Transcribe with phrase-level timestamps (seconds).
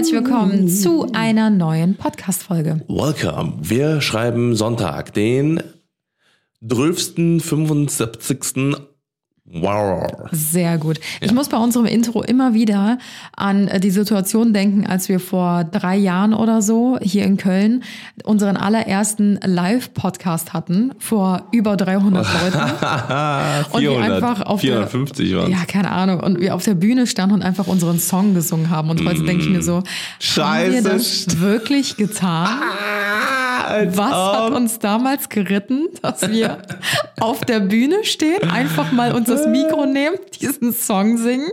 [0.00, 2.80] Herzlich willkommen zu einer neuen Podcast-Folge.
[2.88, 3.58] Welcome.
[3.60, 5.62] Wir schreiben Sonntag, den
[6.66, 7.42] 12.
[9.52, 9.62] 75.
[9.62, 10.06] Wow.
[10.32, 11.00] Sehr gut.
[11.20, 12.98] Ich muss bei unserem Intro immer wieder
[13.36, 17.82] an äh, die Situation denken, als wir vor drei Jahren oder so hier in Köln
[18.24, 22.58] unseren allerersten Live-Podcast hatten, vor über 300 Leuten.
[23.72, 26.20] Und wir 400, einfach auf 450 der, waren Ja, keine Ahnung.
[26.20, 28.90] Und wir auf der Bühne standen und einfach unseren Song gesungen haben.
[28.90, 32.48] Und heute denke ich mir so, haben wir Scheiße, das wirklich getan?
[33.94, 36.58] Was hat uns damals geritten, dass wir
[37.20, 41.50] auf der Bühne stehen, einfach mal uns das Mikro nehmen, diesen Song singen?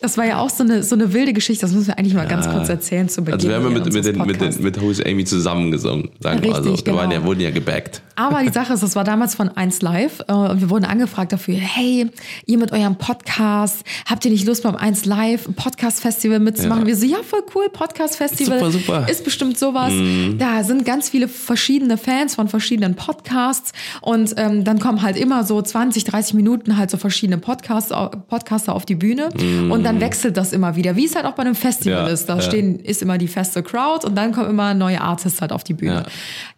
[0.00, 1.64] Das war ja auch so eine, so eine wilde Geschichte.
[1.64, 3.34] Das müssen wir eigentlich mal ganz kurz erzählen zu Beginn.
[3.34, 6.50] Also wir haben ja mit, mit, den, mit, den, mit Who's Amy zusammengesungen, sagen wir
[6.50, 6.86] Richtig, also.
[6.86, 7.22] Wir waren genau.
[7.22, 8.02] ja, wurden ja gebackt.
[8.14, 11.32] Aber die Sache ist, das war damals von 1 Live äh, und wir wurden angefragt
[11.32, 12.08] dafür, hey,
[12.46, 16.82] ihr mit eurem Podcast, habt ihr nicht Lust beim 1 Live ein Podcast-Festival mitzumachen?
[16.82, 16.88] Ja.
[16.88, 18.58] Wir so, ja, voll cool, Podcast-Festival.
[18.58, 19.08] Super, super.
[19.08, 19.92] Ist bestimmt sowas.
[20.38, 25.44] Da sind ganz viele verschiedene Fans von verschiedenen Podcasts und ähm, dann kommen halt immer
[25.44, 27.92] so 20, 30 Minuten halt so verschiedene Podcasts,
[28.28, 29.28] Podcaster auf die Bühne
[29.70, 32.26] und dann wechselt das immer wieder, wie es halt auch bei einem Festival Ja, ist.
[32.28, 32.42] Da ja.
[32.42, 35.74] stehen, ist immer die feste Crowd und dann kommen immer neue Artists halt auf die
[35.74, 36.04] Bühne.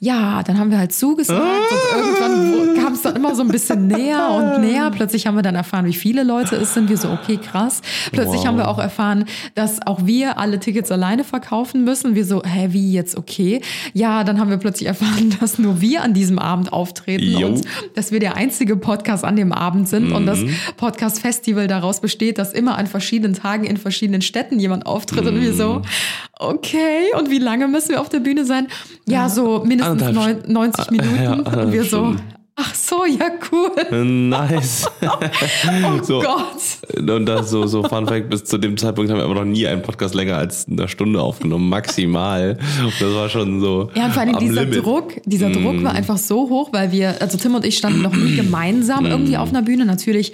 [0.01, 3.87] Ja, dann haben wir halt zugesagt und irgendwann kam es dann immer so ein bisschen
[3.87, 4.91] näher und näher.
[4.91, 6.89] Plötzlich haben wir dann erfahren, wie viele Leute es sind.
[6.89, 7.81] Wir so, okay, krass.
[8.13, 8.47] Plötzlich Wow.
[8.47, 12.15] haben wir auch erfahren, dass auch wir alle Tickets alleine verkaufen müssen.
[12.15, 13.61] Wir so, hä, wie jetzt, okay?
[13.93, 17.47] Ja, dann haben wir plötzlich erfahren, dass nur wir an diesem Abend auftreten Jo.
[17.49, 17.63] und
[17.95, 20.41] dass wir der einzige Podcast an dem Abend sind und das
[20.77, 25.55] Podcast-Festival daraus besteht, dass immer an verschiedenen Tagen in verschiedenen Städten jemand auftritt und wir
[25.55, 25.83] so,
[26.39, 28.69] okay, und wie lange müssen wir auf der Bühne sein?
[29.07, 32.17] Ja, so mindestens neun- 90 Minuten ja, und wir so,
[32.95, 34.05] so, ja, cool.
[34.05, 34.87] Nice.
[35.87, 36.21] Oh so.
[36.21, 37.09] Gott.
[37.09, 39.67] Und das so, so Fun Fact, bis zu dem Zeitpunkt haben wir aber noch nie
[39.67, 42.59] einen Podcast länger als eine Stunde aufgenommen, maximal.
[42.83, 44.85] Und das war schon so Ja, und vor allem dieser Limit.
[44.85, 48.15] Druck, dieser Druck war einfach so hoch, weil wir, also Tim und ich standen noch
[48.15, 49.85] nie gemeinsam irgendwie auf einer Bühne.
[49.85, 50.33] Natürlich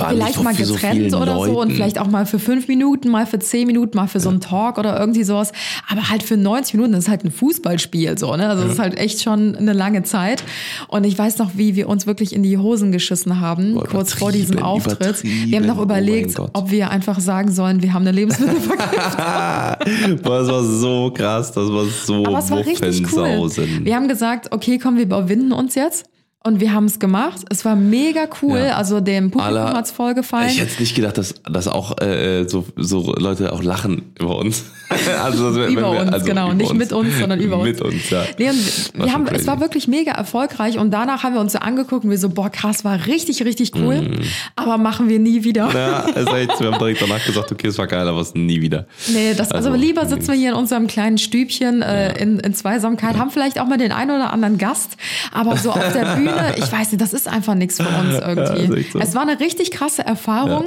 [0.00, 1.70] allem vielleicht mal so getrennt vielen oder so und Leuten.
[1.72, 4.78] vielleicht auch mal für fünf Minuten, mal für zehn Minuten, mal für so einen Talk
[4.78, 5.52] oder irgendwie sowas.
[5.88, 8.48] Aber halt für 90 Minuten, das ist halt ein Fußballspiel so, ne?
[8.48, 10.44] Also das ist halt echt schon eine lange Zeit.
[10.88, 14.12] Und ich weiß noch, wie wir uns wirklich in die Hosen geschissen haben, Boah, kurz
[14.14, 15.22] vor diesem Auftritt.
[15.24, 16.50] Wir haben noch Oh überlegt, Gott.
[16.52, 20.16] ob wir einfach sagen sollen, wir haben eine Lebensmittelvergiftung.
[20.22, 23.50] Boah, das war so krass, das war so Aber es war richtig cool.
[23.84, 26.06] Wir haben gesagt, okay, komm, wir überwinden uns jetzt.
[26.44, 27.42] Und wir haben es gemacht.
[27.50, 28.58] Es war mega cool.
[28.58, 28.76] Ja.
[28.76, 30.48] Also dem Publikum Alle- hat's voll gefallen.
[30.50, 34.64] Ich hätte nicht gedacht, dass, dass auch äh, so, so Leute auch lachen über uns.
[35.22, 36.46] also, über wir- uns, also genau.
[36.46, 37.64] über Nicht mit uns, sondern über uns.
[37.64, 38.24] Mit uns, ja.
[38.38, 41.58] Nee, und wir haben, es war wirklich mega erfolgreich und danach haben wir uns so
[41.60, 44.18] angeguckt und wir so, boah, krass, war richtig, richtig cool,
[44.56, 45.68] aber machen wir nie wieder.
[45.68, 45.76] Mm.
[45.76, 48.60] Ja, ist echt, wir haben direkt danach gesagt, okay, es war geil, aber es nie
[48.60, 48.86] wieder.
[49.08, 52.52] Nee, das, also, Also, lieber sitzen wir hier in unserem kleinen Stübchen äh, in, in
[52.54, 54.96] Zweisamkeit, haben vielleicht auch mal den einen oder anderen Gast,
[55.32, 58.80] aber so auf der Bühne, ich weiß nicht, das ist einfach nichts für uns irgendwie.
[58.80, 58.98] echt so.
[58.98, 60.64] Es war eine richtig krasse Erfahrung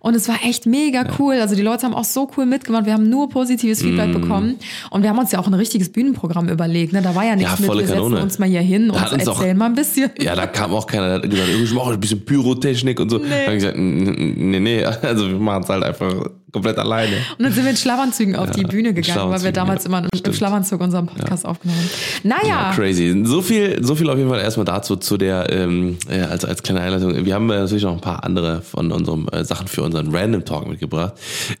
[0.00, 1.34] und es war echt mega cool.
[1.40, 3.84] Also die Leute haben auch so cool mitgemacht, wir haben nur positives Mm.
[3.86, 4.56] Feedback bekommen
[4.90, 6.92] und wir haben uns ja auch ein richtiges Bühnenprogramm überlegt.
[6.92, 7.02] Ne?
[7.02, 8.22] Da war ja nichts Ja, mit, wir setzen Kanone.
[8.22, 10.10] uns mal hier hin und uns auch- erzählen mal ein bisschen.
[10.20, 13.18] Ja, da kam auch keiner, der hat gesagt, ich mache ein bisschen Pyrotechnik und so.
[13.18, 13.24] Nee.
[13.28, 16.14] Da hab ich gesagt, nee, nee, also wir machen es halt einfach
[16.52, 17.16] komplett alleine.
[17.38, 19.88] Und dann sind wir in Schlafanzügen auf die Bühne gegangen, weil wir damals ja.
[19.88, 20.36] immer im Stimmt.
[20.36, 21.88] Schlafanzug unseren Podcast aufgenommen haben.
[22.28, 23.22] Naja, Ja, crazy.
[23.24, 26.62] So viel, so viel auf jeden Fall erstmal dazu, zu der, ähm, äh, als, als
[26.62, 27.24] kleine Einleitung.
[27.24, 30.44] Wir haben äh, natürlich noch ein paar andere von unseren äh, Sachen für unseren Random
[30.44, 31.14] Talk mitgebracht.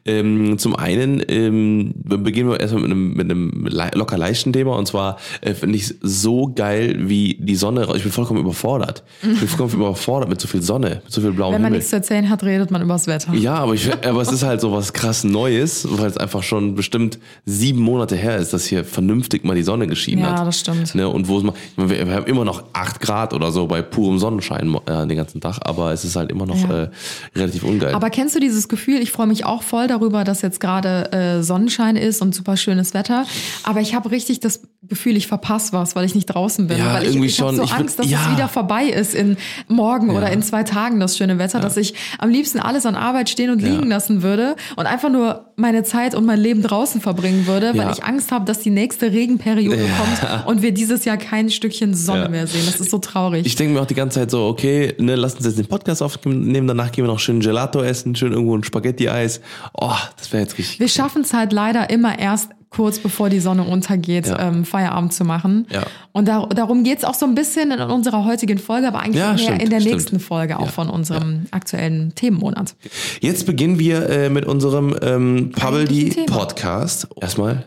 [0.04, 4.76] Ähm, zum einen ähm, beginnen wir erstmal mit einem, mit einem le locker leichten Thema
[4.76, 9.04] und zwar äh, finde ich es so geil, wie die Sonne, ich bin vollkommen überfordert.
[9.22, 11.78] Ich bin vollkommen überfordert mit so viel Sonne, mit so viel blauem wenn man Himmel.
[11.78, 13.34] nichts zu erzählen hat, redet man übers Wetter.
[13.34, 16.74] Ja, aber, ich, aber es ist halt so was krass Neues, weil es einfach schon
[16.74, 20.46] bestimmt sieben Monate her ist, dass hier vernünftig mal die Sonne geschienen Ja, hat.
[20.46, 20.94] das stimmt.
[20.94, 24.18] Ne, und wo es mal, wir haben immer noch acht Grad oder so bei purem
[24.18, 26.84] Sonnenschein äh, den ganzen Tag, aber es ist halt immer noch Ja.
[26.84, 26.88] äh,
[27.36, 27.94] relativ ungeil.
[27.94, 29.00] Aber kennst du dieses Gefühl?
[29.02, 32.94] Ich freue mich auch voll darüber, dass jetzt gerade äh, Sonnenschein ist und super schönes
[32.94, 33.24] Wetter.
[33.64, 36.78] Aber ich habe richtig das Gefühl, ich verpasse was, weil ich nicht draußen bin.
[36.78, 37.56] Ja, weil ich, irgendwie ich habe schon.
[37.56, 38.20] so Ich Angst, würd- dass ja.
[38.26, 39.36] es wieder vorbei ist in
[39.68, 43.28] morgen oder in zwei Tagen das schöne Wetter, dass ich am liebsten alles an Arbeit
[43.30, 47.46] stehen und liegen lassen würde und einfach nur meine Zeit und mein Leben draußen verbringen
[47.46, 47.92] würde, weil Ja.
[47.92, 52.22] ich Angst habe, dass die nächste Regenperiode kommt und wir dieses Jahr kein Stückchen Sonne
[52.22, 52.28] Ja.
[52.28, 52.62] mehr sehen.
[52.66, 53.44] Das ist so traurig.
[53.46, 56.02] Ich denke mir auch die ganze Zeit so, okay, ne, lass uns jetzt den Podcast
[56.02, 59.40] aufnehmen, danach gehen wir noch schön Gelato essen, schön irgendwo ein Spaghetti-Eis.
[59.74, 60.80] Oh, das wäre jetzt richtig.
[60.80, 64.48] wir schaffen es halt leider immer erst kurz bevor die Sonne untergeht, Ja.
[64.48, 65.66] ähm, Feierabend zu machen.
[65.72, 65.84] Ja.
[66.12, 69.28] Und da, darum geht's auch so ein bisschen in unserer heutigen Folge, aber eigentlich Ja,
[69.30, 69.94] mehr stimmt, in der stimmt.
[69.94, 70.72] nächsten Folge auch Ja.
[70.72, 72.74] von unserem aktuellen Themenmonat.
[73.20, 76.38] Jetzt beginnen wir äh, mit unserem ähm, Eigentlichen Thema.
[76.38, 77.08] Podcast.
[77.20, 77.66] Erstmal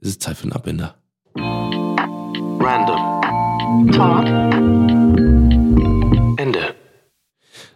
[0.00, 0.94] ist es Zeit für einen Abbinder.
[2.60, 3.20] Random.
[3.92, 4.91] Talk.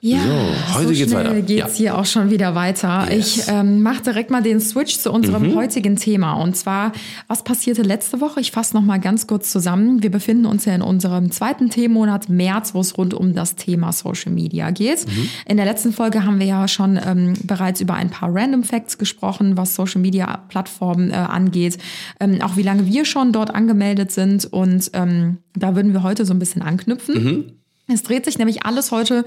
[0.07, 1.43] Ja, So, heute so geht's schnell weiter.
[1.43, 1.93] geht's Ja.
[1.93, 3.09] hier auch schon wieder weiter.
[3.11, 3.39] Yes.
[3.39, 5.57] Ich ähm, mache direkt mal den Switch zu unserem Mhm.
[5.57, 6.35] heutigen Thema.
[6.35, 6.93] Und zwar,
[7.27, 8.41] was passierte letzte Woche?
[8.41, 10.05] Ich fasse noch mal ganz kurz zusammen.
[10.05, 13.93] Wir befinden uns ja in unserem zweiten Themenmonat März, wo es rund um das Thema
[13.93, 15.07] Social Media geht.
[15.09, 15.29] Mhm.
[15.49, 18.99] In der letzten Folge haben wir ja schon ähm, bereits über ein paar Random Facts
[18.99, 21.79] gesprochen, was Social Media Plattformen äh, angeht.
[22.21, 24.45] Ähm, auch wie lange wir schon dort angemeldet sind.
[24.45, 27.25] Und ähm, da würden wir heute so ein bisschen anknüpfen.
[27.25, 27.45] Mhm.
[27.89, 29.25] Es dreht sich nämlich alles heute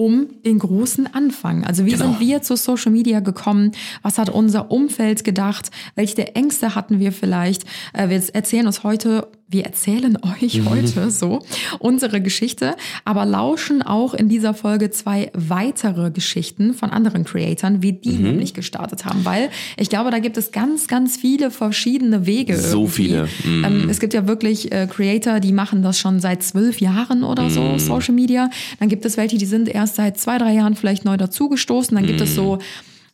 [0.00, 1.62] um den großen Anfang.
[1.64, 2.04] Also wie Genau.
[2.06, 3.72] sind wir zu Social Media gekommen?
[4.00, 5.70] Was hat unser Umfeld gedacht?
[5.94, 7.64] Welche Ängste hatten wir vielleicht?
[7.92, 10.70] Äh, Wir erzählen uns heute, wir erzählen euch Mhm.
[10.70, 11.40] heute so
[11.80, 17.92] unsere Geschichte, aber lauschen auch in dieser Folge zwei weitere Geschichten von anderen Creatoren, wie
[17.92, 18.00] Mhm.
[18.00, 19.24] die nämlich gestartet haben.
[19.26, 22.56] Weil ich glaube, da gibt es ganz, ganz viele verschiedene Wege.
[22.56, 23.02] So irgendwie.
[23.02, 23.28] viele.
[23.44, 23.64] Mhm.
[23.64, 27.42] Ähm, es gibt ja wirklich äh, Creator, die machen das schon seit zwölf Jahren oder
[27.44, 27.50] Mhm.
[27.50, 28.48] so, Social Media.
[28.78, 31.94] Dann gibt es welche, die sind erst seit zwei, drei Jahren vielleicht neu dazugestoßen.
[31.96, 32.58] Dann gibt es so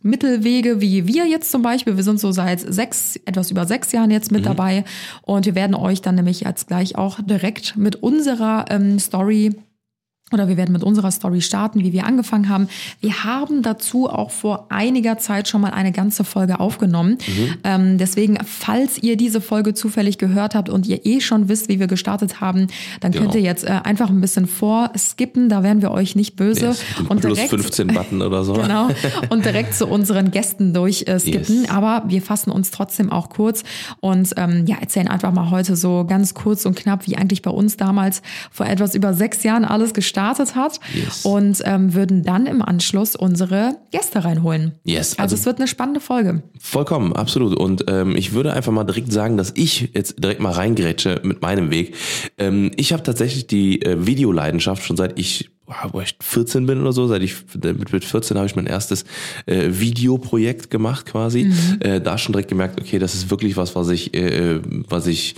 [0.02, 1.96] Mittelwege wie wir jetzt zum Beispiel.
[1.96, 4.84] Wir sind so seit sechs, etwas über sechs Jahren jetzt mit dabei.
[5.22, 9.54] Und wir werden euch dann nämlich jetzt gleich auch direkt mit unserer ähm, Story
[10.32, 12.68] oder wir werden mit unserer Story starten, wie wir angefangen haben.
[13.00, 17.18] Wir haben dazu auch vor einiger Zeit schon mal eine ganze Folge aufgenommen.
[17.62, 21.78] Ähm, deswegen, falls ihr diese Folge zufällig gehört habt und ihr eh schon wisst, wie
[21.78, 22.66] wir gestartet haben,
[23.00, 23.22] dann Genau.
[23.26, 25.48] könnt ihr jetzt äh, einfach ein bisschen vorskippen.
[25.48, 26.66] Da wären wir euch nicht böse.
[26.66, 26.82] Yes.
[27.08, 28.54] Und Plus direkt, 15 Button oder so.
[28.66, 28.88] Genau.
[29.28, 31.62] Und direkt zu unseren Gästen durchskippen.
[31.62, 31.70] Yes.
[31.70, 33.62] Aber wir fassen uns trotzdem auch kurz
[34.00, 37.50] und ähm, ja, erzählen einfach mal heute so ganz kurz und knapp, wie eigentlich bei
[37.52, 40.80] uns damals vor etwas über sechs Jahren alles gestartet hat.
[40.94, 41.24] Yes.
[41.24, 44.72] Und ähm, würden dann im Anschluss unsere Gäste reinholen.
[44.84, 46.42] Yes, Also, also- es wird eine spannende Folge.
[46.58, 47.56] Vollkommen, absolut.
[47.56, 51.42] Und ähm, ich würde einfach mal direkt sagen, dass ich jetzt direkt mal reingrätsche mit
[51.42, 51.94] meinem Weg.
[52.38, 55.50] Ähm, ich habe tatsächlich die äh, Videoleidenschaft schon seit ich
[55.90, 59.04] wo ich 14 bin oder so, seit ich mit, mit 14 habe ich mein erstes
[59.46, 61.52] äh, Videoprojekt gemacht quasi.
[61.80, 65.34] Äh, da schon direkt gemerkt, okay, das ist wirklich was, was ich, äh, was ich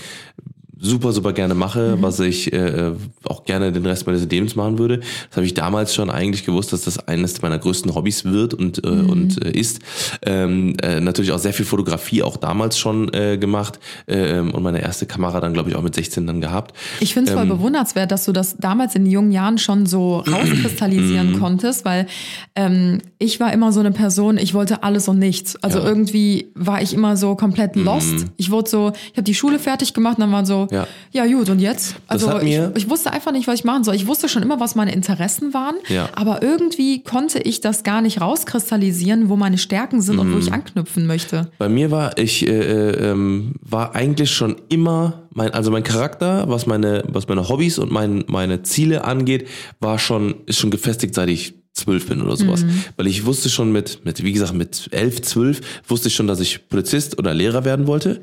[0.80, 2.92] super, super gerne mache, was ich äh,
[3.24, 4.98] auch gerne den Rest meines Lebens machen würde.
[5.28, 8.84] Das habe ich damals schon eigentlich gewusst, dass das eines meiner größten Hobbys wird und,
[8.84, 9.80] äh, und äh, ist.
[10.22, 14.80] Ähm, äh, natürlich auch sehr viel Fotografie auch damals schon äh, gemacht äh, und meine
[14.80, 16.74] erste Kamera dann, glaube ich, auch mit 16 dann gehabt.
[17.00, 21.38] Ich finde es voll bewundernswert, dass du das damals in jungen Jahren schon so rauskristallisieren
[21.38, 22.06] konntest, weil
[22.54, 25.56] ähm, ich war immer so eine Person, ich wollte alles und nichts.
[25.62, 25.86] Also Ja.
[25.86, 28.26] irgendwie war ich immer so komplett lost.
[28.36, 30.86] Ich wurde so, ich habe die Schule fertig gemacht und dann war so, Ja.
[31.12, 31.96] ja, gut, und jetzt?
[32.06, 33.94] Also ich, ich wusste einfach nicht, was ich machen soll.
[33.94, 36.08] Ich wusste schon immer, was meine Interessen waren, Ja.
[36.14, 40.52] aber irgendwie konnte ich das gar nicht rauskristallisieren, wo meine Stärken sind und wo ich
[40.52, 41.50] anknüpfen möchte.
[41.58, 46.48] Bei mir war ich äh, äh, ähm, war eigentlich schon immer mein also mein Charakter,
[46.48, 49.48] was meine was meine Hobbys und mein, meine Ziele angeht,
[49.80, 52.64] war schon ist schon gefestigt, seit ich zwölf bin oder sowas.
[52.96, 56.40] Weil ich wusste schon mit, mit, wie gesagt, mit elf, zwölf, wusste ich schon, dass
[56.40, 58.20] ich Polizist oder Lehrer werden wollte.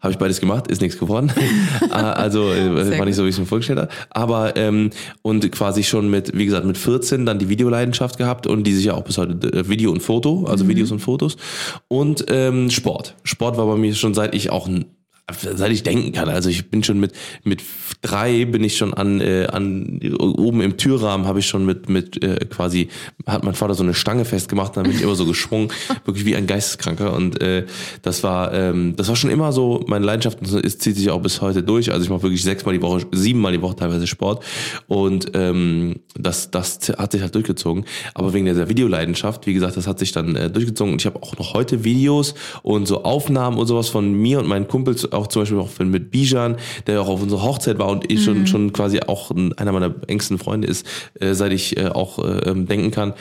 [0.00, 1.32] Habe ich beides gemacht, ist nichts geworden.
[1.90, 3.90] Ah, also äh, war nicht so, wie ich es mir vorgestellt habe.
[4.10, 4.90] Aber ähm,
[5.22, 8.86] und quasi schon mit, wie gesagt, mit 14 dann die Videoleidenschaft gehabt und die sich
[8.86, 11.36] ja auch bis heute äh, Video und Foto, also Videos und Fotos.
[11.88, 13.16] Und ähm, Sport.
[13.24, 14.84] Sport war bei mir schon seit ich auch ein
[15.30, 16.28] seit ich denken kann.
[16.28, 17.12] Also ich bin schon mit
[17.44, 17.62] mit
[18.00, 22.22] drei bin ich schon an äh, an oben im Türrahmen habe ich schon mit mit
[22.22, 22.88] äh, quasi
[23.26, 25.68] hat mein Vater so eine Stange festgemacht, dann bin ich immer so geschwungen,
[26.04, 27.66] wirklich wie ein Geisteskranker und äh,
[28.02, 31.20] das war ähm, das war schon immer so meine Leidenschaft und es zieht sich auch
[31.20, 31.92] bis heute durch.
[31.92, 34.44] Also ich mache wirklich sechsmal die Woche, siebenmal die Woche teilweise Sport
[34.86, 37.84] und ähm, das das hat sich halt durchgezogen.
[38.14, 41.22] Aber wegen dieser Videoleidenschaft, wie gesagt, das hat sich dann äh, durchgezogen und ich habe
[41.22, 45.26] auch noch heute Videos und so Aufnahmen und sowas von mir und meinen Kumpels auch
[45.26, 46.56] zum Beispiel auch mit Bijan,
[46.86, 49.94] der auch auf unserer Hochzeit war und ich schon, schon quasi auch ein- einer meiner
[50.06, 50.86] engsten Freunde ist,
[51.20, 53.12] äh, seit ich äh, auch äh, ähm, denken kann.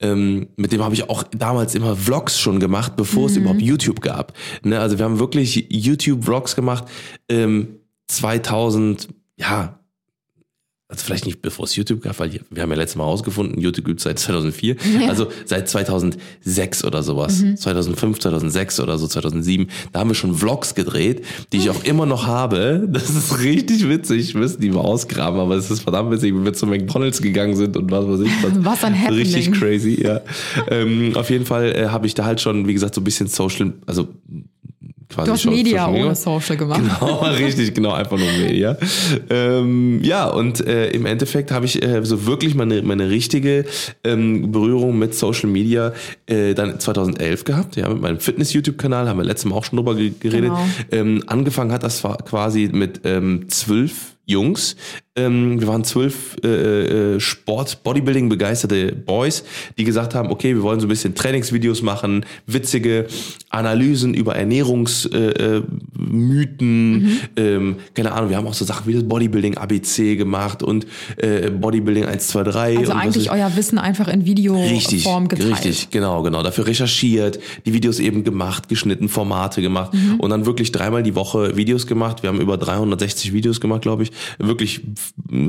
[0.00, 4.00] Ähm, mit dem habe ich auch damals immer Vlogs schon gemacht, bevor es überhaupt YouTube
[4.00, 4.32] gab.
[4.64, 4.80] Ne?
[4.80, 6.84] Also wir haben wirklich YouTube-Vlogs gemacht.
[7.28, 7.76] Ähm,
[8.08, 9.78] 2000, ja,
[10.92, 13.86] also vielleicht nicht bevor es YouTube gab, weil wir haben ja letztes Mal rausgefunden, YouTube
[13.86, 14.76] gibt es seit 2004,
[15.08, 20.74] also seit 2006 oder sowas, 2005, 2006 oder so, 2007, da haben wir schon Vlogs
[20.74, 22.86] gedreht, die ich auch immer noch habe.
[22.92, 26.52] Das ist richtig witzig, müsste die mal ausgraben, aber es ist verdammt witzig, wie wir
[26.52, 28.32] zu McDonalds gegangen sind und was weiß ich.
[28.62, 29.22] Was ein Happening.
[29.22, 30.20] Richtig crazy, ja.
[30.68, 33.28] ähm, auf jeden Fall äh, habe ich da halt schon, wie gesagt, so ein bisschen
[33.28, 34.08] Social, also
[35.12, 36.80] quasi Du hast schon Media ohne Social gemacht.
[37.00, 38.76] Genau, richtig, genau, einfach nur Media.
[39.30, 43.64] Ähm, ja, und äh, im Endeffekt habe ich äh, so wirklich meine, meine richtige
[44.04, 45.92] ähm, Berührung mit Social Media
[46.26, 47.76] äh, dann 2011 gehabt.
[47.76, 50.50] Ja, mit meinem Fitness-YouTube-Kanal haben wir letztes Mal auch schon drüber ge- geredet.
[50.50, 50.66] Genau.
[50.90, 54.76] Ähm, angefangen hat das quasi mit ähm, zwölf Jungs.
[55.14, 59.44] Ähm, wir waren zwölf äh, äh, Sport, Bodybuilding begeisterte Boys,
[59.76, 63.06] die gesagt haben, okay, wir wollen so ein bisschen Trainingsvideos machen, witzige
[63.50, 65.62] Analysen über Ernährungsmythen, äh,
[65.98, 70.86] Mythen, ähm, keine Ahnung, wir haben auch so Sachen wie das Bodybuilding ABC gemacht und
[71.18, 72.78] äh, Bodybuilding 1, 2, 3.
[72.78, 75.52] Also eigentlich euer Wissen einfach in Videoform geteilt.
[75.52, 76.42] richtig, genau, genau.
[76.42, 80.20] Dafür recherchiert, die Videos eben gemacht, geschnitten, Formate gemacht Mhm.
[80.20, 82.22] und dann wirklich dreimal die Woche Videos gemacht.
[82.22, 84.10] Wir haben über 360 Videos gemacht, glaube ich.
[84.38, 84.80] Wirklich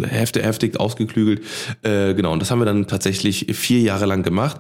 [0.03, 1.41] heftig, heftig ausgeklügelt.
[1.81, 4.59] Äh, genau, und das haben wir dann tatsächlich vier Jahre lang gemacht.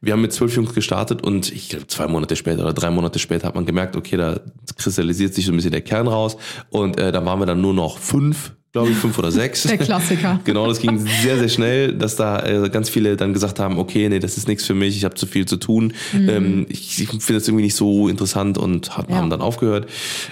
[0.00, 3.18] Wir haben mit zwölf Jungs gestartet und ich glaube, zwei Monate später oder drei Monate
[3.18, 4.40] später hat man gemerkt, okay, da
[4.76, 6.36] kristallisiert sich so ein bisschen der Kern raus
[6.70, 9.64] und äh, da waren wir dann nur noch fünf glaube ich, fünf oder sechs.
[9.64, 10.40] Der Klassiker.
[10.44, 14.08] Genau, das ging sehr, sehr schnell, dass da äh, ganz viele dann gesagt haben, okay,
[14.08, 15.92] nee, das ist nichts für mich, ich habe zu viel zu tun.
[16.14, 19.16] Ähm, ich ich finde das irgendwie nicht so interessant und hat, Ja.
[19.16, 19.88] haben dann aufgehört.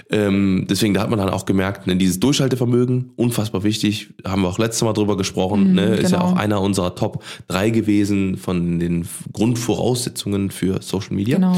[0.09, 4.47] Ähm, deswegen, da hat man dann auch gemerkt, ne, dieses Durchhaltevermögen, unfassbar wichtig, haben wir
[4.49, 6.31] auch letztes Mal drüber gesprochen, ne, ist ja genau.
[6.31, 11.35] auch einer unserer Top drei gewesen von den Grundvoraussetzungen für Social Media.
[11.37, 11.57] Genau.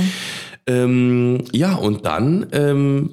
[0.68, 3.12] Ähm, ja, und dann, ähm,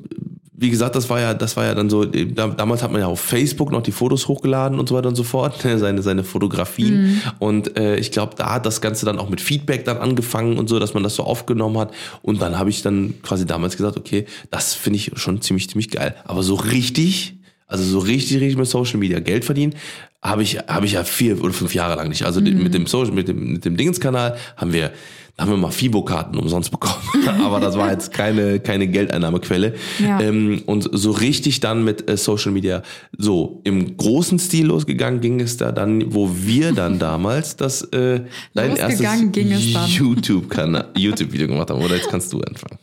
[0.60, 3.06] wie gesagt, das war ja, das war ja dann so, da, damals hat man ja
[3.06, 6.24] auf Facebook noch die Fotos hochgeladen und so weiter und so fort, ne, seine, seine
[6.24, 7.02] Fotografien.
[7.02, 7.22] Mhm.
[7.38, 10.68] Und äh, ich glaube, da hat das Ganze dann auch mit Feedback dann angefangen und
[10.68, 11.92] so, dass man das so aufgenommen hat.
[12.22, 15.90] Und dann habe ich dann quasi damals gesagt, okay, das finde ich schon ziemlich, ziemlich
[15.90, 16.16] geil.
[16.24, 17.36] Aber so richtig,
[17.68, 19.74] also so richtig, richtig mit Social Media Geld verdienen,
[20.20, 22.24] habe ich, habe ich ja vier oder fünf Jahre lang nicht.
[22.24, 22.64] Also Mhm.
[22.64, 24.90] mit dem Social, mit dem, mit dem Dingenskanal haben wir,
[25.38, 26.96] haben wir mal Fibo-Karten umsonst bekommen.
[27.44, 29.74] Aber das war jetzt keine, keine Geldeinnahmequelle.
[29.98, 30.20] Ja.
[30.20, 32.82] Ähm, und so richtig dann mit äh, Social Media
[33.16, 38.22] so im großen Stil losgegangen ging es da dann, wo wir dann damals das äh,
[38.54, 39.88] dein erstes Losgegangen ging es dann.
[39.88, 41.82] YouTube-Kanal, YouTube-Video gemacht haben.
[41.82, 42.78] Oder jetzt kannst du anfangen.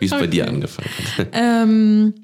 [0.00, 1.28] Wie es bei dir angefangen hat.
[1.32, 2.14] Ähm,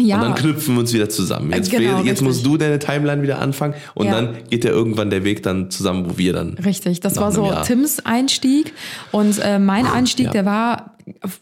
[0.00, 0.16] ja.
[0.16, 1.52] Und dann knüpfen wir uns wieder zusammen.
[1.52, 2.22] Jetzt, Genau, jetzt richtig.
[2.22, 4.12] musst du deine Timeline wieder anfangen und Ja.
[4.20, 6.54] dann geht ja irgendwann der Weg dann zusammen, wo wir dann.
[6.64, 7.62] Richtig, das war so Jahr.
[7.64, 8.72] Tims Einstieg
[9.12, 10.32] und äh, mein Einstieg, Ja.
[10.32, 10.94] der war,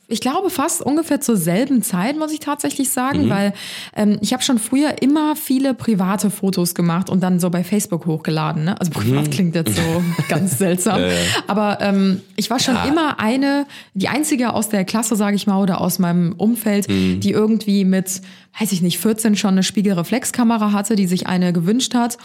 [0.08, 3.30] ich glaube fast ungefähr zur selben Zeit, muss ich tatsächlich sagen, Mhm.
[3.30, 3.52] weil
[3.96, 8.06] ähm, ich habe schon früher immer viele private Fotos gemacht und dann so bei Facebook
[8.06, 8.64] hochgeladen.
[8.64, 8.80] Ne?
[8.80, 9.30] Also privat Mhm.
[9.30, 9.82] klingt jetzt so
[10.28, 11.00] ganz seltsam,
[11.46, 15.60] aber ähm, ich war schon immer eine, die einzige aus der Klasse, sage ich mal,
[15.62, 17.20] oder aus meinem Umfeld, Mhm.
[17.20, 18.20] die irgendwie mit,
[18.60, 22.18] weiß ich nicht, 14 schon eine Spiegelreflexkamera hatte, die sich eine gewünscht hat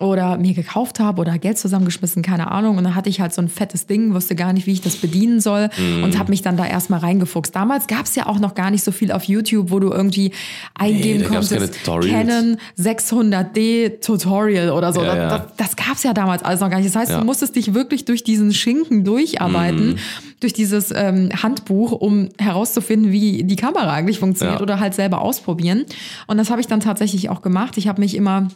[0.00, 2.76] oder mir gekauft habe oder Geld zusammengeschmissen, keine Ahnung.
[2.78, 4.96] Und dann hatte ich halt so ein fettes Ding, wusste gar nicht, wie ich das
[4.96, 6.04] bedienen soll Mhm.
[6.04, 7.54] und habe mich dann da erstmal reingefuchst.
[7.54, 10.32] Damals gab es ja auch noch gar nicht so viel auf YouTube, wo du irgendwie
[10.74, 11.84] eingeben gab's konntest.
[11.84, 15.02] Canon 600D Tutorial oder so.
[15.02, 16.88] Ja, das das, das gab es ja damals alles noch gar nicht.
[16.88, 17.18] Das heißt, Ja.
[17.20, 19.96] Du musstest dich wirklich durch diesen Schinken durcharbeiten,
[20.40, 24.62] durch dieses ähm, Handbuch, um herauszufinden, wie die Kamera eigentlich funktioniert Ja.
[24.62, 25.84] oder halt selber ausprobieren.
[26.26, 27.76] Und das habe ich dann tatsächlich auch gemacht.
[27.76, 28.48] Ich habe mich immer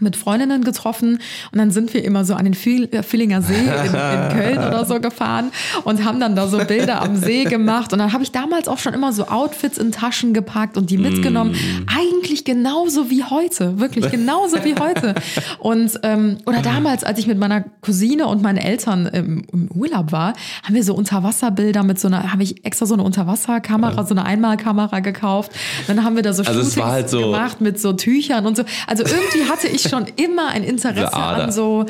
[0.00, 1.18] mit Freundinnen getroffen
[1.52, 3.92] und dann sind wir immer so an den Vill- äh, Villinger See in, in
[4.36, 5.52] Köln oder so gefahren
[5.84, 8.78] und haben dann da so Bilder am See gemacht und dann habe ich damals auch
[8.78, 11.52] schon immer so Outfits in Taschen gepackt und die mitgenommen.
[11.52, 11.86] Mm.
[11.96, 15.14] Eigentlich genauso wie heute, wirklich genauso wie heute.
[15.58, 20.10] Und ähm, oder damals, als ich mit meiner Cousine und meinen Eltern im, im Urlaub
[20.12, 20.32] war,
[20.64, 24.24] haben wir so Unterwasserbilder mit so einer, habe ich extra so eine Unterwasserkamera, so eine
[24.24, 25.52] Einmalkamera gekauft.
[25.86, 28.64] Dann haben wir da so Also Shootings halt so- gemacht mit so Tüchern und so.
[28.86, 31.86] Also irgendwie hatte ich schon immer ein Interesse an so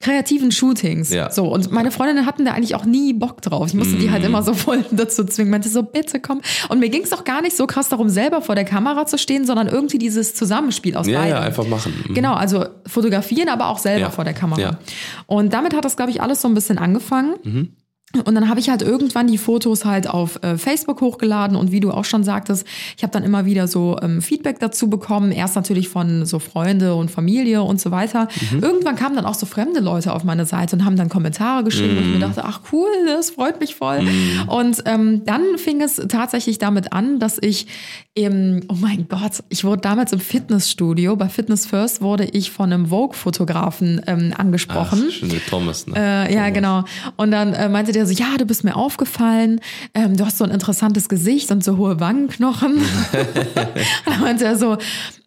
[0.00, 1.10] kreativen Shootings.
[1.10, 1.30] Ja.
[1.30, 3.68] So und meine Freundinnen hatten da eigentlich auch nie Bock drauf.
[3.68, 4.10] Ich musste die Mhm.
[4.12, 5.52] halt immer so voll dazu zwingen.
[5.52, 6.40] Meinte so bitte komm.
[6.68, 9.16] Und mir ging es auch gar nicht so krass darum, selber vor der Kamera zu
[9.16, 11.30] stehen, sondern irgendwie dieses Zusammenspiel aus Ja, beiden.
[11.36, 11.94] ja, einfach machen.
[12.08, 12.14] Mhm.
[12.14, 14.10] Genau, also fotografieren, aber auch selber Ja.
[14.10, 14.60] vor der Kamera.
[14.60, 14.78] Ja.
[15.26, 17.34] Und damit hat das, glaube ich, alles so ein bisschen angefangen.
[18.26, 21.80] Und dann habe ich halt irgendwann die Fotos halt auf äh, Facebook hochgeladen und wie
[21.80, 22.66] du auch schon sagtest,
[22.96, 25.32] ich habe dann immer wieder so ähm, Feedback dazu bekommen.
[25.32, 28.28] Erst natürlich von so Freunde und Familie und so weiter.
[28.50, 28.62] Mhm.
[28.62, 31.96] Irgendwann kamen dann auch so fremde Leute auf meine Seite und haben dann Kommentare geschrieben
[31.96, 32.12] und ich Mhm.
[32.18, 34.06] mir dachte, ach cool, das freut mich voll.
[34.46, 37.66] Und ähm, dann fing es tatsächlich damit an, dass ich
[38.14, 42.70] im, oh mein Gott, ich wurde damals im Fitnessstudio, bei Fitness First wurde ich von
[42.70, 45.04] einem Vogue-Fotografen ähm, angesprochen.
[45.08, 45.94] Ach, schöne Thomas, ne?
[46.28, 46.84] Äh, ja, genau.
[47.16, 49.60] Und dann äh, meinte der so, ja, du bist mir aufgefallen,
[49.94, 52.74] ähm, du hast so ein interessantes Gesicht und so hohe Wangenknochen.
[52.76, 52.86] und
[54.06, 54.76] dann meinte er so,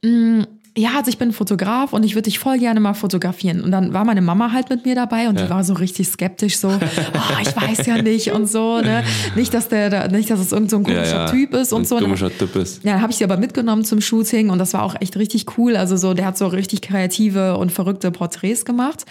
[0.03, 0.44] mm,
[0.77, 3.62] ja, also ich bin Fotograf und ich würde dich voll gerne mal fotografieren.
[3.62, 6.58] Und dann war meine Mama halt mit mir dabei und die war so richtig skeptisch,
[6.58, 9.03] so, oh, ich weiß ja nicht und so, ne?
[9.36, 11.86] Nicht, dass der, da- nicht, dass es irgend so ein komischer Typ ist und Ein
[11.86, 11.98] so.
[12.00, 12.84] Komischer Typ ist.
[12.84, 15.58] Ja, dann habe ich sie aber mitgenommen zum Shooting und das war auch echt richtig
[15.58, 15.77] cool.
[15.77, 19.05] Also so, der hat so richtig kreative und verrückte Porträts gemacht.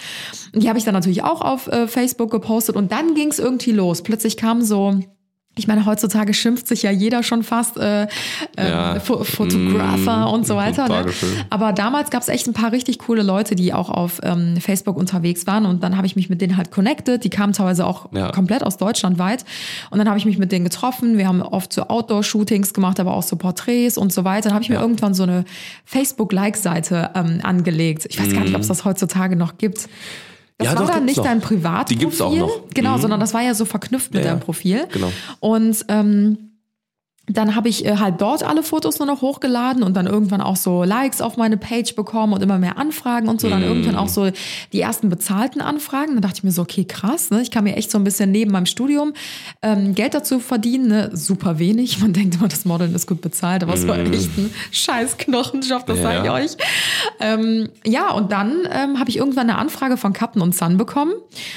[0.53, 3.39] Und die habe ich dann natürlich auch auf äh, Facebook gepostet und dann ging es
[3.39, 4.03] irgendwie los.
[4.03, 4.99] Plötzlich kam so.
[5.57, 8.07] Ich meine, heutzutage schimpft sich ja jeder schon fast äh, ähm,
[8.57, 8.99] Ja.
[8.99, 10.89] Fo Photographer Mm, und so weiter.
[10.89, 11.05] Ne?
[11.49, 14.97] Aber damals gab es echt ein paar richtig coole Leute, die auch auf ähm, Facebook
[14.97, 15.65] unterwegs waren.
[15.65, 17.23] Und dann habe ich mich mit denen halt connected.
[17.23, 18.31] Die kamen teilweise auch Ja.
[18.31, 19.45] komplett aus Deutschland weit.
[19.91, 21.17] Und dann habe ich mich mit denen getroffen.
[21.17, 24.49] Wir haben oft so Outdoor-Shootings gemacht, aber auch so Porträts und so weiter.
[24.49, 25.45] Dann habe ich mir irgendwann so eine
[25.85, 28.05] Facebook-Like-Seite ähm, angelegt.
[28.09, 29.87] Ich weiß gar nicht, ob es das heutzutage noch gibt.
[30.57, 30.67] Das.
[30.69, 31.23] Ja, war doch, dann nicht noch.
[31.25, 31.97] dein Privatprofil.
[31.97, 32.61] Die gibt's auch noch.
[32.73, 33.01] Genau, Mhm.
[33.01, 34.45] sondern das war ja so verknüpft mit Ja, deinem ja.
[34.45, 34.87] Profil.
[34.91, 35.11] Genau.
[35.41, 36.44] Und ähm,
[37.27, 40.55] dann habe ich äh, halt dort alle Fotos nur noch hochgeladen und dann irgendwann auch
[40.55, 43.49] so Likes auf meine Page bekommen und immer mehr Anfragen und so.
[43.49, 44.29] Dann irgendwann auch so
[44.73, 46.13] die ersten bezahlten Anfragen.
[46.13, 47.41] Dann dachte ich mir so, okay, krass, ne?
[47.41, 49.13] Ich kann mir echt so ein bisschen neben meinem Studium
[49.63, 50.87] ähm, Geld dazu verdienen.
[50.87, 51.09] Ne?
[51.13, 51.99] Super wenig.
[51.99, 55.85] Man denkt immer, das Modeln ist gut bezahlt, aber es war echt ein scheiß Knochenjob,
[55.87, 56.03] das Ja.
[56.03, 56.57] sage ich euch.
[57.19, 61.13] Ähm, ja, und dann ähm, habe ich irgendwann eine Anfrage von Captain und Sun bekommen.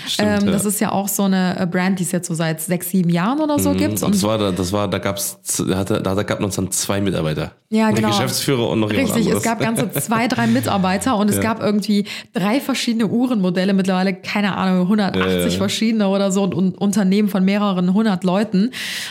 [0.06, 0.52] Stimmt, ähm, ja.
[0.52, 3.10] Das ist ja auch so eine äh, Brand, die es jetzt so seit sechs, sieben
[3.10, 4.02] Jahren oder so gibt.
[4.02, 7.00] Und das war, da- das war, da gab's, da hatte, da gab uns dann zwei
[7.00, 7.52] Mitarbeiter.
[7.70, 8.08] Ja, genau.
[8.08, 9.44] Die Geschäftsführer und noch jemand Richtig, anderes.
[9.44, 14.56] es gab ganze zwei, drei Mitarbeiter und es gab irgendwie drei verschiedene Uhrenmodelle, mittlerweile, keine
[14.56, 15.50] Ahnung, 180 Ja, ja.
[15.50, 18.70] verschiedene oder so und, und Unternehmen von mehreren hundert Leuten.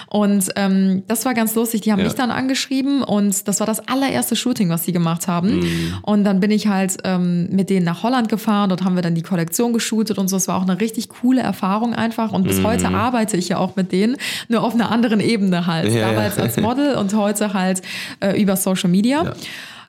[0.10, 1.82] Und ähm, das war ganz lustig.
[1.82, 2.06] Die haben Ja.
[2.06, 5.60] mich dann angeschrieben und das war das allererste Shooting, was sie gemacht haben.
[5.60, 5.94] Mhm.
[6.02, 8.70] Und dann bin ich halt ähm, mit denen nach Holland gefahren.
[8.70, 10.38] Dort haben wir dann die Kollektion geshootet und so.
[10.38, 12.32] Es war auch eine richtig coole Erfahrung einfach.
[12.32, 12.48] Und Mhm.
[12.48, 15.92] bis heute arbeite ich ja auch mit denen, nur auf einer anderen Ebene halt.
[15.92, 16.12] Ja, ja.
[16.12, 17.82] Damals als Model und heute halt
[18.20, 19.24] äh, über Social Media.
[19.24, 19.34] Ja.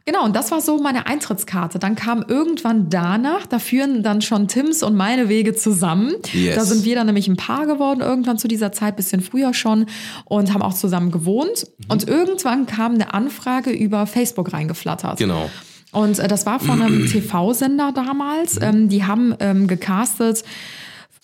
[0.09, 1.79] Genau, und das war so meine Eintrittskarte.
[1.79, 6.15] Dann kam irgendwann danach, da führen dann schon Tims und meine Wege zusammen.
[6.33, 6.55] Yes.
[6.55, 9.85] Da sind wir dann nämlich ein Paar geworden, irgendwann zu dieser Zeit, bisschen früher schon,
[10.25, 11.67] und haben auch zusammen gewohnt.
[11.67, 11.85] Mhm.
[11.91, 15.19] Und irgendwann kam eine Anfrage über Facebook reingeflattert.
[15.19, 15.51] Genau.
[15.93, 18.59] Und äh, das war von einem TV-Sender damals.
[18.63, 20.43] Ähm, die haben ähm, gecastet.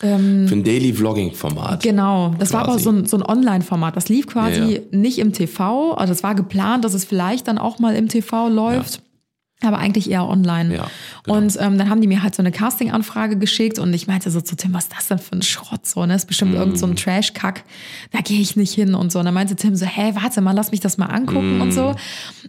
[0.05, 1.83] Für ein Daily Vlogging Format.
[1.83, 2.85] Genau, das war aber Quasi.
[2.85, 3.97] so ein, so ein Online-Format.
[3.97, 4.79] Das lief quasi Ja, ja.
[4.91, 5.93] nicht im TV.
[5.95, 9.01] Also es war geplant, dass es vielleicht dann auch mal im TV läuft.
[9.63, 10.75] Aber eigentlich eher online.
[10.75, 10.87] Ja,
[11.23, 11.39] genau.
[11.39, 14.41] Und ähm, dann haben die mir halt so eine Casting-Anfrage geschickt und ich meinte so
[14.43, 15.87] zu Tim, was ist das denn für ein Schrott?
[15.87, 16.15] So, ne?
[16.17, 16.77] Ist bestimmt irgend Mm.
[16.77, 17.63] so ein Trash-Kack.
[18.13, 19.21] Da gehe ich nicht hin und so.
[19.21, 21.73] Und dann meinte Tim so, hä, warte mal, lass mich das mal angucken und Mm.
[21.73, 21.95] so.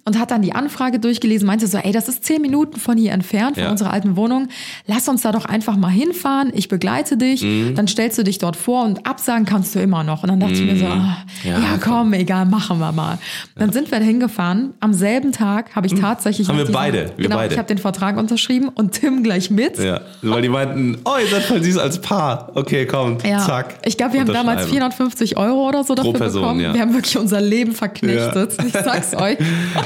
[0.03, 3.13] Und hat dann die Anfrage durchgelesen, meinte so, ey, das ist zehn Minuten von hier
[3.13, 3.71] entfernt, von Ja.
[3.71, 4.49] unserer alten Wohnung.
[4.87, 6.51] Lass uns da doch einfach mal hinfahren.
[6.53, 7.43] Ich begleite dich.
[7.43, 7.75] Mm.
[7.75, 10.23] Dann stellst du dich dort vor und absagen kannst du immer noch.
[10.23, 11.59] Und dann dachte ich mir so, ah, ja.
[11.59, 13.19] Ja, komm, egal, machen wir mal.
[13.55, 14.73] Dann sind wir hingefahren.
[14.81, 17.53] Am selben Tag habe ich tatsächlich Haben wir beide, wir genau, beide.
[17.53, 19.77] ich habe den Vertrag unterschrieben und Tim gleich mit.
[19.77, 22.51] Ja, weil die meinten, oh, ihr seid voll süß als Paar.
[22.55, 23.39] Okay, komm, Ja.
[23.39, 23.75] zack.
[23.85, 24.91] Ich glaube, wir haben damals Unterschreiben.
[24.91, 26.59] 450 Euro oder so dafür Person, bekommen.
[26.61, 26.73] ja.
[26.73, 28.53] Wir haben wirklich unser Leben verknechtet.
[28.65, 29.37] Ich sag's euch.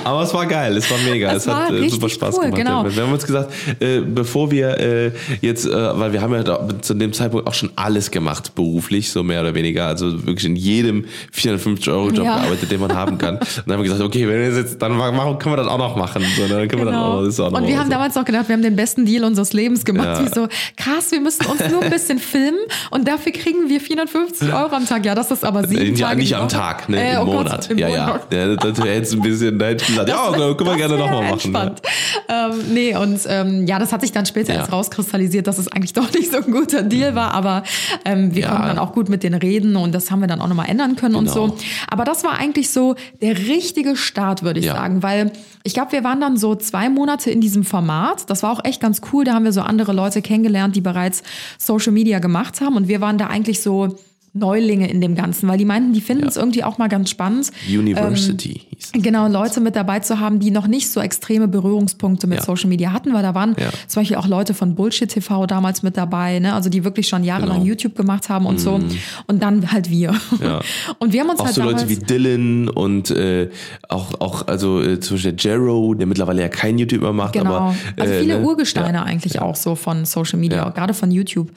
[0.03, 2.43] Aber es war geil, es war mega, Es es, hat war äh, super Spaß cool,
[2.45, 2.58] gemacht.
[2.58, 2.84] genau.
[2.86, 2.95] Ja.
[2.95, 6.43] Wir haben uns gesagt, äh, bevor wir äh, jetzt, äh, weil wir haben ja
[6.82, 10.55] zu dem Zeitpunkt auch schon alles gemacht, beruflich, so mehr oder weniger, also wirklich in
[10.55, 12.38] jedem 450-Euro-Job Ja.
[12.39, 13.38] gearbeitet, den man haben kann.
[13.38, 15.77] Und dann haben wir gesagt, okay, wenn wir jetzt, dann machen, können wir das auch
[15.77, 16.23] noch machen.
[16.38, 17.57] So, dann können wir dann Genau.
[17.57, 20.19] Und wir haben damals noch gedacht, wir haben den besten Deal unseres Lebens gemacht.
[20.19, 20.25] Ja.
[20.25, 22.57] Wie so, krass, wir müssen uns nur ein bisschen filmen
[22.91, 25.05] und dafür kriegen wir 450 Euro am Tag.
[25.05, 26.49] Ja, das ist aber sieben ja, Tage nicht am.
[26.49, 27.69] Tag, ne, Äh, im oh Gott, Monat.
[27.69, 28.27] im ja, Monat.
[28.31, 28.55] ja, ja.
[28.55, 31.51] Das wäre jetzt ein bisschen, da hätte ich gesagt, ja, können wir gerne nochmal machen.
[31.51, 31.59] ne?
[31.59, 31.81] Entspannt.
[32.27, 34.59] Ähm, nee, und ähm, ja, das hat sich dann später Ja.
[34.59, 37.63] erst rauskristallisiert, dass es eigentlich doch nicht so ein guter Deal war, aber
[38.05, 38.49] ähm, wir Ja.
[38.49, 40.95] konnten dann auch gut mit denen reden und das haben wir dann auch nochmal ändern
[40.95, 41.47] können und Genau.
[41.49, 41.57] so.
[41.89, 44.73] Aber das war eigentlich so der richtige Start, würde ich Ja.
[44.75, 45.31] sagen, weil
[45.63, 48.30] ich glaube, wir waren dann so zwei Monate in diesem Format.
[48.30, 49.23] Das war auch echt ganz cool.
[49.23, 51.23] Da haben wir so andere Leute kennengelernt, die bereits
[51.58, 53.95] Social Media gemacht haben und wir waren da eigentlich so
[54.33, 57.51] Neulinge in dem Ganzen, weil die meinten, die finden es irgendwie auch mal ganz spannend.
[57.67, 62.27] University hieß Ähm, Genau, Leute mit dabei zu haben, die noch nicht so extreme Berührungspunkte
[62.27, 62.43] mit Ja.
[62.45, 63.69] Social Media hatten, weil da waren Ja.
[63.87, 66.53] zum Beispiel auch Leute von Bullshit TV damals mit dabei, ne?
[66.53, 67.61] also die wirklich schon jahrelang Genau.
[67.63, 67.67] Mhm.
[67.69, 68.79] YouTube gemacht haben und so.
[69.27, 70.13] Und dann halt wir.
[70.41, 70.61] Ja.
[70.99, 73.49] Und wir haben uns Auch halt so Leute wie Dylan und äh,
[73.87, 77.33] auch, auch also äh, zum Beispiel der Jero, der mittlerweile ja kein YouTube mehr macht,
[77.33, 77.55] Genau.
[77.55, 78.45] aber also äh, viele ne?
[78.45, 79.03] Urgesteine Ja.
[79.03, 80.69] eigentlich auch so von Social Media, Ja.
[80.69, 81.51] gerade von YouTube.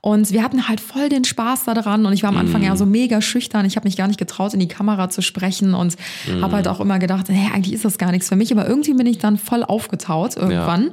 [0.00, 2.66] Und wir hatten halt voll den Spaß daran und ich war am Anfang Mhm.
[2.68, 3.66] ja so mega schüchtern.
[3.66, 5.96] Ich habe mich gar nicht getraut, in die Kamera zu sprechen und
[6.26, 6.42] Mhm.
[6.42, 8.52] habe halt auch immer gedacht, hey, eigentlich ist das gar nichts für mich.
[8.52, 10.90] Aber irgendwie bin ich dann voll aufgetaut irgendwann.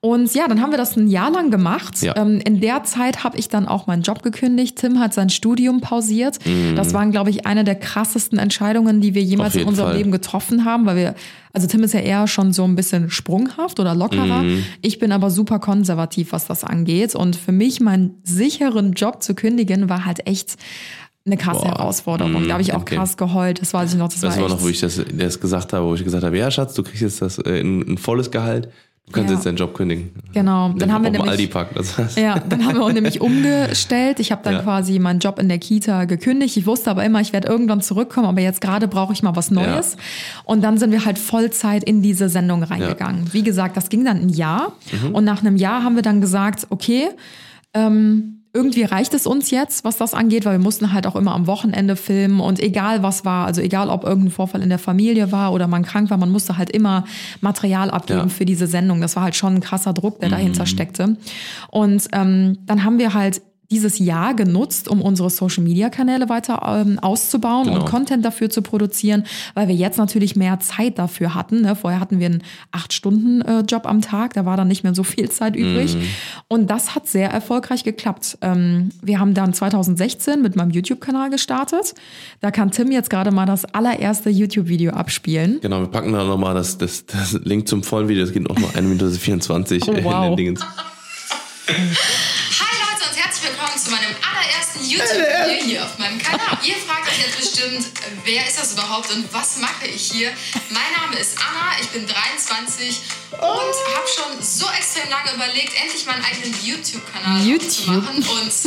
[0.00, 2.02] Und ja, dann haben wir das ein Jahr lang gemacht.
[2.02, 2.16] Ja.
[2.16, 4.76] Ähm, in der Zeit habe ich dann auch meinen Job gekündigt.
[4.78, 6.38] Tim hat sein Studium pausiert.
[6.76, 9.96] Das waren, glaube ich, eine der krassesten Entscheidungen, die wir jemals in unserem Fall.
[9.98, 11.14] Leben getroffen haben, weil wir,
[11.54, 14.42] also Tim ist ja eher schon so ein bisschen sprunghaft oder lockerer.
[14.42, 14.64] Mhm.
[14.82, 17.14] Ich bin aber super konservativ, was das angeht.
[17.14, 20.56] Und für mich, meinen sicheren Job zu kündigen, war halt echt
[21.24, 21.68] eine krasse Boah.
[21.78, 22.42] Herausforderung.
[22.42, 22.96] Mhm, Da habe ich auch okay.
[22.96, 23.60] krass geheult.
[23.62, 24.08] Das weiß ich noch.
[24.08, 26.36] Das, Das war, war noch, wo ich das, das gesagt habe, wo ich gesagt habe,
[26.36, 28.68] ja Schatz, du kriegst jetzt das äh, ein, ein volles Gehalt,
[29.06, 29.34] du kannst Ja.
[29.36, 30.10] jetzt deinen Job kündigen.
[30.32, 31.74] Genau, dann haben wir nämlich- Aldi Park.
[31.74, 34.18] Das heißt, Ja, dann haben wir uns nämlich umgestellt.
[34.20, 34.62] Ich habe dann Ja.
[34.62, 36.56] quasi meinen Job in der Kita gekündigt.
[36.56, 39.50] Ich wusste aber immer, ich werde irgendwann zurückkommen, aber jetzt gerade brauche ich mal was
[39.50, 39.96] Neues.
[40.44, 43.32] Und dann sind wir halt Vollzeit in diese Sendung reingegangen.
[43.32, 44.72] Wie gesagt, das ging dann ein Jahr.
[45.02, 45.14] Mhm.
[45.14, 47.08] Und nach einem Jahr haben wir dann gesagt, okay,
[47.74, 51.34] ähm, irgendwie reicht es uns jetzt, was das angeht, weil wir mussten halt auch immer
[51.34, 55.32] am Wochenende filmen und egal was war, also egal ob irgendein Vorfall in der Familie
[55.32, 57.04] war oder man krank war, man musste halt immer
[57.40, 58.28] Material abgeben Ja.
[58.28, 59.00] für diese Sendung.
[59.00, 61.16] Das war halt schon ein krasser Druck, der dahinter steckte.
[61.70, 67.66] Und ähm, dann haben wir halt dieses Jahr genutzt, um unsere Social-Media-Kanäle weiter ähm, auszubauen
[67.66, 67.80] Genau.
[67.80, 69.24] und Content dafür zu produzieren,
[69.54, 71.62] weil wir jetzt natürlich mehr Zeit dafür hatten.
[71.62, 71.74] Ne?
[71.76, 75.56] Vorher hatten wir einen Acht-Stunden-Job am Tag, da war dann nicht mehr so viel Zeit
[75.56, 75.96] übrig.
[76.48, 78.38] Und das hat sehr erfolgreich geklappt.
[78.42, 81.94] Ähm, wir haben dann 2016 mit meinem YouTube-Kanal gestartet.
[82.40, 85.58] Da kann Tim jetzt gerade mal das allererste YouTube-Video abspielen.
[85.60, 88.58] Genau, wir packen da nochmal das, das, das Link zum vollen Video, das geht noch
[88.58, 90.26] mal 1 Minute 24 Oh, äh, in wow.
[90.28, 90.60] den Dingens.
[91.66, 92.73] Hi
[93.84, 96.56] zu meinem allerersten YouTube-Video hier auf meinem Kanal.
[96.62, 97.86] Ihr fragt euch jetzt bestimmt,
[98.24, 100.32] wer ist das überhaupt und was mache ich hier?
[100.70, 103.00] Mein Name ist Anna, ich bin 23
[103.32, 107.70] und habe schon so extrem lange überlegt, endlich meinen eigenen YouTube-Kanal YouTube.
[107.70, 108.16] zu machen.
[108.16, 108.64] Und was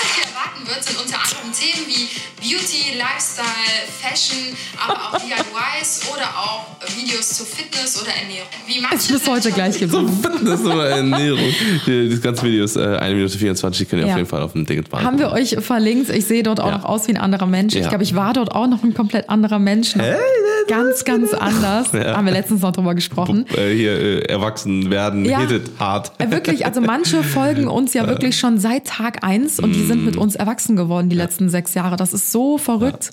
[0.00, 2.08] euch hier erwarten wird, sind unter anderem Themen wie
[2.40, 4.54] Beauty, Lifestyle, Fashion,
[4.86, 8.48] aber auch DIYs oder auch Videos zu Fitness oder Ernährung.
[8.66, 10.18] Wie manche Ist bis heute gleich schon- geblieben.
[10.22, 11.54] Fitness oder Ernährung.
[11.86, 14.12] Die- Das ganze Video ist äh, 1 Minute 24, könnt ihr Ja.
[14.14, 15.04] auf jeden Fall auf dem Ding machen.
[15.06, 16.10] Haben wir euch verlinkt.
[16.10, 16.78] Ich sehe dort auch Ja.
[16.78, 17.74] noch aus wie ein anderer Mensch.
[17.74, 17.88] Ich Ja.
[17.88, 19.94] glaube, ich war dort auch noch ein komplett anderer Mensch.
[20.66, 21.88] Ganz, ganz anders.
[21.92, 22.16] Ja.
[22.16, 23.44] Haben wir letztens noch drüber gesprochen.
[23.54, 25.46] äh, hier äh, erwachsen werden, Ja.
[25.78, 26.12] hart.
[26.18, 30.04] Äh, Wirklich, also manche folgen uns ja wirklich schon seit Tag eins und die sind
[30.04, 31.96] mit uns erwachsen geworden die letzten sechs Jahre.
[31.96, 33.12] Das ist so verrückt.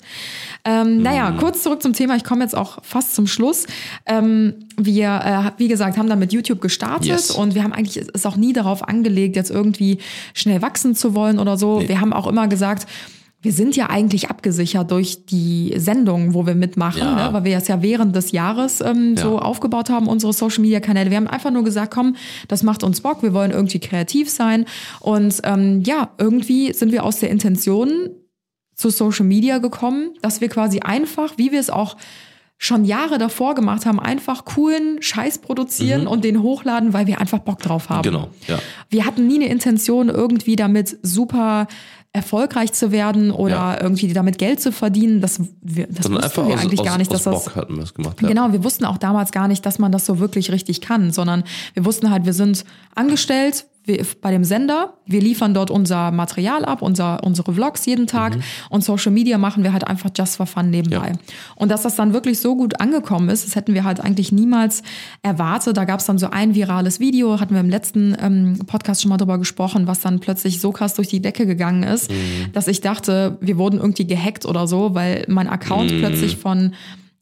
[0.64, 2.14] Ähm, naja, kurz zurück zum Thema.
[2.16, 3.66] Ich komme jetzt auch fast zum Schluss.
[4.06, 7.30] Ähm, wir, äh, wie gesagt, haben dann mit YouTube gestartet Yes.
[7.32, 9.98] und wir haben eigentlich es auch nie darauf angelegt, jetzt irgendwie
[10.34, 11.82] schnell wachsen zu wollen oder so.
[11.86, 12.86] Wir haben auch immer gesagt,
[13.44, 17.26] wir sind ja eigentlich abgesichert durch die Sendungen, wo wir mitmachen, Ja.
[17.26, 17.34] ne?
[17.34, 19.38] weil wir es ja während des Jahres ähm, so Ja.
[19.42, 21.10] aufgebaut haben, unsere Social-Media-Kanäle.
[21.10, 22.14] Wir haben einfach nur gesagt, komm,
[22.46, 24.64] das macht uns Bock, wir wollen irgendwie kreativ sein.
[25.00, 28.10] Und ähm, ja, irgendwie sind wir aus der Intention
[28.74, 31.96] zu Social Media gekommen, dass wir quasi einfach, wie wir es auch
[32.58, 37.40] schon Jahre davor gemacht haben, einfach coolen Scheiß produzieren und den hochladen, weil wir einfach
[37.40, 38.02] Bock drauf haben.
[38.02, 38.60] Genau, ja.
[38.88, 41.66] Wir hatten nie eine Intention, irgendwie damit super
[42.12, 43.80] erfolgreich zu werden oder Ja.
[43.80, 45.20] irgendwie damit Geld zu verdienen.
[45.20, 47.44] Das, wir, das Sondern wussten einfach wir aus, eigentlich aus, gar nicht, aus dass das
[47.46, 48.20] Bock hatten wir es gemacht.
[48.22, 48.28] Ja.
[48.28, 51.42] Genau, wir wussten auch damals gar nicht, dass man das so wirklich richtig kann, sondern
[51.74, 56.64] wir wussten halt, wir sind angestellt wir, bei dem Sender, wir liefern dort unser Material
[56.64, 58.38] ab, unser, unsere Vlogs jeden Tag
[58.70, 61.08] und Social Media machen wir halt einfach just for fun nebenbei.
[61.08, 61.34] Ja.
[61.56, 64.82] Und dass das dann wirklich so gut angekommen ist, das hätten wir halt eigentlich niemals
[65.22, 65.76] erwartet.
[65.76, 69.08] Da gab es dann so ein virales Video, hatten wir im letzten ähm, Podcast schon
[69.08, 72.10] mal drüber gesprochen, was dann plötzlich so krass durch die Decke gegangen ist,
[72.52, 76.74] dass ich dachte, wir wurden irgendwie gehackt oder so, weil mein Account plötzlich von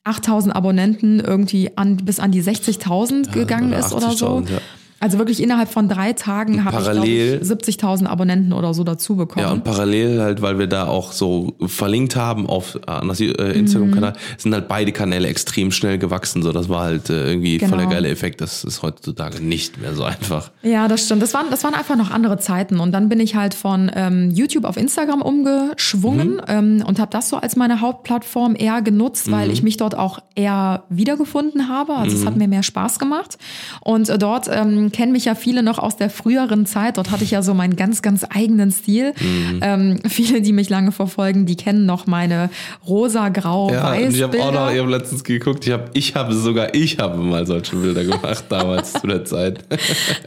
[0.04, 4.38] 8000 Abonnenten irgendwie an, bis an die 60.000 gegangen oder ist oder so.
[4.38, 4.58] 80.000, ja.
[5.00, 9.46] Also wirklich innerhalb von drei Tagen habe ich, ich, 70.000 Abonnenten oder so dazu bekommen.
[9.46, 14.12] Ja, und parallel halt, weil wir da auch so verlinkt haben auf äh, äh, Instagram-Kanal,
[14.12, 14.16] Mhm.
[14.36, 16.42] sind halt beide Kanäle extrem schnell gewachsen.
[16.42, 17.90] So, das war halt äh, irgendwie voll der Genau.
[17.90, 18.40] geile Effekt.
[18.42, 20.50] Das ist heutzutage nicht mehr so einfach.
[20.62, 21.22] Ja, das stimmt.
[21.22, 22.78] Das waren, das waren einfach noch andere Zeiten.
[22.78, 26.40] Und dann bin ich halt von ähm, YouTube auf Instagram umgeschwungen Mhm.
[26.48, 29.32] ähm, und habe das so als meine Hauptplattform eher genutzt, Mhm.
[29.32, 31.94] weil ich mich dort auch eher wiedergefunden habe.
[31.94, 33.38] Also es hat mir mehr Spaß gemacht.
[33.80, 36.96] Und äh, dort ähm, kennen mich ja viele noch aus der früheren Zeit.
[36.96, 39.12] Dort hatte ich ja so meinen ganz, ganz eigenen Stil.
[39.20, 39.60] Mhm.
[39.62, 42.50] Ähm, viele, die mich lange verfolgen, die kennen noch meine
[42.86, 46.34] rosa, grau, Ja, ich habe auch noch, ich habe letztens geguckt, ich habe, ich habe
[46.34, 49.64] sogar, ich habe mal solche Bilder gemacht damals zu der Zeit.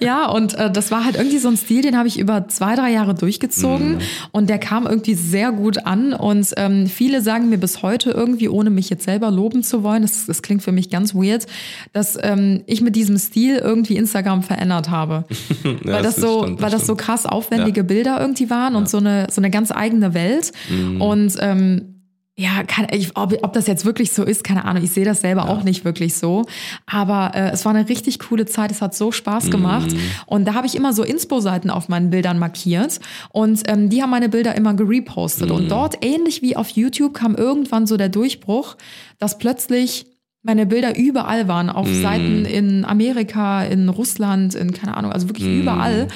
[0.01, 2.75] Ja, und äh, das war halt irgendwie so ein Stil, den habe ich über zwei,
[2.75, 3.17] drei Jahre Mhm.
[3.17, 3.97] durchgezogen
[4.31, 8.49] und der kam irgendwie sehr gut an und ähm, viele sagen mir bis heute irgendwie,
[8.49, 11.45] ohne mich jetzt selber loben zu wollen, das, das klingt für mich ganz weird,
[11.93, 15.25] dass ähm, ich mit diesem Stil irgendwie Instagram verändert habe.
[15.83, 17.85] weil das, das so, stimmt, das weil das so krass aufwendige Ja.
[17.87, 21.01] Bilder irgendwie waren und so eine, so eine ganz eigene Welt Mhm.
[21.01, 21.89] und ähm,
[22.35, 24.83] ja, kann, ich, ob, ob das jetzt wirklich so ist, keine Ahnung.
[24.83, 26.45] Ich sehe das selber auch nicht wirklich so.
[26.87, 28.71] Aber äh, es war eine richtig coole Zeit.
[28.71, 29.89] Es hat so Spaß gemacht.
[30.25, 32.99] Und da habe ich immer so Inspo-Seiten auf meinen Bildern markiert.
[33.29, 35.51] Und ähm, die haben meine Bilder immer gerepostet.
[35.51, 38.77] Und dort, ähnlich wie auf YouTube, kam irgendwann so der Durchbruch,
[39.19, 40.07] dass plötzlich
[40.43, 41.69] meine Bilder überall waren.
[41.69, 46.07] Auf Seiten in Amerika, in Russland, in keine Ahnung, also wirklich überall.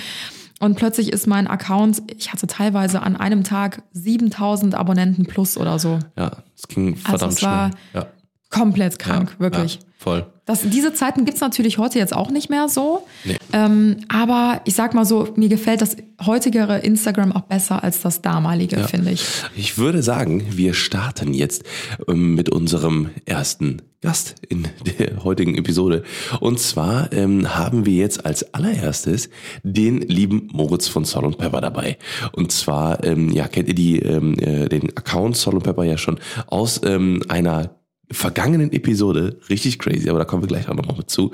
[0.60, 5.80] Und plötzlich ist mein Account, ich hatte teilweise an einem Tag 7000 Abonnenten plus oder
[5.80, 6.00] so.
[6.18, 7.82] Ja, es ging verdammt Also es war schnell.
[7.94, 8.08] Ja,
[8.50, 9.76] Komplett krank, ja, wirklich.
[9.76, 10.26] Ja, voll.
[10.48, 13.06] Das, diese Zeiten gibt's natürlich heute jetzt auch nicht mehr so.
[13.26, 13.36] Nee.
[13.52, 18.22] Ähm, aber ich sag mal so, mir gefällt das heutigere Instagram auch besser als das
[18.22, 19.26] damalige, finde ich.
[19.58, 21.64] Ich würde sagen, wir starten jetzt
[22.08, 26.04] ähm, mit unserem ersten Gast in der heutigen Episode.
[26.40, 29.30] Und zwar ähm, haben wir jetzt als allererstes
[29.64, 31.98] den lieben Moritz von Sol und Pepper dabei.
[32.32, 35.98] Und zwar, ähm, ja, kennt ihr die, ähm, äh, den Account Sol und Pepper ja
[35.98, 37.72] schon aus ähm, einer
[38.12, 39.39] vergangenen Episode.
[39.50, 41.32] Richtig crazy, aber da kommen wir gleich auch noch mal mit zu.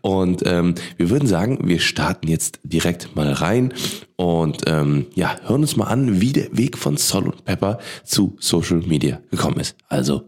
[0.00, 3.72] Und ähm, wir würden sagen, wir starten jetzt direkt mal rein
[4.16, 8.36] und ähm, ja, hören uns mal an, wie der Weg von Sol und Pepper zu
[8.40, 9.76] Social Media gekommen ist.
[9.88, 10.24] Also,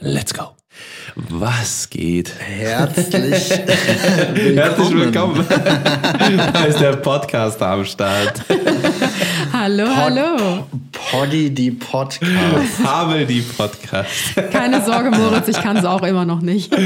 [0.00, 0.54] let's go.
[1.14, 2.32] Was geht?
[2.36, 5.46] Herzlich Herzlich willkommen.
[5.48, 8.42] da ist der Podcaster am Start.
[9.56, 10.66] Hallo, hallo.
[10.90, 12.82] Poddy die Podcast.
[12.84, 14.34] Habe die Podcast.
[14.50, 16.76] Keine Sorge, Moritz, ich kann es auch immer noch nicht.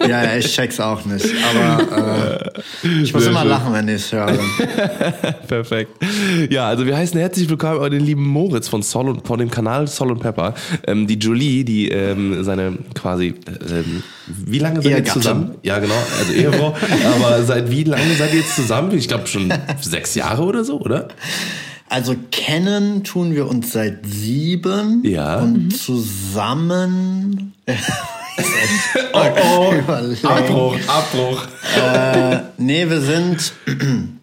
[0.00, 1.24] Ja, ja, ich check's auch nicht.
[1.48, 2.50] Aber
[2.82, 3.50] äh, ich muss Sehr immer schön.
[3.50, 4.36] lachen, wenn ich es höre.
[5.46, 5.92] Perfekt.
[6.50, 9.52] Ja, also wir heißen herzlich willkommen an den lieben Moritz von Sol und von dem
[9.52, 10.54] Kanal Sol und Pepper.
[10.88, 13.36] Ähm, die Julie, die ähm, seine quasi
[13.70, 15.54] ähm, wie lange seid ihr jetzt zusammen?
[15.62, 16.76] Ja, genau, also Ehefrau.
[17.14, 18.90] aber seit wie lange seid ihr jetzt zusammen?
[18.98, 21.06] Ich glaube schon sechs Jahre oder so, oder?
[21.88, 25.02] Also kennen tun wir uns seit sieben.
[25.04, 25.38] Ja.
[25.38, 27.52] Und zusammen.
[29.12, 29.72] Oh, oh.
[30.28, 31.42] Abbruch, Abbruch.
[31.76, 33.52] Äh, nee, wir sind.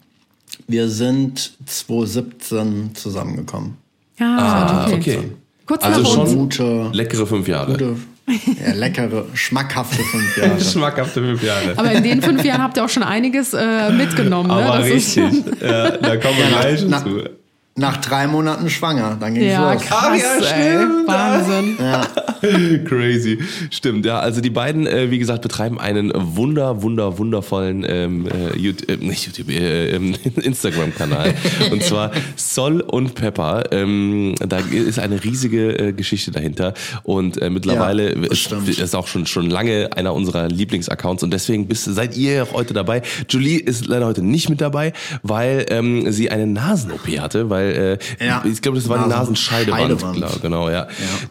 [0.68, 3.76] Wir sind 2017 zusammengekommen.
[4.18, 4.96] Ah, okay.
[4.96, 5.18] okay.
[5.64, 6.36] Kurz Also nach schon.
[6.36, 7.72] Gute, Leckere fünf Jahre.
[7.72, 10.60] gute ja, leckere, schmackhafte fünf Jahre.
[10.64, 11.74] Schmackhafte fünf Jahre.
[11.76, 14.48] Aber in den fünf Jahren habt ihr auch schon einiges äh, mitgenommen.
[14.48, 14.54] Ne?
[14.54, 15.44] Aber ist- richtig.
[15.62, 17.30] Ja, da kommen wir Ja, gleich zu.
[17.78, 19.82] Nach drei Monaten schwanger, dann ging's Ja, los.
[19.82, 20.78] krass, Ach ja, ey.
[20.78, 21.06] stimmt.
[21.06, 21.76] Wahnsinn.
[22.86, 23.38] Crazy.
[23.70, 24.18] Stimmt, ja.
[24.18, 28.96] Also die beiden, äh, wie gesagt, betreiben einen wunder, wunder, wundervollen ähm, äh, YouTube, äh,
[29.04, 31.34] nicht YouTube, äh, ähm, Instagram-Kanal.
[31.70, 33.64] und zwar Sol und Pepper.
[33.72, 36.72] Ähm, da ist eine riesige äh, Geschichte dahinter.
[37.02, 41.22] Und äh, mittlerweile Ja, das ist, ist auch schon, schon lange einer unserer Lieblingsaccounts.
[41.22, 43.02] Und deswegen bist, seid ihr heute dabei.
[43.28, 47.98] Julie ist leider heute nicht mit dabei, weil ähm, sie eine Nasen-OP hatte, weil äh,
[48.24, 48.42] Ja.
[48.44, 49.80] ich glaube, das war die Nasen- Nasenscheidewand.
[50.00, 50.14] Scheidewand.
[50.14, 50.86] Genau, genau, ja.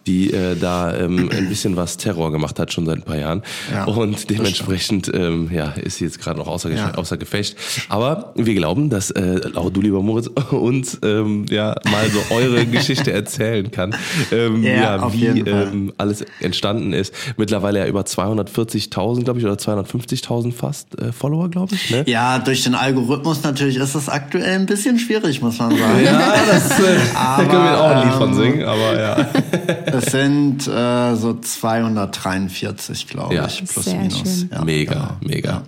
[0.07, 3.43] Die äh, da ähm, ein bisschen was Terror gemacht hat, schon seit ein paar Jahren.
[3.71, 6.93] Ja, und dementsprechend ähm, ja, ist sie jetzt gerade noch außer, Ja.
[6.95, 7.57] außer Gefecht.
[7.89, 12.65] Aber wir glauben, dass äh, auch du, lieber Moritz, uns ähm, ja mal so eure
[12.75, 13.95] Geschichte erzählen kann.
[14.31, 17.13] Ähm, Ja, ja, wie ähm, alles entstanden ist.
[17.37, 21.89] Mittlerweile ja über 240.000, glaube ich, oder 250.000 fast äh, Follower, glaube ich.
[21.91, 22.03] Ne?
[22.07, 25.83] Ja, durch den Algorithmus natürlich ist es aktuell ein bisschen schwierig, muss man sagen.
[26.05, 29.17] Ja, das, äh, da können wir auch ein Lied von ähm, singen, aber ja.
[29.85, 33.45] Es sind äh, so 243, glaube Ja.
[33.47, 34.17] ich, plus Sehr minus.
[34.19, 34.49] schön.
[34.51, 35.07] Ja, mega, genau.
[35.21, 35.61] mega.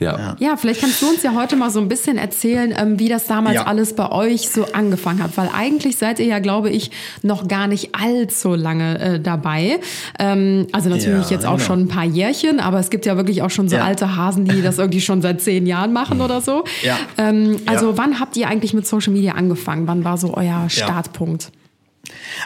[0.00, 0.36] Ja.
[0.38, 3.26] Ja, vielleicht kannst du uns ja heute mal so ein bisschen erzählen, ähm, wie das
[3.26, 3.66] damals Ja.
[3.66, 5.36] alles bei euch so angefangen hat.
[5.36, 6.90] Weil eigentlich seid ihr ja, glaube ich,
[7.22, 9.80] noch gar nicht allzu lange äh, dabei.
[10.18, 11.66] Ähm, also natürlich Ja, jetzt auch genau.
[11.66, 14.62] schon ein paar Jährchen, aber es gibt ja wirklich auch schon so alte Hasen, die
[14.62, 16.64] das irgendwie schon seit zehn Jahren machen oder so.
[16.82, 16.98] Ja.
[17.18, 19.86] Ähm, also wann habt ihr eigentlich mit Social Media angefangen?
[19.86, 21.50] Wann war so euer Startpunkt?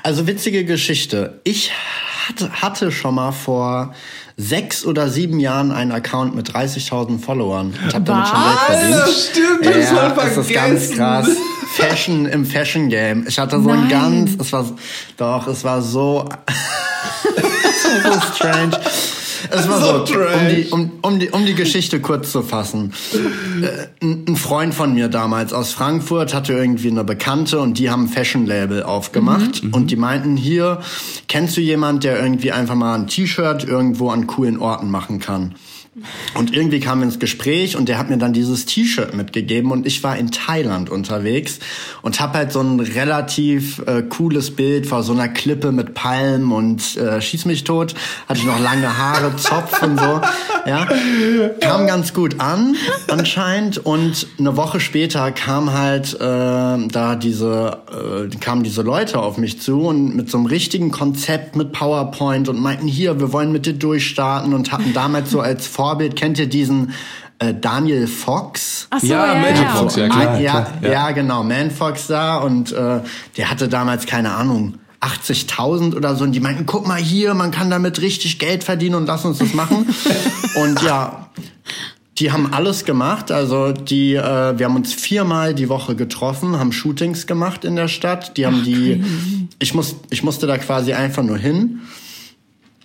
[0.02, 1.40] Also witzige Geschichte.
[1.44, 1.70] Ich
[2.30, 3.94] hatte, hatte schon mal vor
[4.36, 8.94] sechs oder sieben Jahren einen Account mit 30.000 Followern und habe damit schon Geld verdient.
[8.94, 11.28] das stimmt, das war das ist ganz krass.
[11.76, 13.26] Fashion im Fashion Game.
[13.28, 13.88] Ich hatte so ein Nein.
[13.88, 14.66] ganz, es war,
[15.16, 16.28] doch, es war so,
[18.02, 18.80] so strange.
[19.48, 22.92] Es war So so, um, die, um, um, die, um die Geschichte kurz zu fassen.
[23.62, 27.90] Äh, ein, ein Freund von mir damals aus Frankfurt hatte irgendwie eine Bekannte und die
[27.90, 29.62] haben ein Fashion-Label aufgemacht.
[29.72, 30.80] Und die meinten, hier,
[31.28, 35.54] kennst du jemand, der irgendwie einfach mal ein T-Shirt irgendwo an coolen Orten machen kann?
[36.38, 39.88] Und irgendwie kamen wir ins Gespräch und der hat mir dann dieses T-Shirt mitgegeben und
[39.88, 41.58] ich war in Thailand unterwegs
[42.02, 46.52] und habe halt so ein relativ äh, cooles Bild vor so einer Klippe mit Palmen
[46.52, 47.96] und äh, schieß mich tot,
[48.28, 50.20] hatte ich noch lange Haare, Zopf und so,
[50.64, 50.86] ja,
[51.58, 52.76] kam ganz gut an
[53.08, 53.78] anscheinend.
[53.78, 59.60] Und eine Woche später kam halt äh, da diese äh, kamen diese Leute auf mich
[59.60, 63.66] zu und mit so einem richtigen Konzept mit PowerPoint und meinten hier, wir wollen mit
[63.66, 66.92] dir durchstarten und hatten damals so als Vorbild, kennt ihr diesen
[67.40, 68.86] äh, Daniel Fox?
[68.90, 70.34] Ach so, Ja, Magic Fox, ja, klar.
[70.34, 71.10] Ah, ja, klar, ja.
[71.10, 73.00] genau, Man Fox da und äh,
[73.36, 74.74] der hatte damals keine Ahnung.
[75.00, 78.94] 80.000 oder so und die meinten, guck mal hier, man kann damit richtig Geld verdienen
[78.94, 79.86] und lass uns das machen.
[80.54, 81.30] und ja,
[82.18, 83.32] die haben alles gemacht.
[83.32, 87.88] Also die, äh, wir haben uns viermal die Woche getroffen, haben Shootings gemacht in der
[87.88, 88.36] Stadt.
[88.36, 89.02] Die haben die,
[89.58, 91.80] ich muss, ich musste da quasi einfach nur hin.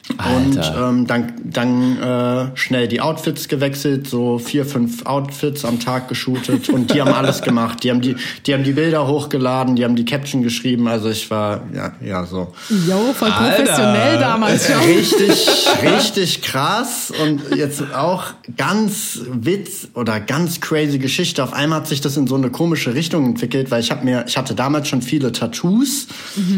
[0.10, 0.90] Und Alter.
[0.90, 6.70] ähm, dann, dann äh, schnell die Outfits gewechselt, so vier, fünf Outfits am Tag geshootet
[6.70, 7.84] und die haben alles gemacht.
[7.84, 8.16] Die haben die,
[8.46, 10.88] die haben die Bilder hochgeladen, die haben die Caption geschrieben.
[10.88, 12.54] Also ich war ja, ja so
[12.88, 13.64] Jo, voll Alter.
[13.64, 14.76] professionell damals schon.
[14.86, 15.48] richtig,
[15.82, 18.26] richtig krass und jetzt auch
[18.58, 21.44] ganz Witz oder ganz crazy Geschichte.
[21.44, 24.26] Auf einmal hat sich das in so eine komische Richtung entwickelt, weil ich habe mir,
[24.28, 26.06] ich hatte damals schon viele Tattoos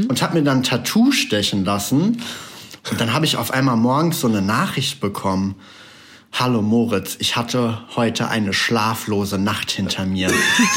[0.10, 2.22] und habe mir dann Tattoo stechen lassen.
[2.92, 5.56] Und dann habe ich auf einmal morgens so eine Nachricht bekommen.
[6.34, 10.32] Hallo Moritz, ich hatte heute eine schlaflose Nacht hinter mir.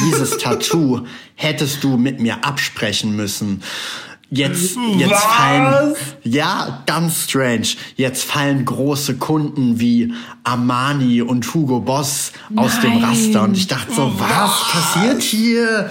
[0.07, 3.63] Dieses Tattoo hättest du mit mir absprechen müssen.
[4.33, 5.25] Jetzt, jetzt Was?
[5.25, 7.67] fallen, ja, ganz strange.
[7.97, 13.03] Jetzt fallen große Kunden wie Armani und Hugo Boss aus dem.
[13.03, 13.43] Raster.
[13.43, 15.91] Und ich dachte so, was passiert hier?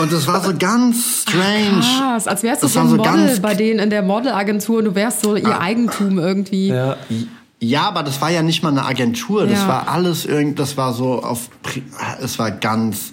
[0.00, 1.80] Und es war so ganz strange.
[1.98, 4.02] Krass, als wärst du Das so war ein so Model ganz- bei denen in der
[4.02, 6.68] Modelagentur und du wärst so ihr Eigentum irgendwie.
[6.68, 6.96] Ja.
[7.62, 9.46] Ja, aber das war ja nicht mal eine Agentur.
[9.46, 9.68] Das Ja.
[9.68, 11.50] war alles irgend, das war so auf,
[12.22, 13.12] es war ganz,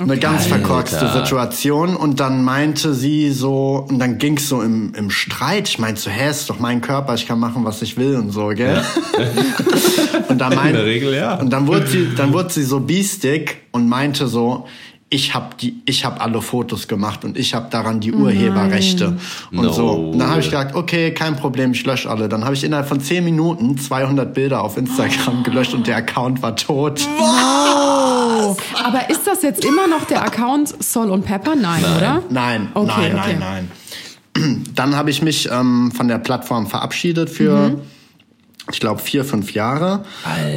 [0.00, 1.20] eine ganz verkorkste Alter.
[1.24, 1.94] Situation.
[1.94, 5.68] Und dann meinte sie so, und dann ging's so im, im Streit.
[5.68, 8.32] Ich meinte so, hä, ist doch mein Körper, ich kann machen, was ich will und
[8.32, 8.82] so, gell?
[10.28, 11.34] und dann meinte, der Regel, ja.
[11.36, 14.66] Und dann wurde sie, dann wurde sie so biestig und meinte so,
[15.08, 19.16] ich habe die, ich habe alle Fotos gemacht und ich habe daran die Urheberrechte
[19.52, 19.72] und No.
[19.72, 19.88] so.
[20.12, 22.28] Und dann habe ich gesagt, okay, kein Problem, ich lösche alle.
[22.28, 26.42] Dann habe ich innerhalb von 10 Minuten 200 Bilder auf Instagram gelöscht und der Account
[26.42, 27.06] war tot.
[27.20, 31.54] Oh, aber ist das jetzt immer noch der Account Sol und Pepper?
[31.54, 32.22] Nein, oder?
[32.30, 33.36] Nein, Okay, nein, okay.
[33.38, 33.68] nein,
[34.34, 34.64] nein.
[34.74, 37.78] Dann habe ich mich ähm, von der Plattform verabschiedet für, Mhm.
[38.72, 40.04] Ich glaube, vier, fünf Jahre,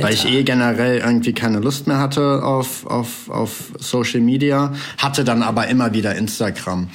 [0.02, 5.24] weil ich eh generell irgendwie keine Lust mehr hatte auf, auf, auf Social Media, hatte
[5.24, 6.90] dann aber immer wieder Instagram.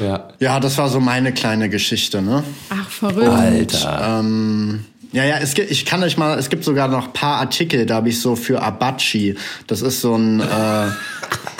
[0.00, 0.28] Ja.
[0.38, 2.42] Ja, das war so meine kleine Geschichte, ne?
[2.70, 3.28] Ach, verrückt.
[3.28, 4.22] Alter.
[5.12, 7.96] Ja, ja, es gibt, ich kann euch mal, es gibt sogar noch paar Artikel, da
[7.96, 10.86] habe ich so für Abachi, das ist so ein, äh,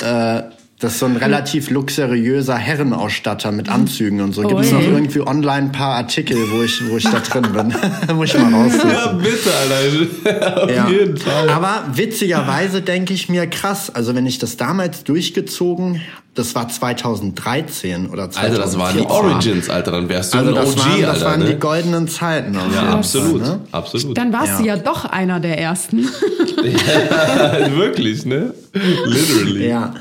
[0.38, 0.42] äh,
[0.78, 4.42] das ist so ein relativ luxuriöser Herrenausstatter mit Anzügen und so.
[4.42, 7.74] Gibt es noch irgendwie online ein paar Artikel, wo ich, wo ich da drin bin?
[8.16, 8.90] Muss ich mal raussuchen.
[8.90, 10.62] Ja, bitte, Alter.
[10.64, 10.88] Auf Ja.
[10.88, 11.48] jeden Fall.
[11.48, 16.02] Aber witzigerweise denke ich mir krass, also wenn ich das damals durchgezogen,
[16.36, 18.42] das war 2013 oder 2014.
[18.44, 19.90] Alter, das waren die Origins, Alter.
[19.92, 21.24] Dann wärst du Also ein das, OG, waren, das Alter.
[21.26, 21.46] waren ne?
[21.46, 22.54] die goldenen Zeiten.
[22.54, 23.42] ja, jeden absolut.
[23.42, 23.60] Fall, ne?
[23.72, 24.16] Absolut.
[24.18, 24.58] Dann warst Ja.
[24.58, 26.04] du ja doch einer der ersten.
[27.76, 28.54] Wirklich, ne?
[28.72, 29.68] Literally.
[29.68, 29.94] Ja.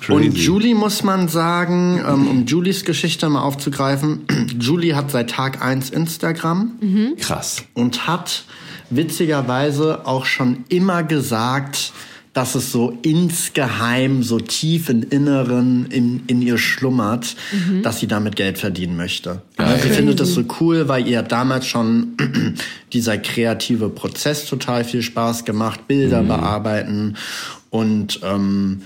[0.00, 0.12] Crazy.
[0.12, 4.20] Und Julie muss man sagen, ähm, um Julies Geschichte mal aufzugreifen,
[4.58, 6.72] Julie hat seit Tag 1 Instagram
[7.20, 7.62] Krass.
[7.74, 8.44] und hat
[8.90, 11.92] witzigerweise auch schon immer gesagt,
[12.32, 17.34] dass es so insgeheim, so tief im Inneren in, in ihr schlummert,
[17.82, 19.42] dass sie damit Geld verdienen möchte.
[19.58, 22.16] Ja, sie findet das so cool, weil ihr damals schon
[22.92, 27.16] dieser kreative Prozess total viel Spaß gemacht, Bilder bearbeiten
[27.70, 28.82] und ähm,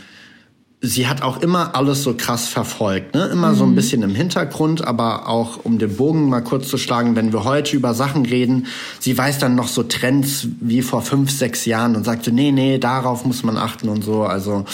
[0.87, 3.27] sie hat auch immer alles so krass verfolgt, ne?
[3.27, 7.17] Immer so ein bisschen im Hintergrund, aber auch um den Bogen mal kurz zu schlagen,
[7.17, 8.67] wenn wir heute über Sachen reden,
[9.01, 12.79] sie weiß dann noch so Trends wie vor fünf, sechs Jahren und sagte, nee, nee,
[12.79, 14.25] darauf muss man achten und so.
[14.25, 14.65] Also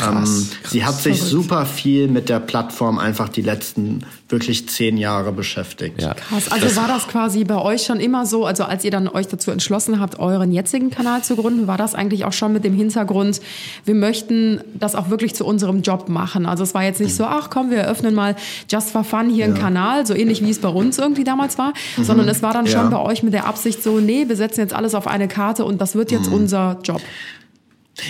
[0.00, 5.30] ähm, sie hat sich super viel mit der Plattform einfach die letzten wirklich zehn Jahre
[5.30, 6.00] beschäftigt.
[6.00, 6.14] Ja.
[6.14, 6.50] Krass.
[6.50, 9.50] Also war das quasi bei euch schon immer so, also als ihr dann euch dazu
[9.50, 13.40] entschlossen habt, euren jetzigen Kanal zu gründen, war das eigentlich auch schon mit dem Hintergrund,
[13.84, 16.46] wir möchten das auch wirklich zu unserem Job machen.
[16.46, 18.34] Also es war jetzt nicht so, ach komm, wir eröffnen mal
[18.70, 21.72] just for fun hier einen Kanal, so ähnlich wie es bei uns irgendwie damals war,
[22.02, 22.98] sondern es war dann schon Ja.
[22.98, 25.80] bei euch mit der Absicht so, nee, wir setzen jetzt alles auf eine Karte und
[25.80, 27.00] das wird jetzt unser Job.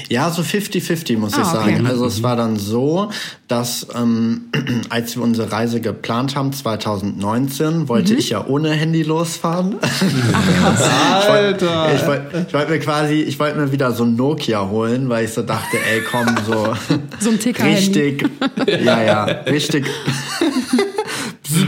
[0.09, 1.73] Ja, so 50-50 muss ich Ah, okay.
[1.73, 1.87] sagen.
[1.88, 3.11] Also es war dann so,
[3.48, 4.42] dass ähm,
[4.90, 9.77] als wir unsere Reise geplant haben, 2019, wollte ich ja ohne Handy losfahren.
[11.29, 11.94] Alter!
[11.96, 15.25] Ich wollte ich wollt mir quasi, ich wollte mir wieder so ein Nokia holen, weil
[15.25, 16.75] ich so dachte, ey, komm, so,
[17.21, 17.77] So ein Ticker-Handy.
[18.00, 18.31] richtig,
[18.85, 19.85] ja, ja, richtig,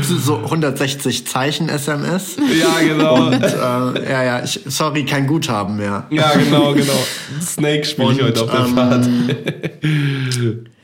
[0.03, 2.37] so 160 Zeichen SMS.
[2.37, 3.27] Ja, genau.
[3.27, 6.07] Und, äh, ja, ja, ich, sorry, kein Guthaben mehr.
[6.11, 7.05] Ja, genau, genau.
[7.41, 9.09] Snake spiele ich heute auf der ähm, Fahrt.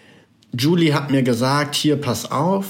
[0.58, 2.66] Julie hat mir gesagt, hier, pass auf,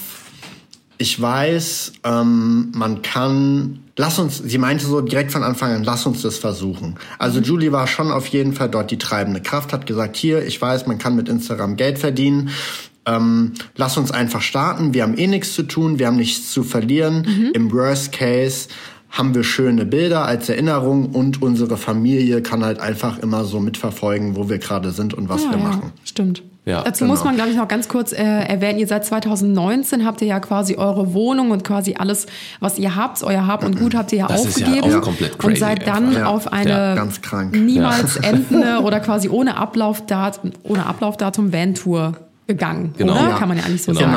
[0.98, 6.04] ich weiß, ähm, man kann, lass uns, sie meinte so direkt von Anfang an, lass
[6.04, 6.96] uns das versuchen.
[7.18, 10.60] Also Julie war schon auf jeden Fall dort die treibende Kraft, hat gesagt, hier, ich
[10.60, 12.50] weiß, man kann mit Instagram Geld verdienen.
[13.06, 14.92] Ähm, lass uns einfach starten.
[14.94, 17.50] Wir haben eh nichts zu tun, wir haben nichts zu verlieren.
[17.54, 18.68] Im Worst Case
[19.10, 24.36] haben wir schöne Bilder als Erinnerung und unsere Familie kann halt einfach immer so mitverfolgen,
[24.36, 25.92] wo wir gerade sind und was Ja, wir ja, machen.
[26.04, 26.42] Stimmt.
[26.66, 27.14] Ja, Dazu genau.
[27.14, 30.38] muss man, glaube ich, noch ganz kurz äh, erwähnen, ihr seit 2019 habt ihr ja
[30.38, 32.26] quasi eure Wohnung und quasi alles,
[32.60, 35.00] was ihr habt, euer Hab und Gut habt ihr ja Das ist ja aufgegeben auch
[35.00, 36.20] komplett und crazy seid dann einfach.
[36.20, 36.26] Ja.
[36.26, 37.56] auf eine Ja, ganz krank.
[37.56, 42.12] niemals endende oder quasi ohne Ablaufdatum, ohne Ablaufdatum Van-Tour
[42.54, 42.94] gegangen.
[42.96, 43.12] Genau.
[43.14, 43.30] Oder?
[43.30, 43.38] Ja.
[43.38, 44.00] Kann man ja eigentlich so Genau.
[44.00, 44.12] sagen.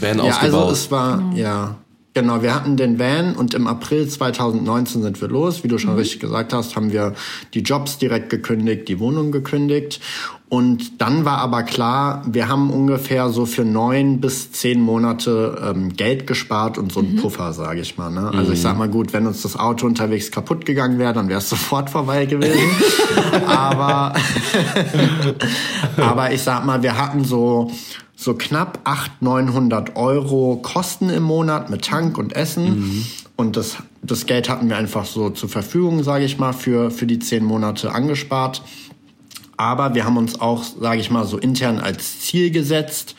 [0.00, 0.18] Genau.
[0.20, 0.60] Van ja, ausgebaut.
[0.68, 1.74] also es war, ja.
[2.16, 5.64] Genau, wir hatten den Van und im April 2019 sind wir los.
[5.64, 7.12] Wie du schon richtig gesagt hast, haben wir
[7.52, 10.00] die Jobs direkt gekündigt, die Wohnung gekündigt.
[10.48, 15.92] Und dann war aber klar, wir haben ungefähr so für neun bis zehn Monate ähm,
[15.92, 18.10] Geld gespart und so einen Puffer, sage ich mal.
[18.10, 18.30] Ne?
[18.32, 21.40] Also ich sag mal gut, wenn uns das Auto unterwegs kaputt gegangen wäre, dann wäre
[21.40, 22.70] es sofort vorbei gewesen.
[23.46, 24.14] aber
[25.98, 27.70] aber ich sag mal, wir hatten so
[28.16, 33.06] so knapp 800, 900 Euro Kosten im Monat mit Tank und Essen.
[33.36, 37.06] Und das, das Geld hatten wir einfach so zur Verfügung, sage ich mal, für, für
[37.06, 38.62] die zehn Monate angespart.
[39.58, 43.14] Aber wir haben uns auch, sage ich mal, so intern als Ziel gesetzt.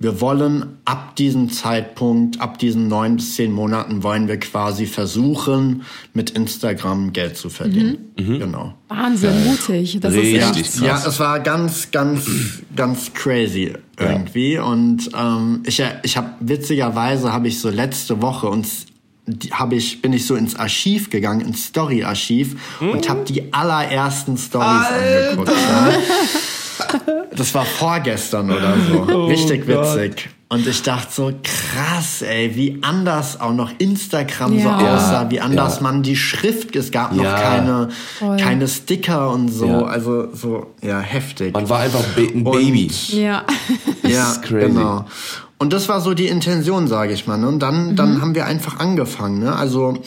[0.00, 5.82] Wir wollen ab diesem Zeitpunkt, ab diesen neun bis zehn Monaten, wollen wir quasi versuchen,
[6.12, 8.10] mit Instagram Geld zu verdienen.
[8.16, 8.74] Genau.
[8.88, 9.98] Wahnsinn, mutig.
[10.00, 10.34] Das Richtig.
[10.34, 10.72] ist Ja, echt.
[10.72, 11.04] krass.
[11.04, 12.26] ja, es war ganz, ganz,
[12.74, 14.58] ganz crazy irgendwie.
[14.58, 18.86] Und ähm, ich, ich habe witzigerweise habe ich so letzte Woche uns
[19.26, 24.36] die, hab ich bin ich so ins Archiv gegangen, ins Story-Archiv und habe die allerersten
[24.36, 25.48] Stories angeguckt.
[25.50, 25.88] Ja.
[27.36, 29.24] Das war vorgestern oder so.
[29.26, 30.28] Richtig witzig.
[30.48, 34.76] Und ich dachte so, krass, ey, wie anders auch noch Instagram so Ja.
[34.94, 35.82] aussah, wie anders Ja.
[35.82, 37.34] man die Schrift, es gab noch Ja.
[37.34, 38.36] keine, Voll.
[38.36, 39.82] keine Sticker und so, Ja.
[39.82, 41.54] also so, ja, heftig.
[41.54, 42.88] Man war einfach ein Und- Baby.
[43.08, 43.44] Ja.
[44.04, 44.66] ja, ist crazy.
[44.68, 45.06] genau.
[45.58, 47.38] Und das war so die Intention, sage ich mal.
[47.38, 47.48] Ne?
[47.48, 49.38] Und dann, dann haben wir einfach angefangen.
[49.40, 49.56] Ne?
[49.56, 49.98] Also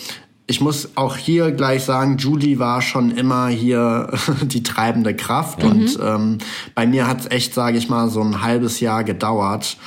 [0.49, 5.63] ich muss auch hier gleich sagen, Julie war schon immer hier die treibende Kraft.
[5.63, 6.37] Und ähm,
[6.73, 9.77] bei mir hat's echt, sage ich mal, so ein halbes Jahr gedauert,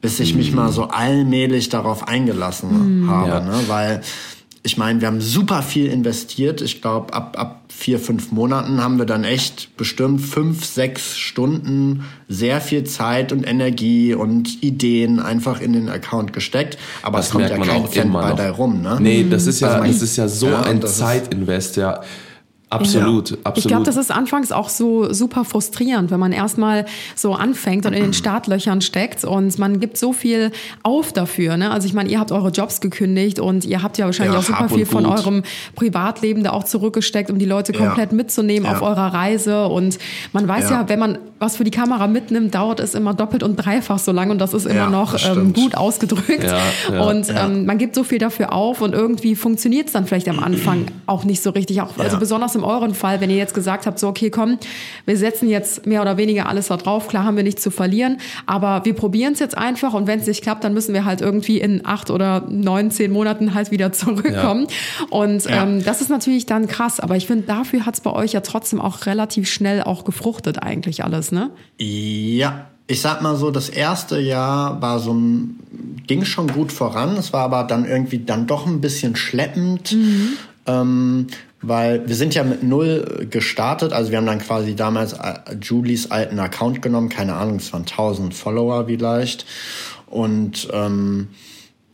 [0.00, 3.28] bis ich mich mal so allmählich darauf eingelassen habe.
[3.28, 3.40] Ja.
[3.40, 3.60] Ne?
[3.66, 4.00] Weil
[4.62, 6.62] ich meine, wir haben super viel investiert.
[6.62, 12.04] Ich glaube, ab, ab vier, fünf Monaten haben wir dann echt bestimmt fünf, sechs Stunden
[12.28, 16.76] sehr viel Zeit und Energie und Ideen einfach in den Account gesteckt.
[17.02, 18.36] Aber Das es kommt merkt ja man kein auch Cent immer bei noch.
[18.36, 18.98] da rum, ne?
[19.00, 22.02] Nee, das ist ja, Also man- das ist ja so Ja, ein Zeitinvest, ja.
[22.70, 23.58] Absolut, absolut.
[23.58, 27.92] Ich glaube, das ist anfangs auch so super frustrierend, wenn man erstmal so anfängt und
[27.94, 30.52] in den Startlöchern steckt und man gibt so viel
[30.84, 31.56] auf dafür.
[31.56, 31.70] Ne?
[31.72, 34.44] Also ich meine, ihr habt eure Jobs gekündigt und ihr habt ja wahrscheinlich Ja, auch
[34.44, 35.18] super viel von Gut.
[35.18, 35.42] eurem
[35.74, 37.78] Privatleben da auch zurückgesteckt, um die Leute Ja.
[37.86, 38.76] komplett mitzunehmen Ja.
[38.76, 39.66] auf eurer Reise.
[39.66, 39.98] Und
[40.32, 40.82] man weiß ja.
[40.82, 40.88] Ja.
[40.88, 44.30] wenn man was für die Kamera mitnimmt, dauert es immer doppelt und dreifach so lang
[44.30, 46.44] und das ist immer Ja, noch ähm, gut ausgedrückt.
[46.44, 46.58] Ja,
[46.92, 47.02] ja.
[47.08, 50.38] und ähm, man gibt so viel dafür auf und irgendwie funktioniert es dann vielleicht am
[50.38, 51.80] Anfang auch nicht so richtig.
[51.80, 52.18] Auch, also Ja.
[52.18, 54.58] besonders in euren Fall, wenn ihr jetzt gesagt habt, so okay, komm,
[55.06, 57.08] wir setzen jetzt mehr oder weniger alles da drauf.
[57.08, 60.26] Klar haben wir nichts zu verlieren, aber wir probieren es jetzt einfach und wenn es
[60.26, 63.92] nicht klappt, dann müssen wir halt irgendwie in acht oder neun, zehn Monaten halt wieder
[64.00, 64.66] zurückkommen.
[65.10, 65.64] Und Ja.
[65.64, 68.40] ähm, das ist natürlich dann krass, aber ich finde, dafür hat es bei euch ja
[68.40, 71.50] trotzdem auch relativ schnell auch gefruchtet eigentlich alles, ne?
[71.78, 75.58] Ja, ich sag mal so, das erste Jahr war so ein,
[76.06, 77.16] ging schon gut voran.
[77.16, 79.96] Es war aber dann irgendwie dann doch ein bisschen schleppend.
[80.66, 81.26] Ähm,
[81.62, 86.10] weil wir sind ja mit null gestartet, also wir haben dann quasi damals äh, Julies
[86.10, 89.44] alten Account genommen, keine Ahnung, es waren 1000 Follower vielleicht.
[90.06, 91.28] Und ähm,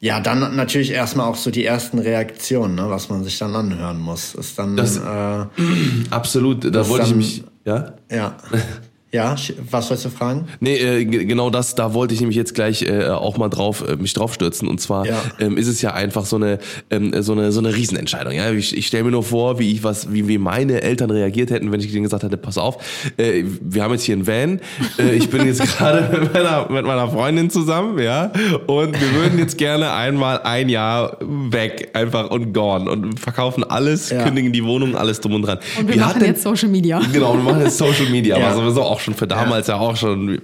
[0.00, 3.98] ja, dann natürlich erstmal auch so die ersten Reaktionen, ne, was man sich dann anhören
[4.00, 4.34] muss.
[4.34, 5.46] Ist dann Das- äh,
[6.10, 7.94] Absolut, da wollte ich mich, ja?
[8.10, 8.36] ja.
[9.12, 9.36] Ja,
[9.70, 10.46] was wolltest du fragen?
[10.61, 13.84] Nee, äh, ge- genau das, da wollte ich nämlich jetzt gleich äh, auch mal drauf,
[13.88, 14.66] äh, mich draufstürzen.
[14.68, 15.22] Und zwar Ja.
[15.38, 16.59] ähm, ist es ja einfach so eine,
[16.90, 18.32] ähm, so eine, so eine Riesenentscheidung.
[18.34, 18.50] Ja?
[18.50, 21.70] Ich, ich stelle mir nur vor, wie ich was, wie, wie meine Eltern reagiert hätten,
[21.72, 22.78] wenn ich denen gesagt hätte, pass auf,
[23.16, 24.61] äh, wir haben jetzt hier einen Van,
[24.98, 28.32] äh, ich bin jetzt gerade mit meiner, mit meiner Freundin zusammen, ja,
[28.66, 34.11] und wir würden jetzt gerne einmal ein Jahr weg, einfach und gone und verkaufen alles,
[34.11, 34.24] Ja.
[34.24, 35.59] kündigen die Wohnung, alles drum und dran.
[35.78, 37.00] Und wir Wie hat machen denn- jetzt Social Media.
[37.12, 38.48] Genau, wir machen jetzt Social Media, Ja.
[38.48, 40.40] aber sowieso auch schon für damals ja, auch schon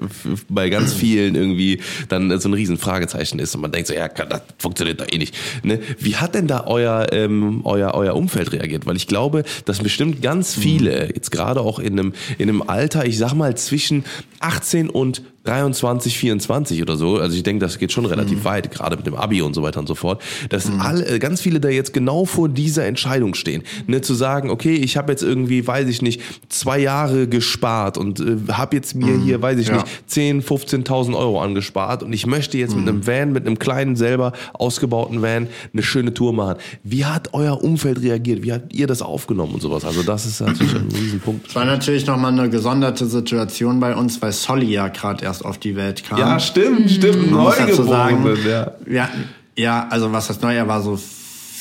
[0.49, 4.09] bei ganz vielen irgendwie dann so ein riesen Fragezeichen ist und man denkt so, ja,
[4.09, 5.35] das funktioniert doch eh nicht.
[5.63, 5.81] Ne?
[5.99, 8.87] Wie hat denn da euer, ähm, euer, euer Umfeld reagiert?
[8.87, 13.05] Weil ich glaube, dass bestimmt ganz viele, jetzt gerade auch in einem, in einem Alter,
[13.05, 14.05] ich sag mal zwischen
[14.41, 18.97] 18 und 23, 24 oder so, also ich denke, das geht schon relativ weit, gerade
[18.97, 21.69] mit dem Abi und so weiter und so fort, dass alle, äh, ganz viele da
[21.69, 25.89] jetzt genau vor dieser Entscheidung stehen, ne, zu sagen, okay, ich habe jetzt irgendwie, weiß
[25.89, 29.75] ich nicht, zwei Jahre gespart und äh, habe jetzt mir hier, weiß ich Ja.
[29.79, 33.97] nicht, 10, 15.000 Euro angespart und ich möchte jetzt mit einem Van, mit einem kleinen
[33.97, 36.57] selber ausgebauten Van eine schöne Tour machen.
[36.85, 38.43] Wie hat euer Umfeld reagiert?
[38.43, 39.85] Wie habt ihr das aufgenommen und sowas?
[39.85, 41.49] Also das ist natürlich ein Riesenpunkt.
[41.49, 45.57] Es war natürlich nochmal eine gesonderte Situation bei uns, weil Solly ja gerade erst auf
[45.57, 46.19] die Welt kam.
[46.19, 48.73] Ja, stimmt, stimmt, Neugeborenen, ja.
[48.87, 49.09] ja,
[49.57, 50.99] ja, also was das Neue war so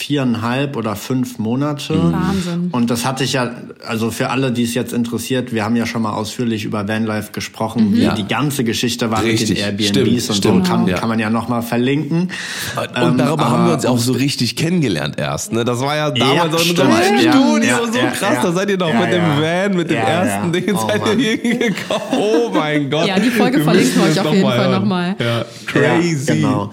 [0.02, 1.94] viereinhalb oder fünf Monate.
[2.12, 2.70] Wahnsinn.
[2.72, 3.52] Und das hatte ich ja,
[3.88, 7.32] also für alle, die es jetzt interessiert, wir haben ja schon mal ausführlich über Vanlife
[7.32, 8.16] gesprochen, wie Ja.
[8.16, 10.98] die ganze Geschichte war Richtig, mit den Airbnbs stimmt, und stimmt, so kann, ja.
[10.98, 12.30] kann man ja nochmal verlinken.
[12.76, 15.54] Und Ähm, darüber haben wir uns auch so richtig kennengelernt erst.
[15.54, 15.64] Ne?
[15.64, 16.80] Das war ja damals auch in stimmt.
[16.80, 18.34] unserem alten Ja, Studio ja, so ja, krass.
[18.36, 18.42] ja.
[18.44, 19.42] Da seid ihr noch Ja, mit dem ja.
[19.42, 20.60] Van, mit dem Ja, ersten ja.
[20.60, 21.20] Ding, Oh, seid Mann.
[21.20, 22.02] ihr hier gekommen.
[22.18, 23.08] Oh mein Gott.
[23.08, 25.16] Ja, die Folge Wir verlinken wir müssen euch auf jeden noch mal Fall nochmal.
[25.20, 26.26] Ja, crazy.
[26.28, 26.72] Ja, genau.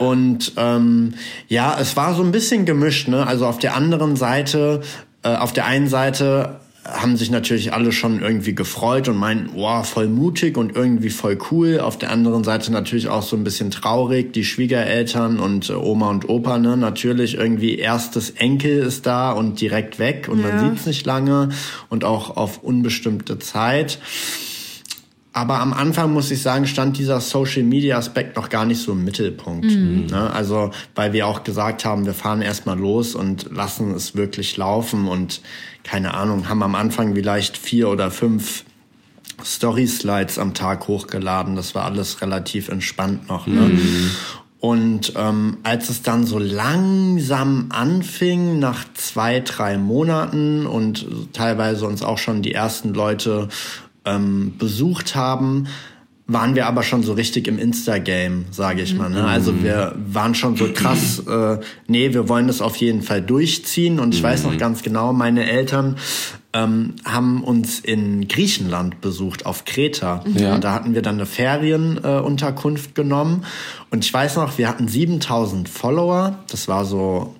[0.00, 1.12] Und ähm,
[1.48, 3.06] ja, es war so ein bisschen gemischt.
[3.08, 3.26] Ne?
[3.26, 4.80] Also auf der anderen Seite,
[5.22, 9.86] äh, auf der einen Seite haben sich natürlich alle schon irgendwie gefreut und meinten, wow,
[9.86, 11.78] voll mutig und irgendwie voll cool.
[11.80, 14.32] Auf der anderen Seite natürlich auch so ein bisschen traurig.
[14.32, 19.60] Die Schwiegereltern und äh, Oma und Opa, ne, natürlich irgendwie erstes Enkel ist da und
[19.60, 20.70] direkt weg und man Ja.
[20.70, 21.50] sieht's nicht lange
[21.90, 23.98] und auch auf unbestimmte Zeit.
[25.32, 28.92] Aber am Anfang muss ich sagen, stand dieser Social Media Aspekt noch gar nicht so
[28.92, 29.66] im Mittelpunkt.
[30.10, 30.30] Ne?
[30.32, 35.06] Also, weil wir auch gesagt haben, wir fahren erstmal los und lassen es wirklich laufen
[35.06, 35.40] und
[35.84, 38.64] keine Ahnung, haben am Anfang vielleicht vier oder fünf
[39.44, 41.54] Story-Slides am Tag hochgeladen.
[41.54, 43.46] Das war alles relativ entspannt noch.
[43.46, 43.70] Ne?
[44.58, 52.02] Und ähm, als es dann so langsam anfing, nach zwei, drei Monaten und teilweise uns
[52.02, 53.48] auch schon die ersten Leute
[54.10, 55.66] ähm, besucht haben,
[56.32, 59.10] waren wir aber schon so richtig im Insta-Game, sage ich mal.
[59.10, 59.24] Ne?
[59.24, 61.58] Also wir waren schon so krass, äh,
[61.88, 63.98] nee, wir wollen das auf jeden Fall durchziehen.
[63.98, 65.96] Und ich weiß noch ganz genau, meine Eltern
[66.52, 70.22] ähm, haben uns in Griechenland besucht, auf Kreta.
[70.36, 70.54] Ja.
[70.54, 73.44] Und da hatten wir dann eine Ferienunterkunft äh, genommen.
[73.90, 76.38] Und ich weiß noch, wir hatten 7000 Follower.
[76.48, 77.34] Das war so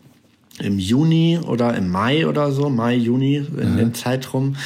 [0.58, 4.56] im Juni oder im Mai oder so, Mai, Juni, in dem Zeitraum.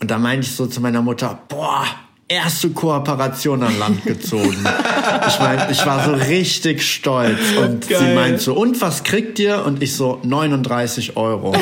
[0.00, 1.84] Und da meinte ich so zu meiner Mutter, boah,
[2.28, 4.64] erste Kooperation an Land gezogen.
[5.26, 7.38] ich mein, ich war so richtig stolz.
[7.60, 8.14] Und sie Geil.
[8.14, 9.64] meint so, und was kriegt ihr?
[9.64, 11.54] Und ich so, 39 Euro.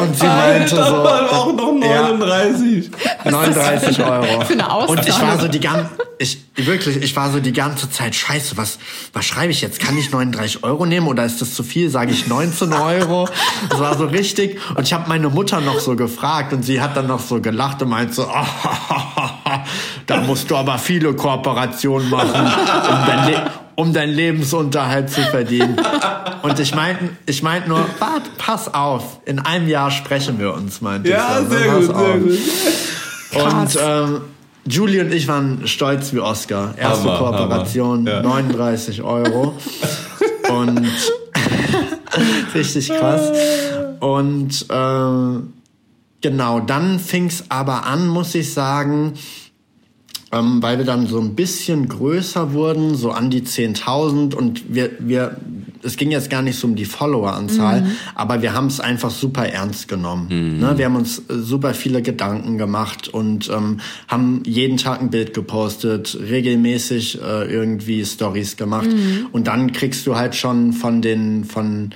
[0.00, 2.08] Und sie meinte so, auch noch Ja.
[2.08, 2.90] 39.
[3.24, 4.40] 39 Euro.
[4.44, 4.86] für eine?
[4.86, 8.56] Und ich war so die ganze, ich, wirklich, ich war so die ganze Zeit, scheiße,
[8.56, 8.78] was,
[9.12, 9.80] was schreibe ich jetzt?
[9.80, 11.90] Kann ich 39 Euro nehmen oder ist das zu viel?
[11.90, 13.28] Sage ich 19 Euro?
[13.70, 14.60] Das war so richtig.
[14.74, 17.82] Und ich habe meine Mutter noch so gefragt und sie hat dann noch so gelacht
[17.82, 18.26] und meint so,
[20.06, 25.76] da musst du aber viele Kooperationen machen, um dein, Le um deinen Lebensunterhalt zu verdienen.
[26.44, 30.82] Und ich meinte ich meint nur, wart, pass auf, in einem Jahr sprechen wir uns,
[30.82, 31.48] meinte Ja, ich.
[31.48, 31.58] so, ne?
[31.58, 31.96] sehr gut, auf.
[31.96, 33.52] sehr gut.
[33.54, 34.20] Und ähm,
[34.66, 36.74] Julie und ich waren stolz wie Oscar.
[36.76, 38.22] Erste Hammer, Kooperation, Hammer, ja.
[38.22, 39.54] 39 Euro.
[40.50, 40.86] und
[42.54, 43.32] richtig krass.
[44.00, 45.52] Und ähm,
[46.20, 49.14] genau, dann fing's aber an, muss ich sagen,
[50.34, 54.90] ähm, weil wir dann so ein bisschen größer wurden, so an die 10.000 und wir,
[54.98, 55.36] wir,
[55.82, 57.82] es ging jetzt gar nicht so um die Followeranzahl,
[58.14, 60.58] aber wir haben es einfach super ernst genommen.
[60.58, 60.76] Ne?
[60.76, 65.34] Wir haben uns äh, super viele Gedanken gemacht und ähm, haben jeden Tag ein Bild
[65.34, 68.88] gepostet, regelmäßig äh, irgendwie Stories gemacht
[69.32, 71.90] und dann kriegst du halt schon von den, von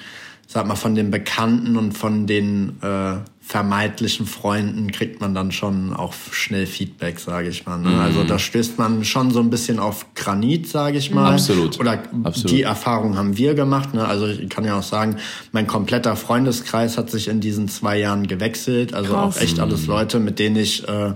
[0.46, 3.16] sag mal, von den Bekannten und von den äh,
[3.48, 7.78] vermeintlichen Freunden kriegt man dann schon auch schnell Feedback, sage ich mal.
[7.78, 7.98] Ne?
[7.98, 11.32] Also da stößt man schon so ein bisschen auf Granit, sage ich mal.
[11.32, 11.80] Absolut.
[11.80, 12.50] Oder Absolut.
[12.50, 13.94] die Erfahrung haben wir gemacht.
[13.94, 14.06] Ne?
[14.06, 15.16] Also ich kann ja auch sagen,
[15.52, 18.92] mein kompletter Freundeskreis hat sich in diesen zwei Jahren gewechselt.
[18.92, 19.38] Also Krass.
[19.38, 21.14] auch echt alles Leute, mit denen ich äh,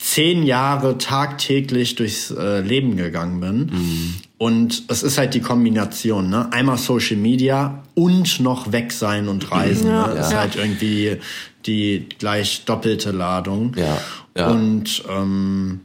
[0.00, 4.18] zehn Jahre tagtäglich durchs äh, Leben gegangen bin.
[4.38, 6.48] Und es ist halt die Kombination, ne?
[6.52, 9.88] Einmal Social Media und noch weg sein und reisen.
[9.88, 10.06] Ja.
[10.06, 10.14] Ne?
[10.14, 10.38] Das ist Ja.
[10.40, 11.16] halt irgendwie
[11.66, 13.72] die gleich doppelte Ladung.
[13.76, 13.98] Ja,
[14.36, 14.48] ja.
[14.50, 15.80] Und ähm,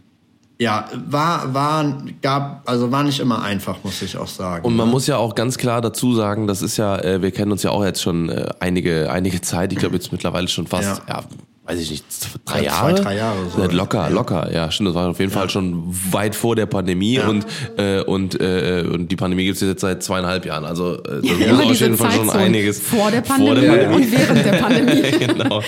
[0.60, 4.64] ja, war, war, gab, also war nicht immer einfach, muss ich auch sagen.
[4.66, 7.52] Und man muss ja auch ganz klar dazu sagen, das ist ja, äh, wir kennen
[7.52, 11.02] uns ja auch jetzt schon äh, einige, einige Zeit, ich glaube jetzt mittlerweile schon fast,
[11.08, 11.16] ja.
[11.16, 11.24] Ja.
[11.66, 12.06] Weiß ich nicht,
[12.46, 12.96] drei Ja, Jahre?
[12.96, 13.62] zwei, drei Jahre so.
[13.62, 17.20] Ja, locker, locker, ja, stimmt, das war auf jeden Fall schon weit vor der Pandemie
[17.20, 17.46] und,
[17.78, 21.32] äh, und, äh, und die Pandemie gibt es jetzt seit zweieinhalb Jahren, also äh, das
[21.32, 22.80] Immer ist auf jeden Fall schon einiges.
[22.80, 25.02] Vor der Pandemie, und während der Pandemie.
[25.20, 25.62] genau.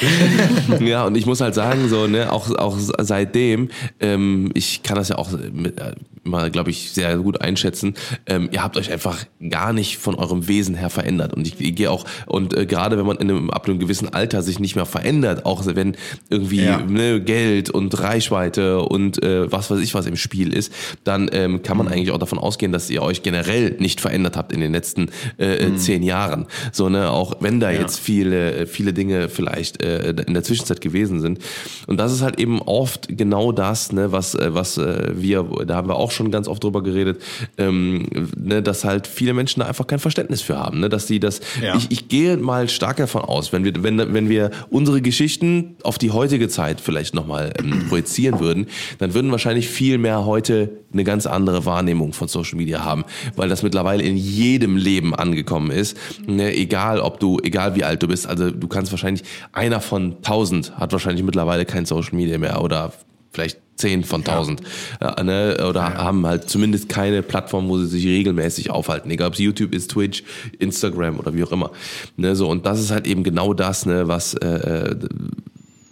[0.80, 3.70] Ja, und ich muss halt sagen, so, ne, auch, auch seitdem,
[4.00, 5.94] ähm, ich kann das ja auch mit, äh,
[6.26, 7.94] immer, glaube ich, sehr gut einschätzen,
[8.26, 9.18] ähm, ihr habt euch einfach
[9.50, 11.34] gar nicht von eurem Wesen her verändert.
[11.34, 14.14] Und ich, ich gehe auch, und äh, gerade wenn man in einem, ab einem gewissen
[14.14, 15.85] Alter sich nicht mehr verändert, auch wenn
[16.30, 16.80] irgendwie Ja.
[16.80, 20.72] ne, Geld und Reichweite und äh, was weiß ich was im Spiel ist,
[21.04, 24.52] dann ähm, kann man eigentlich auch davon ausgehen, dass ihr euch generell nicht verändert habt
[24.52, 26.48] in den letzten äh, äh, zehn Jahren.
[26.72, 31.20] So, ne, auch wenn da jetzt viele, viele Dinge vielleicht äh, in der Zwischenzeit gewesen
[31.22, 31.40] sind.
[31.88, 35.76] Und das ist halt eben oft genau das, ne, was, äh, was äh, wir, da
[35.76, 37.22] haben wir auch schon ganz oft drüber geredet,
[37.58, 38.06] ähm,
[38.38, 41.42] ne, dass halt viele Menschen da einfach kein Verständnis für haben, ne, dass die das,
[41.62, 41.76] Ja.
[41.78, 45.98] ich, ich gehe mal stark davon aus, wenn wir, wenn, wenn wir unsere Geschichten auf
[45.98, 48.68] die heutige Zeit vielleicht nochmal ähm, projizieren würden,
[48.98, 53.06] dann würden wahrscheinlich viel mehr heute eine ganz andere Wahrnehmung von Social Media haben,
[53.36, 55.98] weil das mittlerweile in jedem Leben angekommen ist.
[56.28, 60.22] Ne, egal ob du, egal wie alt du bist, also du kannst wahrscheinlich, einer von
[60.22, 62.94] tausend hat wahrscheinlich mittlerweile kein Social Media mehr oder
[63.32, 64.62] vielleicht zehn von tausend
[65.02, 65.22] ja.
[65.22, 69.12] ne, oder haben halt zumindest keine Plattform, wo sie sich regelmäßig aufhalten.
[69.12, 70.24] Egal ob es YouTube ist, Twitch,
[70.60, 71.72] Instagram oder wie auch immer.
[72.16, 74.96] Ne, so und das ist halt eben genau das, ne, was äh, äh,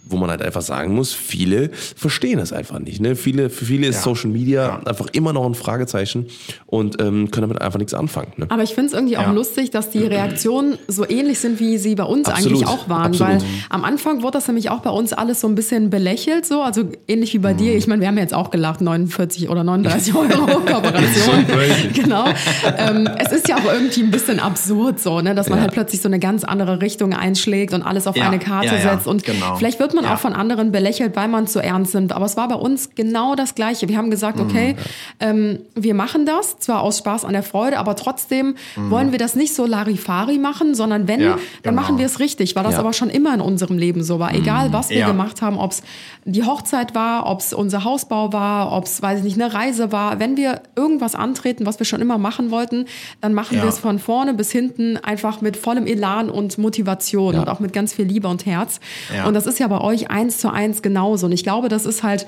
[0.06, 3.00] wo man halt einfach sagen muss, viele verstehen es einfach nicht.
[3.00, 3.16] Ne?
[3.16, 4.02] Viele, für viele ist Ja.
[4.02, 4.80] Social Media Ja.
[4.84, 6.26] einfach immer noch ein Fragezeichen
[6.66, 8.32] und ähm, können damit einfach nichts anfangen.
[8.36, 8.46] Ne?
[8.50, 9.32] Aber ich finde es irgendwie auch Ja.
[9.32, 13.06] lustig, dass die Reaktionen so ähnlich sind, wie sie bei uns Absolut, eigentlich auch waren.
[13.12, 13.32] absolut.
[13.34, 13.40] Weil
[13.70, 16.84] am Anfang wurde das nämlich auch bei uns alles so ein bisschen belächelt, so, also
[17.08, 17.58] ähnlich wie bei Mhm.
[17.58, 17.74] dir.
[17.76, 20.28] Ich meine, wir haben jetzt auch gelacht, 49 oder 39 Euro
[20.60, 21.46] Kooperation.
[21.94, 22.26] genau.
[22.78, 25.62] Ähm, es ist ja auch irgendwie ein bisschen absurd so, ne, dass man Ja.
[25.64, 28.74] halt plötzlich so eine ganz andere Richtung einschlägt und alles auf Ja, eine Karte ja,
[28.76, 29.06] ja, setzt.
[29.06, 29.56] Und genau.
[29.56, 30.14] vielleicht wird man Ja.
[30.14, 32.12] auch von anderen belächelt, weil man so ernst nimmt.
[32.12, 33.88] Aber es war bei uns genau das Gleiche.
[33.88, 34.44] Wir haben gesagt, Mhm.
[34.44, 34.76] okay,
[35.20, 39.34] ähm, wir machen das, zwar aus Spaß an der Freude, aber trotzdem wollen wir das
[39.34, 41.26] nicht so Larifari machen, sondern wenn, Mhm.
[41.26, 41.32] Ja,
[41.62, 41.82] dann genau.
[41.82, 44.34] machen wir es richtig, weil das aber schon immer in unserem Leben so war.
[44.34, 45.82] Egal, was wir gemacht haben, ob es
[46.24, 49.92] die Hochzeit war, ob es unser Hausbau war, ob es, weiß ich nicht, eine Reise
[49.92, 50.18] war.
[50.18, 52.86] Wenn wir irgendwas antreten, was wir schon immer machen wollten,
[53.20, 57.48] dann machen wir es von vorne bis hinten einfach mit vollem Elan und Motivation und
[57.48, 58.80] auch mit ganz viel Liebe und Herz.
[59.26, 61.26] Und das ist ja bei euch eins zu eins genauso.
[61.26, 62.26] Und ich glaube, das ist halt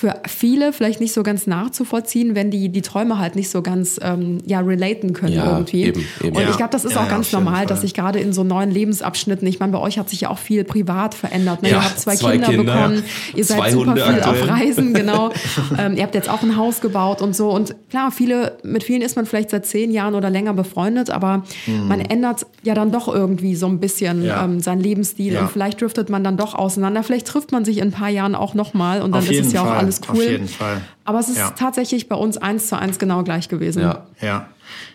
[0.00, 3.98] für viele vielleicht nicht so ganz nachzuvollziehen, wenn die die Träume halt nicht so ganz
[4.00, 5.82] ähm, ja relaten können Ja, irgendwie.
[5.86, 6.36] eben, eben.
[6.36, 6.50] Und Ja.
[6.50, 7.66] ich glaube, das ist Ja, auch ganz normal, Fall.
[7.66, 10.38] dass sich gerade in so neuen Lebensabschnitten, ich meine, bei euch hat sich ja auch
[10.38, 11.62] viel privat verändert.
[11.62, 11.70] Ne?
[11.70, 13.02] Ja, ihr habt zwei, zwei Kinder, Kinder, bekommen,
[13.34, 14.42] ihr seid super Hunde viel aktuell.
[14.42, 15.30] auf Reisen, genau.
[15.78, 17.50] ähm, ihr habt jetzt auch ein Haus gebaut und so.
[17.50, 21.42] Und klar, viele, mit vielen ist man vielleicht seit zehn Jahren oder länger befreundet, aber
[21.88, 24.24] man ändert ja dann doch irgendwie so ein bisschen Mhm.
[24.26, 24.44] Ja.
[24.44, 25.40] ähm, seinen Lebensstil Ja.
[25.40, 27.02] und vielleicht driftet man dann doch auseinander.
[27.02, 29.52] Vielleicht trifft man sich in ein paar Jahren auch nochmal und dann Auf ist es
[29.52, 30.16] ja Fall, auch alles cool.
[30.16, 30.80] auf jeden Fall.
[31.04, 31.50] Aber es ist Ja.
[31.50, 33.82] tatsächlich bei uns eins zu eins genau gleich gewesen.
[33.82, 34.06] Ja.
[34.20, 34.48] Ja.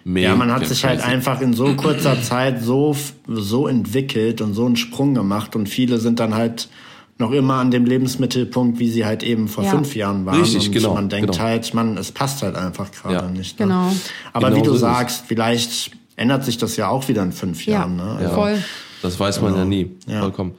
[0.04, 2.96] Mega Ja, man hat sich halt einfach in so kurzer Zeit so,
[3.28, 6.70] so entwickelt und so einen Sprung gemacht und viele sind dann halt
[7.18, 9.72] noch immer an dem Lebensmittelpunkt, wie sie halt eben vor Ja.
[9.72, 10.40] fünf Jahren waren.
[10.42, 11.44] Richtig, und genau, man denkt genau.
[11.44, 13.22] halt, man, es passt halt einfach gerade Ja.
[13.32, 13.60] nicht.
[13.60, 13.66] Ne?
[13.68, 13.92] Genau.
[14.34, 17.66] Aber Genau wie du so sagst, vielleicht ändert sich das ja auch wieder in fünf
[17.66, 17.96] Ja, Jahren.
[17.96, 18.20] Ne?
[18.24, 18.30] Ja.
[18.30, 18.64] voll.
[19.04, 19.92] Das weiß man ja nie.
[20.08, 20.22] Ja.
[20.22, 20.54] Vollkommen.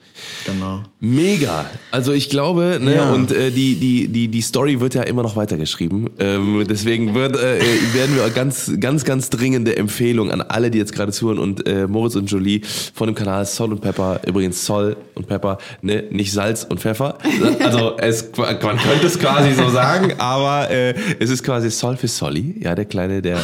[0.45, 0.83] Genau.
[1.01, 1.65] Mega.
[1.91, 3.13] Also ich glaube, ne, Ja.
[3.13, 6.11] und äh, die, die, die, die Story wird ja immer noch weitergeschrieben.
[6.19, 7.59] Ähm, deswegen wird, äh,
[7.95, 11.87] werden wir ganz, ganz, ganz dringende Empfehlung an alle, die jetzt gerade zuhören und äh,
[11.87, 12.61] Moritz und Jolie
[12.95, 17.17] von dem Kanal Sol und Pepper, übrigens Sol und Pepper, ne, nicht Salz und Pfeffer.
[17.61, 22.09] Also es, man könnte es quasi so sagen, aber äh, es ist quasi Sol für
[22.09, 23.41] Solly, ja, der Kleine, der, äh,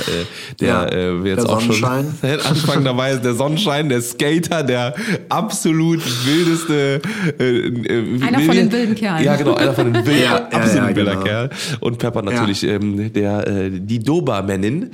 [0.61, 4.90] der Ja, äh, jetzt der auch schon Anfang dabei ist, der Sonnenschein, der Skater, der
[4.91, 7.01] der absolut wildeste.
[7.39, 9.25] Äh, äh, Einer von den wilden Kerlen.
[9.25, 11.25] Ja, genau, einer von den wilden, Ja, absolut ja, wilder genau.
[11.25, 11.51] Kerl.
[11.81, 14.91] Und Pepper natürlich ähm, der äh, die Dobermännin.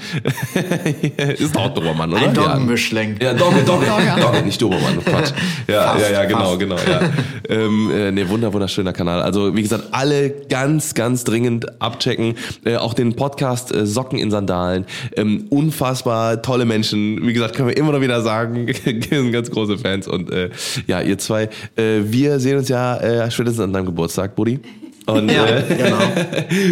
[1.38, 2.28] ist auch Dobermann, oder?
[2.28, 2.34] Ein.
[2.34, 3.16] Doggenmischling.
[3.20, 3.86] Ja, Dogge, Dogge,
[4.20, 4.42] Dogge.
[4.42, 5.32] Nicht Dobermann, Quatsch.
[5.68, 6.58] Ja, Fast, ja, ja, genau, fast.
[6.60, 7.00] genau, ja.
[7.48, 9.20] ähm, äh, ne, wunder, wunderschöner Kanal.
[9.20, 12.34] Also, wie gesagt, alle ganz, ganz dringend abchecken.
[12.64, 14.86] Äh, auch den Podcast äh, Socken in Sandalen.
[15.16, 17.26] Ähm, unfassbar tolle Menschen.
[17.26, 19.85] Wie gesagt, können wir immer noch wieder sagen, sind ganz große Fans.
[20.08, 20.50] Und äh,
[20.86, 21.44] ja, ihr zwei,
[21.76, 24.60] äh, wir sehen uns ja äh, spätestens an deinem Geburtstag, Buddy.
[25.06, 25.98] Und Ja, äh, genau.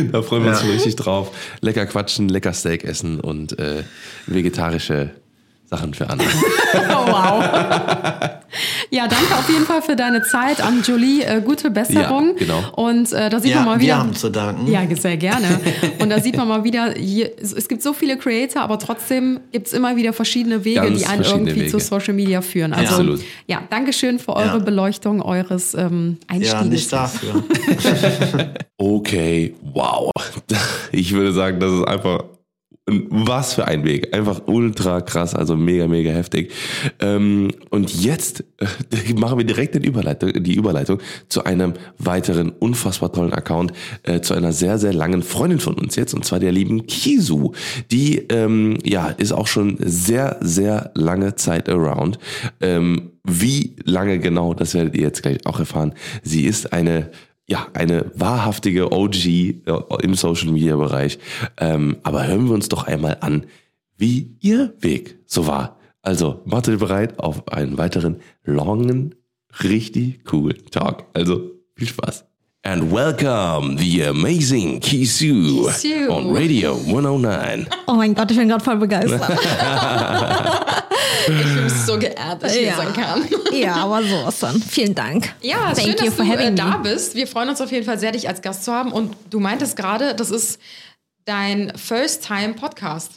[0.12, 0.68] da freuen wir uns Ja.
[0.70, 1.30] richtig drauf.
[1.60, 3.84] Lecker quatschen, lecker Steak essen und äh,
[4.26, 5.10] vegetarische
[5.76, 6.28] Sachen für andere.
[6.76, 7.44] Oh, wow.
[8.90, 11.22] Ja, danke auf jeden Fall für deine Zeit an Jolie.
[11.22, 12.34] Äh, gute Besserung.
[12.38, 12.62] Ja, genau.
[12.76, 13.98] Und äh, da sieht Ja, man mal wir wieder.
[13.98, 14.70] haben zu danken.
[14.70, 15.60] Ja, sehr gerne.
[15.98, 19.40] Und da sieht man mal wieder, hier, es es gibt so viele Creator, aber trotzdem
[19.50, 21.84] gibt es immer wieder verschiedene Wege, Ganz die einen irgendwie zu Wege.
[21.84, 22.72] Social Media führen.
[22.72, 23.20] Also Absolut.
[23.48, 24.64] ja, Dankeschön für eure Ja.
[24.64, 26.52] Beleuchtung eures ähm, Einstiegs.
[26.52, 27.42] Ja, nicht dafür.
[28.76, 30.10] Okay, wow.
[30.92, 32.24] Ich würde sagen, das ist einfach
[32.86, 34.14] was für ein Weg.
[34.14, 36.52] Einfach ultra krass, also mega, mega heftig.
[37.00, 43.10] Ähm, und jetzt äh, machen wir direkt den Überleitung, die Überleitung zu einem weiteren unfassbar
[43.10, 43.72] tollen Account,
[44.02, 47.52] äh, zu einer sehr, sehr langen Freundin von uns jetzt, und zwar der lieben Kisu.
[47.90, 52.18] Die ähm, ja ist auch schon sehr, sehr lange Zeit around.
[52.60, 55.94] Ähm, wie lange genau, das werdet ihr jetzt gleich auch erfahren.
[56.22, 57.10] Sie ist eine
[57.46, 59.60] ja, eine wahrhaftige OG äh,
[60.02, 61.18] im Social Media Bereich.
[61.58, 63.46] Ähm, aber hören wir uns doch einmal an,
[63.96, 65.78] wie ihr Weg so war.
[66.02, 69.14] Also, macht euch bereit auf einen weiteren langen,
[69.62, 71.04] richtig coolen Talk.
[71.14, 72.24] Also, viel Spaß.
[72.66, 76.10] And welcome the amazing Kisu, Kisu.
[76.10, 77.66] on Radio 109.
[77.86, 79.20] Oh mein Gott, ich bin gerade voll begeistert.
[81.26, 82.76] Ich bin so geehrt, dass ich hier Ja.
[82.76, 83.28] sein kann.
[83.52, 84.60] ja, aber sowas dann.
[84.62, 85.34] Vielen Dank.
[85.40, 87.14] Ja, Thank schön, dass du äh, da bist.
[87.14, 88.92] Wir freuen uns auf jeden Fall sehr, dich als Gast zu haben.
[88.92, 90.58] Und du meintest gerade, das ist
[91.24, 93.12] dein First-Time-Podcast.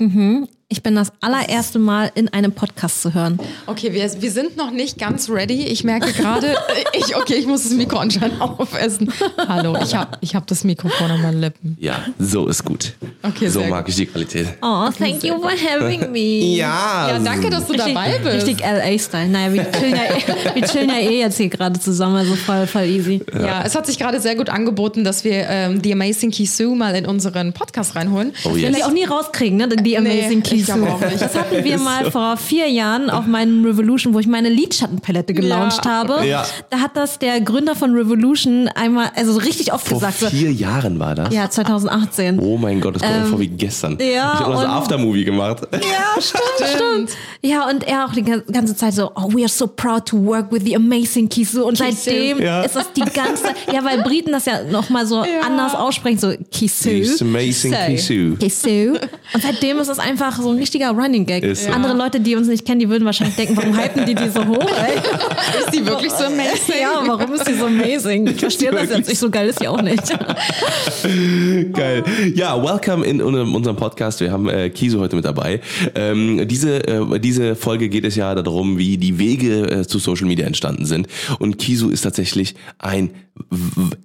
[0.69, 3.39] Ich bin das allererste Mal in einem Podcast zu hören.
[3.67, 5.63] Okay, wir, wir sind noch nicht ganz ready.
[5.63, 6.57] Ich merke gerade,
[6.93, 9.09] ich, okay, ich muss das Mikro anscheinend aufessen.
[9.47, 11.77] Hallo, ich habe ich hab das Mikrofon an meinen Lippen.
[11.79, 12.95] Ja, so ist gut.
[13.23, 14.45] Okay, so mag ich die Qualität.
[14.61, 16.57] Oh, thank you for having me.
[16.57, 18.45] Ja, Ja, danke, dass du dabei bist.
[18.45, 19.29] Richtig LA-Style.
[19.29, 22.83] Naja, wir chillen, ja, wir chillen ja eh jetzt hier gerade zusammen, also voll, voll
[22.83, 23.21] easy.
[23.33, 26.93] Ja, es hat sich gerade sehr gut angeboten, dass wir ähm, The Amazing Kisu mal
[26.93, 28.33] in unseren Podcast reinholen.
[28.43, 28.75] Oh yes.
[28.75, 29.69] wir auch nie rauskriegen, ne?
[29.69, 31.21] Die Amazing Nee, ich glaub auch nicht.
[31.21, 35.83] Das hatten wir mal vor vier Jahren auf meinem Revolution, wo ich meine Lidschattenpalette gelauncht
[35.85, 35.91] Ja.
[35.91, 36.25] habe.
[36.27, 36.45] Ja.
[36.69, 40.19] Da hat das der Gründer von Revolution einmal, also so richtig oft Vor gesagt.
[40.19, 41.33] So, vier Jahren war das?
[41.33, 42.39] ja, 2018.
[42.39, 43.97] Oh mein Gott, das kommt mir vor wie gestern.
[43.99, 45.67] Ähm, ja, ich habe das und- Aftermovie gemacht.
[45.73, 46.43] Ja, stimmt,
[46.75, 47.11] stimmt.
[47.41, 50.17] Ja, und er auch die gan- ganze Zeit so, oh, we are so proud to
[50.25, 51.63] work with the amazing Kisu.
[51.63, 52.61] Und seitdem Ja.
[52.61, 56.89] ist das die ganze ja, weil Briten das ja nochmal so anders aussprechen, so Kisu.
[56.89, 58.35] It's amazing Kisu.
[58.37, 58.37] Kisu.
[58.37, 58.97] Kisu.
[59.33, 61.43] Und seitdem ist es einfach so ein richtiger Running Gag.
[61.43, 61.71] Ist so.
[61.71, 64.45] Andere Leute, die uns nicht kennen, die würden wahrscheinlich denken, warum hypen die die so
[64.45, 64.57] hoch?
[64.57, 64.97] Ey?
[65.65, 66.75] Ist die wirklich so amazing?
[66.81, 68.27] Ja, warum ist die so amazing?
[68.27, 70.03] Ich verstehe das jetzt nicht, so geil ist die auch nicht.
[71.73, 72.03] Geil.
[72.35, 74.19] Ja, welcome in un- unserem Podcast.
[74.19, 75.61] Wir haben äh, Kisu heute mit dabei.
[75.95, 80.27] Ähm, diese, äh, diese Folge geht es ja darum, wie die Wege äh, zu Social
[80.27, 81.07] Media entstanden sind.
[81.39, 83.11] Und Kisu ist tatsächlich ein,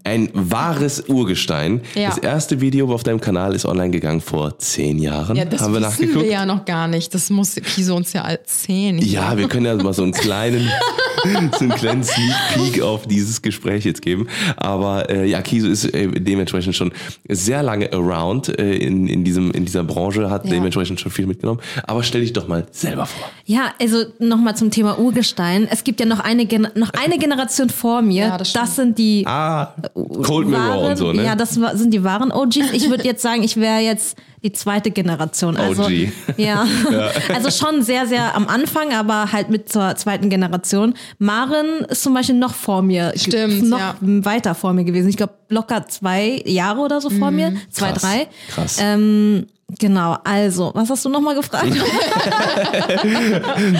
[0.05, 1.80] ein wahres Urgestein.
[1.95, 2.09] Ja.
[2.11, 5.36] Das erste Video auf deinem Kanal ist online gegangen vor zehn Jahren.
[5.36, 6.24] Ja, das haben wir nachgeguckt.
[6.24, 7.14] wir ja noch gar nicht.
[7.14, 8.99] Das muss Kiso uns ja erzählen.
[8.99, 10.68] Ja, wir können ja mal so einen kleinen,
[11.53, 14.26] so einen kleinen Sneak Peek auf dieses Gespräch jetzt geben.
[14.57, 16.93] Aber äh, ja, Kiso ist äh, dementsprechend schon
[17.28, 20.51] sehr lange around äh, in, in, diesem, in dieser Branche, hat Ja.
[20.53, 21.61] dementsprechend schon viel mitgenommen.
[21.87, 23.28] Aber stell dich doch mal selber vor.
[23.45, 25.68] Ja, also nochmal zum Thema Urgestein.
[25.70, 28.12] Es gibt ja noch eine, Gen noch eine Generation vor mir.
[28.33, 28.68] Ja, das stimmt.
[28.68, 29.74] sind die Ah,
[30.22, 31.24] Cold Mirror und so, ne?
[31.24, 32.72] Ja, das sind die wahren OGs.
[32.72, 35.57] Ich würde jetzt sagen, ich wäre jetzt die zweite Generation.
[35.57, 36.09] Also, OG.
[36.36, 36.66] Ja.
[37.32, 40.95] Also schon sehr, sehr am Anfang, aber halt mit zur zweiten Generation.
[41.18, 43.12] Maren ist zum Beispiel noch vor mir.
[43.16, 43.97] Stimmt, Noch ja.
[44.01, 45.09] weiter vor mir gewesen.
[45.09, 47.55] Ich glaube, locker zwei Jahre oder so vor mir.
[47.70, 48.28] Zwei, Krass, drei.
[48.49, 48.78] krass.
[48.80, 49.47] Ähm,
[49.78, 51.66] genau, also, was hast du nochmal gefragt?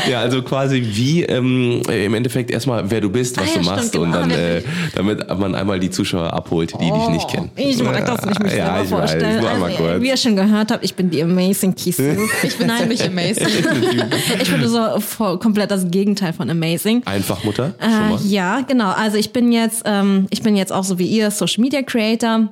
[0.09, 3.65] Ja, also quasi wie ähm, im Endeffekt erstmal, wer du bist, was Ah, ja, du
[3.65, 4.05] stimmt, machst genau.
[4.05, 4.63] und dann, äh,
[4.95, 7.51] damit man einmal die Zuschauer abholt, die dich nicht kennen.
[7.57, 9.43] Oh, Ich mag das nicht mich ja, selber ich vorstellen.
[9.45, 10.01] Weiß, also, kurz.
[10.03, 12.03] wie ihr schon gehört habt, ich bin die Amazing Kisu.
[12.43, 13.47] Ich bin ziemlich amazing.
[14.43, 17.03] Ich bin so voll, komplett das Gegenteil von Amazing.
[17.05, 18.91] Einfach Mutter, Äh, ja, genau.
[18.93, 22.49] Also ich bin jetzt, ähm, ich bin jetzt auch so wie ihr Social Media Creator.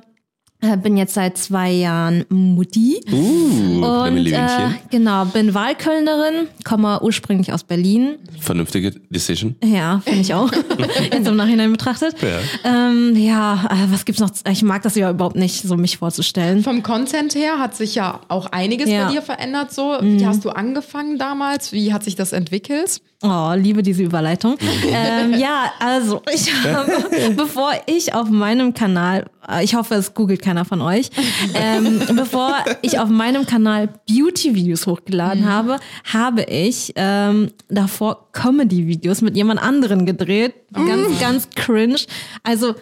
[0.61, 3.01] Äh, Bin jetzt seit zwei Jahren Mutti.
[3.11, 8.17] Uh, Und äh, genau, bin Wahlkölnerin, komme ursprünglich aus Berlin.
[8.39, 9.55] Vernünftige Decision.
[9.63, 10.51] Ja, finde ich auch.
[11.11, 12.15] Jetzt im Nachhinein betrachtet.
[12.21, 12.89] Ja.
[12.89, 14.29] Ähm, ja, äh, was gibt's noch?
[14.51, 16.61] Ich mag das ja überhaupt nicht, so mich vorzustellen.
[16.63, 19.03] Vom Content her hat sich ja auch einiges Ja.
[19.03, 19.07] Mhm.
[19.07, 19.73] bei dir verändert.
[19.73, 21.71] So, wie hast du angefangen damals?
[21.71, 23.01] Wie hat sich das entwickelt?
[23.23, 24.57] Oh, liebe diese Überleitung.
[24.87, 26.91] ähm, ja, also ich habe,
[27.35, 31.11] bevor ich auf meinem Kanal, äh, ich hoffe, es googelt keiner von euch,
[31.53, 35.77] ähm, bevor ich auf meinem Kanal Beauty-Videos hochgeladen habe,
[36.11, 40.55] habe ich ähm, davor Comedy-Videos mit jemand anderen gedreht.
[40.73, 41.97] Ganz, ganz cringe.
[42.43, 42.75] Also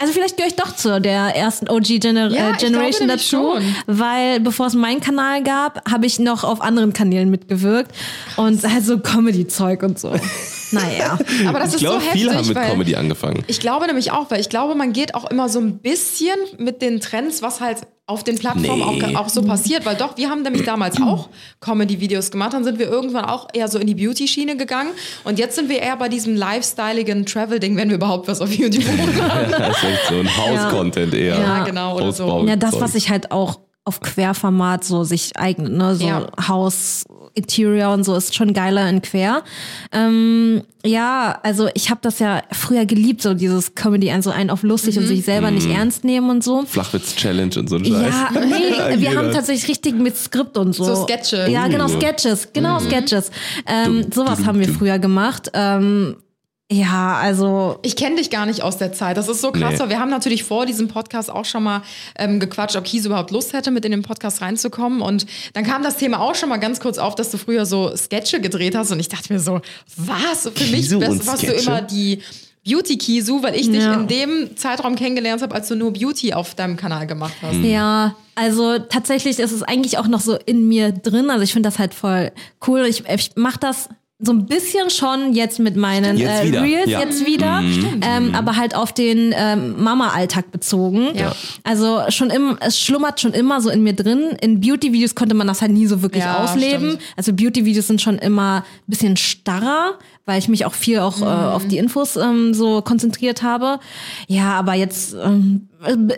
[0.00, 3.62] also vielleicht gehöre ich doch zu der ersten OG-Gener Ja, äh, Generation dazu, schon.
[3.86, 7.92] weil bevor es meinen Kanal gab, habe ich noch auf anderen Kanälen mitgewirkt
[8.36, 10.12] und halt so Comedy-Zeug und so.
[10.72, 11.18] Naja.
[11.48, 13.44] Aber das Ich ist glaube, so heftig, viele haben mit weil Comedy angefangen.
[13.46, 16.82] ich glaube nämlich auch, weil ich glaube, man geht auch immer so ein bisschen mit
[16.82, 19.14] den Trends, was halt auf den Plattformen Nee.
[19.14, 21.28] auch, auch so passiert, weil doch, wir haben nämlich damals auch
[21.60, 24.90] Comedy-Videos gemacht, dann sind wir irgendwann auch eher so in die Beauty-Schiene gegangen
[25.24, 28.84] und jetzt sind wir eher bei diesem lifestyleigen Travel-Ding, wenn wir überhaupt was auf YouTube
[28.88, 29.50] hochladen.
[29.52, 31.38] das ist echt so ein House-Content eher.
[31.38, 32.44] Ja, genau, oder so.
[32.46, 35.94] Ja, das, was sich halt auch auf Querformat so sich eignet, ne?
[35.94, 36.26] So Ja.
[36.48, 37.04] Haus,
[37.34, 39.42] Interior und so ist schon geiler in Quer.
[39.92, 44.62] Ähm, ja, also ich habe das ja früher geliebt, so dieses Comedy, also einen auf
[44.62, 46.64] lustig und sich selber nicht ernst nehmen und so.
[46.64, 48.14] Flachwitz-Challenge und so ein Scheiß.
[48.14, 50.84] Ja, nee, wir haben tatsächlich richtig mit Skript und so.
[50.84, 51.48] So Sketche.
[51.50, 52.00] Ja, genau, Uh.
[52.00, 52.48] Sketches.
[52.52, 53.30] Genau, Sketches.
[53.66, 55.50] Ähm, sowas haben wir früher gemacht.
[55.54, 56.16] Ähm,
[56.72, 59.16] ja, also Ich kenne dich gar nicht aus der Zeit.
[59.16, 59.78] Das ist so krass, Nee.
[59.80, 61.82] weil wir haben natürlich vor diesem Podcast auch schon mal
[62.16, 65.00] ähm, gequatscht, ob Kies überhaupt Lust hätte, mit in den Podcast reinzukommen.
[65.00, 67.94] Und dann kam das Thema auch schon mal ganz kurz auf, dass du früher so
[67.96, 68.92] Sketche gedreht hast.
[68.92, 69.60] Und ich dachte mir so,
[69.96, 70.42] was?
[70.42, 72.20] Für mich Kisu und warst du immer die
[72.64, 73.94] Beauty Kisu, weil ich dich Ja.
[73.94, 77.56] in dem Zeitraum kennengelernt habe, als du nur Beauty auf deinem Kanal gemacht hast.
[77.64, 81.30] Ja, also tatsächlich ist es eigentlich auch noch so in mir drin.
[81.30, 82.32] Also ich finde das halt voll
[82.68, 82.84] cool.
[82.86, 83.88] Ich, ich mache das
[84.22, 87.00] so ein bisschen schon jetzt mit meinen Jetzt äh, wieder, Reels ja.
[87.00, 87.62] jetzt wieder,
[88.02, 91.08] ähm, aber halt auf den ähm, Mama-Alltag bezogen.
[91.14, 91.34] Ja.
[91.64, 94.36] Also schon im, es schlummert schon immer so in mir drin.
[94.40, 96.90] In Beauty-Videos konnte man das halt nie so wirklich Ja, ausleben.
[96.90, 97.02] stimmt.
[97.16, 101.24] Also Beauty-Videos sind schon immer ein bisschen starrer, weil ich mich auch viel auch äh,
[101.24, 103.80] auf die Infos ähm, so konzentriert habe.
[104.28, 105.68] Ja, aber jetzt ähm,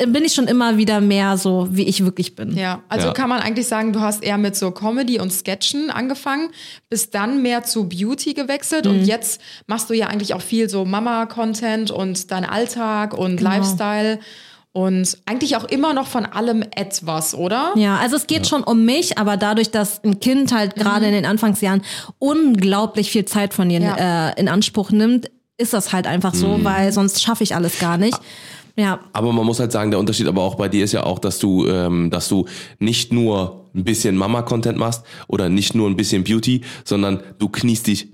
[0.09, 2.57] bin ich schon immer wieder mehr so, wie ich wirklich bin.
[2.57, 3.13] Ja, also Ja.
[3.15, 6.51] kann man eigentlich sagen, du hast eher mit so Comedy und Sketchen angefangen,
[6.91, 10.85] bist dann mehr zu Beauty gewechselt und jetzt machst du ja eigentlich auch viel so
[10.85, 14.19] Mama-Content und dein Alltag und Lifestyle
[14.73, 17.73] und eigentlich auch immer noch von allem etwas, oder?
[17.77, 21.13] Ja, also es geht schon um mich, aber dadurch, dass ein Kind halt gerade in
[21.13, 21.83] den Anfangsjahren
[22.19, 24.29] unglaublich viel Zeit von ihr Ja.
[24.31, 27.99] äh, in Anspruch nimmt, ist das halt einfach so, weil sonst schaffe ich alles gar
[27.99, 28.19] nicht.
[28.75, 31.19] Ja, Aber man muss halt sagen, der Unterschied aber auch bei dir ist ja auch,
[31.19, 32.47] dass du, ähm, dass du
[32.79, 37.87] nicht nur ein bisschen Mama-Content machst oder nicht nur ein bisschen Beauty, sondern du kniest
[37.89, 38.09] dich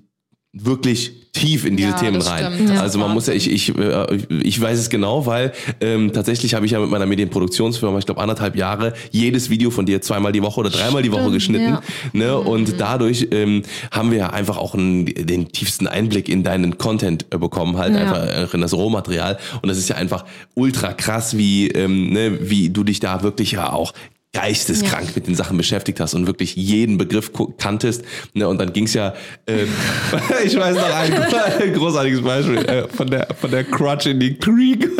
[0.64, 2.68] wirklich tief in diese Ja, Themen rein.
[2.68, 2.80] Ja.
[2.80, 6.66] Also man muss ja, ich, ich, äh, ich weiß es genau, weil ähm, tatsächlich habe
[6.66, 10.42] ich ja mit meiner Medienproduktionsfirma, ich glaube anderthalb Jahre, jedes Video von dir zweimal die
[10.42, 11.68] Woche oder dreimal die Woche geschnitten.
[11.68, 11.82] ja.
[12.12, 12.38] Ne?
[12.38, 17.26] Und dadurch ähm, haben wir ja einfach auch einen, den tiefsten Einblick in deinen Content
[17.30, 19.38] äh, bekommen, halt einfach äh, in das Rohmaterial.
[19.62, 23.52] Und das ist ja einfach ultra krass, wie, ähm, ne, wie du dich da wirklich
[23.52, 23.92] ja auch
[24.32, 28.04] geisteskrank mit den Sachen beschäftigt hast und wirklich jeden Begriff kanntest.
[28.34, 29.14] Ne, und dann ging's ja,
[29.46, 29.68] ähm,
[30.44, 34.88] ich weiß noch ein großartiges Beispiel äh, von der von der Crutch in die Creek.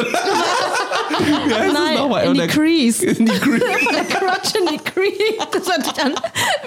[1.18, 2.24] Wie heißt das nein, nochmal?
[2.24, 3.04] in Und die Crease.
[3.04, 3.62] In die Creek.
[4.38, 5.48] Der Crutch in die Crease.
[5.52, 6.14] Das hört sich an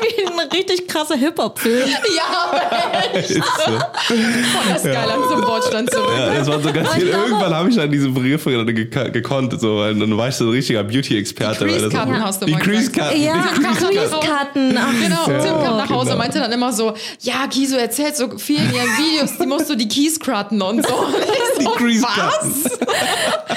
[0.02, 1.90] wie ein richtig krasser Hip-Hop-Film.
[2.16, 3.42] Ja, Ist so.
[4.70, 6.10] das ist geil, an zum Bordstand zurück.
[6.18, 7.08] Ja, das war so ganz Aber viel.
[7.10, 10.52] Irgendwann habe ich dann diese Begriffe gek gekonnt, so, weil dann war ich so ein
[10.52, 11.66] richtiger Beauty-Experte.
[11.66, 12.78] Die Crease-Karten hast du Die mal gesagt.
[12.78, 13.22] Crease-Karten.
[13.22, 14.70] Ja, die Crease-Karten.
[15.02, 16.12] Genau, und Tim kam nach Hause genau.
[16.14, 19.70] und meinte dann immer so, ja, Kiso erzählt so viel in ihren Videos, die musst
[19.70, 20.94] du die Keys cratten und so.
[21.60, 22.54] Die so, Crease-Karten.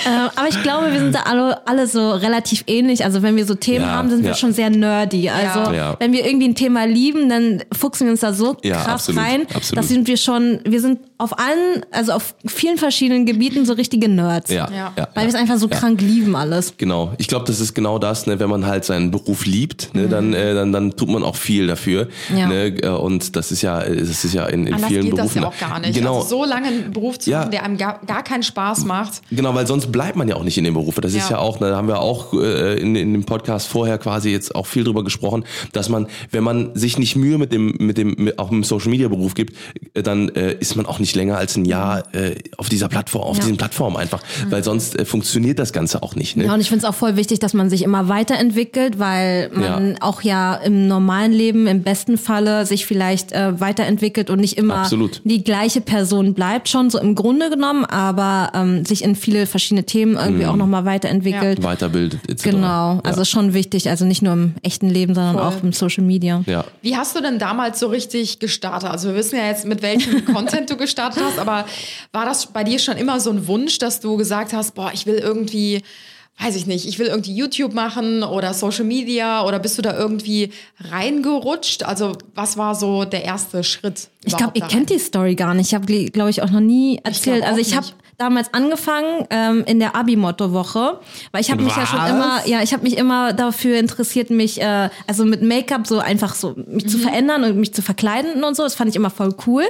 [0.06, 3.04] Ähm, aber ich glaube, wir sind da alle, alle so relativ ähnlich.
[3.04, 4.36] Also wenn wir so Themen Ja, haben, sind wir ja.
[4.36, 5.28] schon sehr nerdy.
[5.30, 5.96] Also Ja.
[5.98, 9.20] wenn wir irgendwie ein Thema lieben, dann fuchsen wir uns da so Ja, krass absolut,
[9.22, 9.40] rein.
[9.54, 9.78] absolut.
[9.78, 14.08] Das sind wir schon, wir sind auf allen, also auf vielen verschiedenen Gebieten so richtige
[14.08, 14.50] Nerds.
[14.50, 14.92] Ja, Ja.
[14.96, 15.76] ja, Weil wir es einfach so ja.
[15.76, 16.74] krank lieben alles.
[16.76, 20.08] Genau, ich glaube, das ist genau das, ne, wenn man halt seinen Beruf liebt, ne,
[20.08, 22.08] dann, äh, dann, dann tut man auch viel dafür.
[22.30, 22.36] Mhm.
[22.38, 22.46] Ja.
[22.48, 25.32] Ne, äh, und das ist ja, das ist ja in, in Anders vielen geht das
[25.34, 25.42] Berufen.
[25.42, 25.94] ja auch gar nicht.
[25.94, 27.40] Genau, Also so lange einen Beruf zu Ja.
[27.40, 29.22] machen, der einem gar, gar keinen Spaß macht.
[29.30, 30.96] Genau, weil sonst bleibt man ja auch nicht in dem Beruf.
[31.00, 31.36] Das ist Ja.
[31.36, 34.30] ja auch, ne, da haben wir auch äh, in, in dem Podcast vorher ja quasi
[34.30, 37.96] jetzt auch viel drüber gesprochen, dass man, wenn man sich nicht Mühe mit dem, mit
[37.98, 39.56] dem, mit, auch im Social Media Beruf gibt,
[39.94, 43.22] äh, dann äh, ist man auch nicht länger als ein Jahr äh, auf dieser Plattform,
[43.24, 43.42] auf Ja.
[43.44, 46.36] diesen Plattformen einfach, weil sonst äh, funktioniert das Ganze auch nicht.
[46.36, 46.44] Ne?
[46.46, 49.90] Ja, und ich finde es auch voll wichtig, dass man sich immer weiterentwickelt, weil man
[49.92, 49.96] Ja.
[50.00, 54.78] auch ja im normalen Leben im besten Falle sich vielleicht äh, weiterentwickelt und nicht immer
[54.78, 55.20] Absolut.
[55.24, 59.84] die gleiche Person bleibt schon so im Grunde genommen, aber ähm, sich in viele verschiedene
[59.84, 61.62] Themen irgendwie auch nochmal weiterentwickelt.
[61.62, 62.44] Weiterbildet etc.
[62.44, 63.24] Genau, also ja.
[63.24, 65.44] schon wichtig, also nicht nur im echten Leben, sondern Voll.
[65.44, 66.42] auch im Social Media.
[66.46, 66.64] ja.
[66.82, 68.90] Wie hast du denn damals so richtig gestartet?
[68.90, 71.66] Also wir wissen ja jetzt, mit welchem Content du gestartet hast, aber
[72.12, 75.06] war das bei dir schon immer so ein Wunsch, dass du gesagt hast, boah, ich
[75.06, 75.82] will irgendwie,
[76.40, 79.96] weiß ich nicht, ich will irgendwie YouTube machen oder Social Media oder bist du da
[79.96, 81.84] irgendwie reingerutscht?
[81.84, 84.08] Also was war so der erste Schritt?
[84.24, 85.68] Ich glaube, ihr kennt die Story gar nicht.
[85.68, 87.42] Ich habe, glaube ich, auch noch nie erzählt.
[87.42, 87.86] also auch ich habe.
[88.18, 91.00] Damals angefangen ähm, in der Abi-Motto-Woche,
[91.32, 94.60] weil ich habe mich ja schon immer, ja, ich habe mich immer dafür interessiert, mich,
[94.60, 96.88] äh, also mit Make-up so einfach so mich Mhm.
[96.88, 98.62] zu verändern und mich zu verkleiden und so.
[98.62, 99.64] Das fand ich immer voll cool.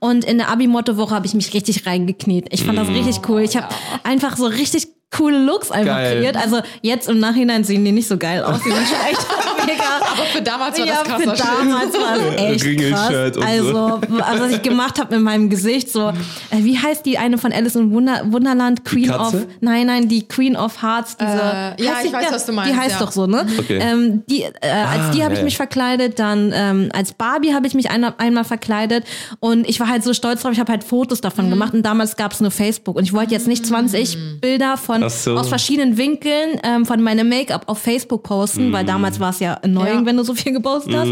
[0.00, 2.46] Und in der Abi-Motto-Woche habe ich mich richtig reingekniet.
[2.50, 3.40] Ich fand das richtig cool.
[3.42, 3.68] Ich habe
[4.04, 6.18] einfach so richtig coole Looks einfach Geil.
[6.18, 6.36] kreiert.
[6.36, 8.60] Also jetzt im Nachhinein sehen die nicht so geil aus.
[8.62, 9.26] Die sind schon echt
[9.72, 9.82] mega.
[10.12, 11.46] Aber für damals war ja, das für krasser Shit.
[11.46, 13.58] damals war es echt Ringelshirt krass.
[13.60, 13.76] und so.
[13.78, 16.12] Also, also, was ich gemacht habe mit meinem Gesicht, so, äh,
[16.58, 18.84] wie heißt die eine von Alice im Wunder, Wunderland?
[18.84, 22.46] Queen of, nein, nein, die Queen of Hearts, diese, Äh, ja, ich die, weiß, was
[22.46, 23.04] du meinst, Die heißt ja.
[23.04, 23.46] doch so, ne?
[23.58, 23.78] Okay.
[23.80, 27.74] Ähm, die, äh, als die habe ich mich verkleidet, dann ähm, als Barbie habe ich
[27.74, 29.04] mich ein, einmal verkleidet
[29.40, 31.50] und ich war halt so stolz drauf, ich habe halt Fotos davon Mhm.
[31.50, 35.08] gemacht und damals gab es nur Facebook und ich wollte jetzt nicht 20 Bilder von
[35.08, 35.36] so.
[35.36, 38.72] aus verschiedenen Winkeln ähm, von meinem Make-up auf Facebook posten, Mhm.
[38.72, 40.06] weil damals war es ja annoying, Ja.
[40.06, 41.08] wenn du so viel gepostet hast.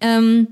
[0.00, 0.48] Ähm,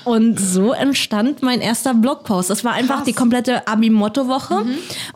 [0.04, 2.50] und so entstand mein erster Blogpost.
[2.50, 4.64] Das war einfach die komplette Abi-Motto-Woche.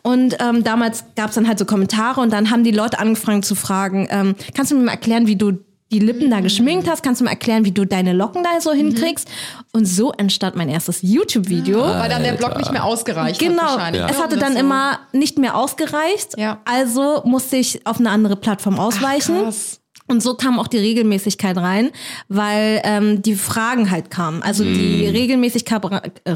[0.01, 3.43] Und ähm, damals gab es dann halt so Kommentare und dann haben die Leute angefangen
[3.43, 5.53] zu fragen, ähm, kannst du mir mal erklären, wie du
[5.91, 7.03] die Lippen da geschminkt hast?
[7.03, 9.27] Kannst du mir erklären, wie du deine Locken da so hinkriegst?
[9.71, 11.79] Und so entstand mein erstes YouTube-Video.
[11.81, 14.07] Weil dann der Blog nicht mehr ausgereicht hat Genau, es ne?
[14.07, 16.37] hatte Um das dann so- immer nicht mehr ausgereicht.
[16.37, 16.59] Ja.
[16.65, 19.43] Also musste ich auf eine andere Plattform ausweichen.
[19.43, 19.79] krass.
[20.07, 21.89] Und so kam auch die Regelmäßigkeit rein,
[22.27, 24.43] weil ähm, die Fragen halt kamen.
[24.43, 25.83] Also die Regelmäßigkeit,
[26.25, 26.35] äh,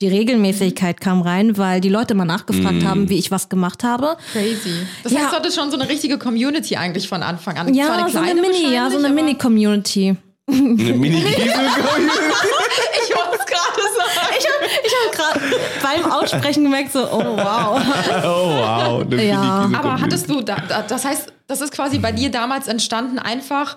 [0.00, 4.16] die Regelmäßigkeit kam rein, weil die Leute immer nachgefragt haben, wie ich was gemacht habe.
[4.32, 4.86] Crazy.
[5.02, 5.20] Das Ja.
[5.20, 7.74] heißt, du hattest schon so eine richtige Community eigentlich von Anfang an.
[7.74, 10.16] Ja, eine so eine Mini, ja, so eine Mini-Community.
[10.48, 11.36] Eine mini Ich
[13.16, 14.34] wollte es gerade sagen.
[14.38, 15.40] Ich habe ich hab gerade
[15.82, 17.80] beim Aussprechen gemerkt, so, oh wow.
[18.24, 19.00] Oh wow.
[19.02, 19.70] Eine Ja.
[19.72, 23.76] Aber hattest du, da, da, das heißt, das ist quasi bei dir damals entstanden einfach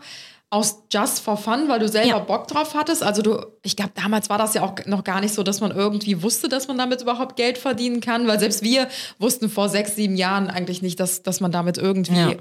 [0.53, 2.19] aus Just for Fun, weil du selber Ja.
[2.19, 3.01] Bock drauf hattest.
[3.01, 5.71] Also du, ich glaube, damals war das ja auch noch gar nicht so, dass man
[5.71, 8.87] irgendwie wusste, dass man damit überhaupt Geld verdienen kann, weil selbst wir
[9.17, 12.33] wussten vor sechs, sieben Jahren eigentlich nicht, dass, dass man damit irgendwie, Ja.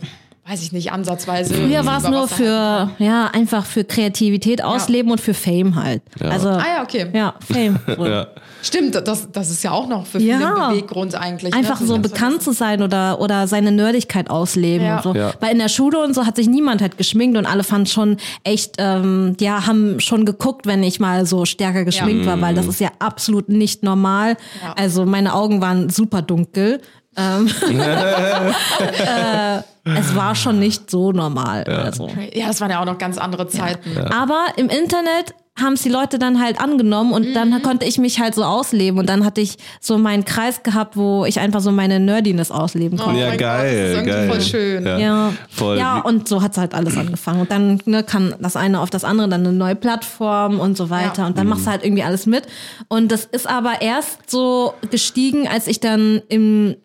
[0.53, 1.55] Weiß ich nicht, ansatzweise.
[1.55, 6.03] Früher war es nur für, ja, einfach für Kreativität ausleben und für Fame halt.
[6.21, 7.07] Also, Ah ja, okay.
[7.13, 7.79] ja, Fame.
[8.03, 8.27] Ja.
[8.63, 10.55] Stimmt, das, das ist ja auch noch für viele Ja.
[10.55, 11.55] ein Beweggrund eigentlich.
[11.55, 11.87] Einfach ne?
[11.87, 14.97] so bekannt zu sein oder, oder seine Nerdigkeit ausleben Ja.
[14.97, 15.15] und so.
[15.15, 15.33] Ja.
[15.41, 18.17] Weil in der Schule und so hat sich niemand halt geschminkt und alle fanden schon
[18.45, 22.67] echt, ähm, ja, haben schon geguckt, wenn ich mal so stärker geschminkt war, weil das
[22.67, 24.37] ist ja absolut nicht normal.
[24.63, 24.75] Ja.
[24.77, 26.83] Also meine Augen waren super dunkel.
[27.17, 31.65] Ähm, äh, es war schon nicht so normal.
[31.65, 32.09] Also.
[32.33, 33.99] Ja, das waren ja auch noch ganz andere Zeiten.
[33.99, 37.35] Aber im Internet haben es die Leute dann halt angenommen und Mhm.
[37.35, 40.97] dann konnte ich mich halt so ausleben und dann hatte ich so meinen Kreis gehabt,
[40.97, 43.21] wo ich einfach so meine Nerdiness ausleben konnte.
[43.21, 44.29] Ja, mein Gott, geil, das ist irgendwie geil.
[44.31, 44.87] voll schön.
[44.87, 44.99] Ja.
[44.99, 45.77] Ja, Voll.
[45.77, 47.41] ja und so hat's halt alles angefangen.
[47.43, 50.89] Und dann ne, kann das eine auf das andere, dann eine neue Plattform und so
[50.89, 51.23] weiter.
[51.23, 51.27] Ja.
[51.27, 52.45] Und dann machst du halt irgendwie alles mit.
[52.89, 56.77] Und das ist aber erst so gestiegen, als ich dann im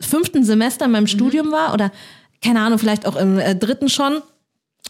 [0.00, 1.90] fünften Semester in meinem Studium war oder
[2.42, 4.22] keine Ahnung, vielleicht auch im äh, dritten schon,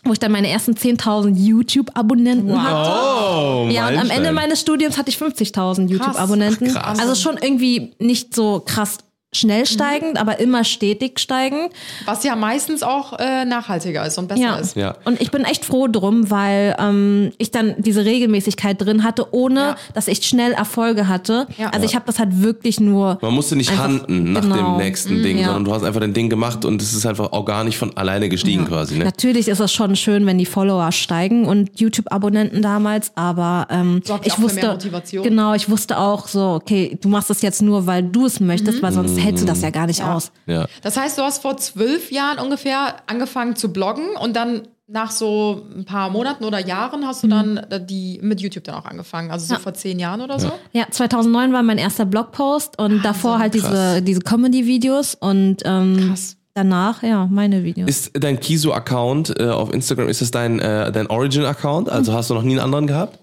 [0.05, 2.91] wo ich dann meine ersten 10.000 YouTube-Abonnenten hatte.
[2.91, 4.11] Oh, Ja, und am.
[4.11, 6.77] Ende meines Studiums hatte ich 50.000 YouTube-Abonnenten.
[6.77, 8.99] Also schon irgendwie nicht so krass
[9.33, 11.71] schnell steigend, aber immer stetig steigend.
[12.05, 14.57] Was ja meistens auch äh, nachhaltiger ist und besser Ja.
[14.57, 14.75] ist.
[14.77, 14.97] Ja.
[15.05, 19.61] Und ich bin echt froh drum, weil ähm, ich dann diese Regelmäßigkeit drin hatte, ohne
[19.61, 19.77] Ja.
[19.95, 21.47] dass ich schnell Erfolge hatte.
[21.59, 21.71] Ja.
[21.71, 23.19] Also ich habe das halt wirklich nur.
[23.23, 24.57] Man musste nicht handen nach genau.
[24.57, 25.45] dem nächsten Ding, ja.
[25.47, 28.67] sondern du hast einfach dein Ding gemacht und es ist einfach organisch von alleine gestiegen
[28.67, 28.99] quasi.
[28.99, 29.05] Ne?
[29.05, 34.27] Natürlich ist es schon schön, wenn die Follower steigen und YouTube-Abonnenten damals, aber ähm, Sorgt
[34.27, 35.23] ich auch für wusste mehr Motivation.
[35.23, 38.83] genau, ich wusste auch so, okay, du machst das jetzt nur, weil du es möchtest,
[38.83, 40.15] weil sonst hältst du das ja gar nicht Ja.
[40.15, 40.33] aus.
[40.47, 40.67] Ja.
[40.83, 44.63] Das heißt, du hast vor zwölf Jahren ungefähr angefangen zu bloggen und dann
[44.93, 48.75] nach so ein paar Monaten oder Jahren hast du dann äh, die mit YouTube dann
[48.75, 49.31] auch angefangen.
[49.31, 49.59] Also so Mhm.
[49.59, 49.63] Ja.
[49.63, 50.51] vor zehn Jahren oder so.
[50.73, 56.37] Ja, 2009 war mein erster Blogpost und davor halt diese, diese Comedy-Videos und ähm, Krass.
[56.55, 57.89] danach, ja, meine Videos.
[57.89, 61.89] Ist dein Kiso-Account äh, auf Instagram, ist das dein, äh, dein Origin-Account?
[61.89, 63.19] Also hast du noch nie einen anderen gehabt?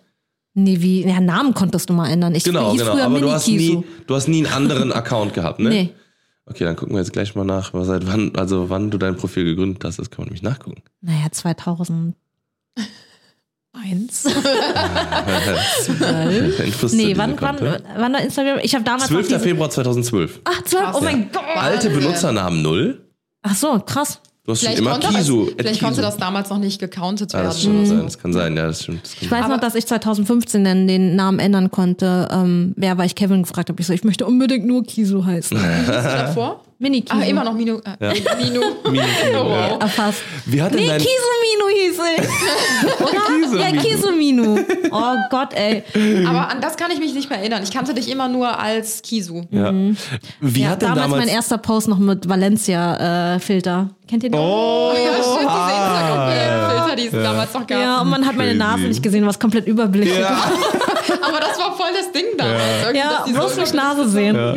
[0.58, 2.36] Nee, wie, ja, Namen konntest du mal ändern.
[2.36, 2.93] Ich Genau, hieß genau.
[2.93, 5.70] früher Aber du hast, nie, du hast nie einen anderen Account gehabt, ne?
[5.70, 5.89] Nee.
[6.45, 9.16] Okay, dann gucken wir jetzt gleich mal nach, was- seit wann, also wann du dein
[9.18, 9.99] Profil gegründet hast.
[9.99, 10.82] Das kann man nämlich nachgucken.
[11.01, 12.16] Naja, 2000.
[13.74, 14.26] Eins.
[16.93, 17.58] Nee, wann, wann,
[17.95, 18.60] wann war Instagram?
[18.64, 19.28] Ich habe damals noch 12.
[19.28, 20.41] diese- Februar 2012.
[20.45, 21.43] Ach, 12, oh mein Gott.
[21.55, 23.05] Alte Benutzernamen null.
[23.43, 24.22] Ach so, krass.
[24.48, 25.45] Du hast schon Vielleicht, immer konnte, Kisu.
[25.45, 27.48] das, vielleicht konnte das damals noch nicht gecountet Ja, werden.
[27.50, 28.04] das, stimmt sein.
[28.06, 29.04] das kann sein, ja, das stimmt.
[29.04, 32.30] Das kann Ich weiß Aber- noch, dass ich 2015 dann den Namen ändern konnte.
[32.32, 33.82] Ähm, wer, weil ich Kevin gefragt habe.
[33.82, 35.58] Ich so, ich möchte unbedingt nur Kisu heißen.
[35.78, 36.62] Hieß du davor?
[36.80, 37.19] Mini Kisu.
[37.19, 37.80] Ah, immer noch Minu.
[37.99, 38.13] Äh,
[38.43, 38.61] Minu.
[38.91, 39.03] Minu,
[39.34, 39.78] Oh, wow.
[39.80, 40.19] Ah, fast.
[40.45, 41.09] Wie hat denn Nee, dein- Kisu
[41.41, 42.99] Minu hieß ich.
[43.55, 43.59] Oder?
[43.69, 44.59] ja, Kisu Minu.
[44.91, 45.84] Oh Gott, ey.
[46.28, 47.63] Aber an das kann ich mich nicht mehr erinnern.
[47.63, 49.43] Ich kannte dich immer nur als Kisu.
[49.49, 49.73] Ja.
[50.39, 53.89] Wie Ja, hat denn damals, damals, mein erster Post noch mit Valencia-Filter.
[54.07, 54.39] Kennt ihr den?
[54.39, 57.80] Oh, Ja, stimmt, diese Instagram-Filter, die es damals noch gab.
[57.82, 58.53] Ja, und man hat meine.
[58.55, 60.19] Nase nicht gesehen, was komplett überblickend.
[60.19, 60.51] Ja.
[61.28, 62.61] Aber das war voll das Ding damals.
[62.84, 64.36] Irgendwie, Ja, bloß nicht Nase sehen.
[64.36, 64.53] Ja.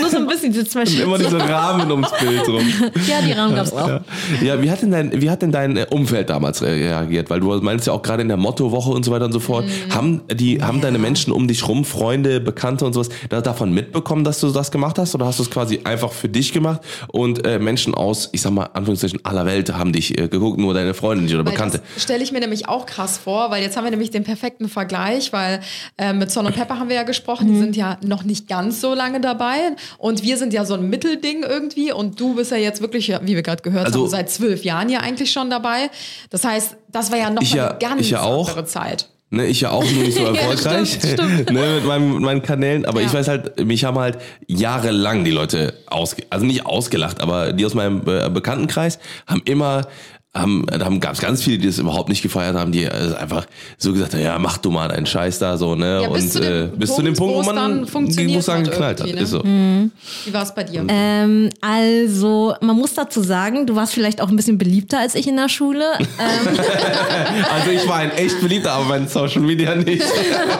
[0.00, 2.66] Nur so ein bisschen diese zwei immer diese Rahmen ums Bild rum.
[3.08, 3.88] Ja, die Rahmen gab's auch.
[3.88, 4.00] Ja,
[4.42, 7.30] ja wie, hat denn dein, wie hat denn dein äh, Umfeld damals reagiert?
[7.30, 9.66] Weil du meinst ja auch gerade in der Mottowoche und so weiter und so fort.
[9.66, 9.94] Mhm.
[9.94, 14.24] Haben, die, haben deine Menschen um dich rum, Freunde, Bekannte und sowas, da, davon mitbekommen,
[14.24, 15.14] dass du das gemacht hast?
[15.14, 18.52] Oder hast du es quasi einfach für dich gemacht und äh, Menschen aus, ich sag
[18.52, 21.80] mal, Anführungszeichen aller Welt haben dich äh, geguckt, nur deine Freundin nicht oder Weil Bekannte?
[21.94, 24.68] Das stelle ich mir nämlich auch krass vor, weil jetzt haben wir nämlich den perfekten
[24.68, 25.60] Vergleich, weil
[26.00, 27.52] äh, mit Son und Pepper haben wir ja gesprochen, Mhm.
[27.52, 30.88] die sind ja noch nicht ganz so lange dabei und wir sind ja so ein
[30.88, 34.08] Mittelding irgendwie und du bist ja jetzt wirklich, ja, wie wir gerade gehört Also- haben,
[34.10, 35.90] seit zwölf Jahren ja eigentlich schon dabei.
[36.30, 39.08] Das heißt, das war ja noch ja- eine ganz ja andere Zeit.
[39.32, 40.98] Ne, ich ja auch nur nicht so erfolgreich
[41.52, 43.06] ne, mit, meinem, mit meinen Kanälen, aber Ja.
[43.06, 47.64] ich weiß halt, mich haben halt jahrelang die Leute ausge, also nicht ausgelacht, aber die
[47.64, 48.98] aus meinem äh, Bekanntenkreis
[49.28, 49.86] haben immer
[50.32, 53.14] haben, da haben, gab es ganz viele, die das überhaupt nicht gefeiert haben, die äh,
[53.18, 53.46] einfach
[53.78, 56.02] so gesagt haben, ja, mach du mal deinen Scheiß da so, ne?
[56.02, 58.36] Ja, bis und zu äh, bis zu dem Punkt, Punkt, wo wo dann man funktioniert
[58.36, 59.08] muss sagen, hat geknallt hat.
[59.08, 59.20] ne?
[59.20, 59.42] Ist so.
[59.42, 60.84] Wie war es bei dir?
[60.88, 65.26] Ähm, also, man muss dazu sagen, du warst vielleicht auch ein bisschen beliebter als ich
[65.26, 65.84] in der Schule.
[65.98, 66.58] Ähm,
[67.52, 70.04] Also ich war ein echt beliebter, aber mein Social Media nicht.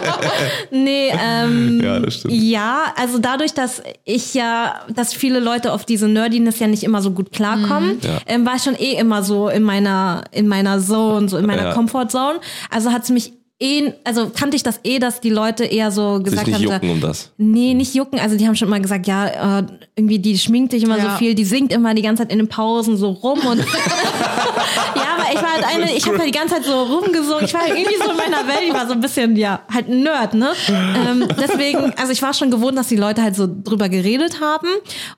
[0.71, 2.35] nee, ähm, Ja, das stimmt.
[2.35, 7.03] ja, also dadurch, dass ich ja, dass viele Leute auf diese Nerdiness ja nicht immer
[7.03, 8.19] so gut klarkommen, Ja.
[8.27, 11.69] ähm, war ich schon eh immer so in meiner, in meiner Zone, so in meiner
[11.69, 11.73] Ja.
[11.75, 12.41] Comfortzone.
[12.71, 16.25] Also hat's mich eh, also kannte ich das eh, dass die Leute eher so Sich
[16.25, 17.33] gesagt nicht haben, so, jucken um das.
[17.37, 18.19] Nee, nicht jucken.
[18.19, 21.13] Also die haben schon mal gesagt, ja, äh, irgendwie die schminkt sich immer Ja.
[21.13, 23.59] so viel, die singt immer die ganze Zeit in den Pausen so rum und
[24.97, 27.45] ja, aber ich war halt eine, ich habe halt die ganze Zeit so rumgesungen.
[27.45, 29.89] Ich war halt irgendwie so in meiner Welt, ich war so ein bisschen, ja, halt
[29.89, 30.53] ein Nerd, ne?
[30.69, 34.69] Ähm, deswegen, also ich war schon gewohnt, dass die Leute halt so drüber geredet haben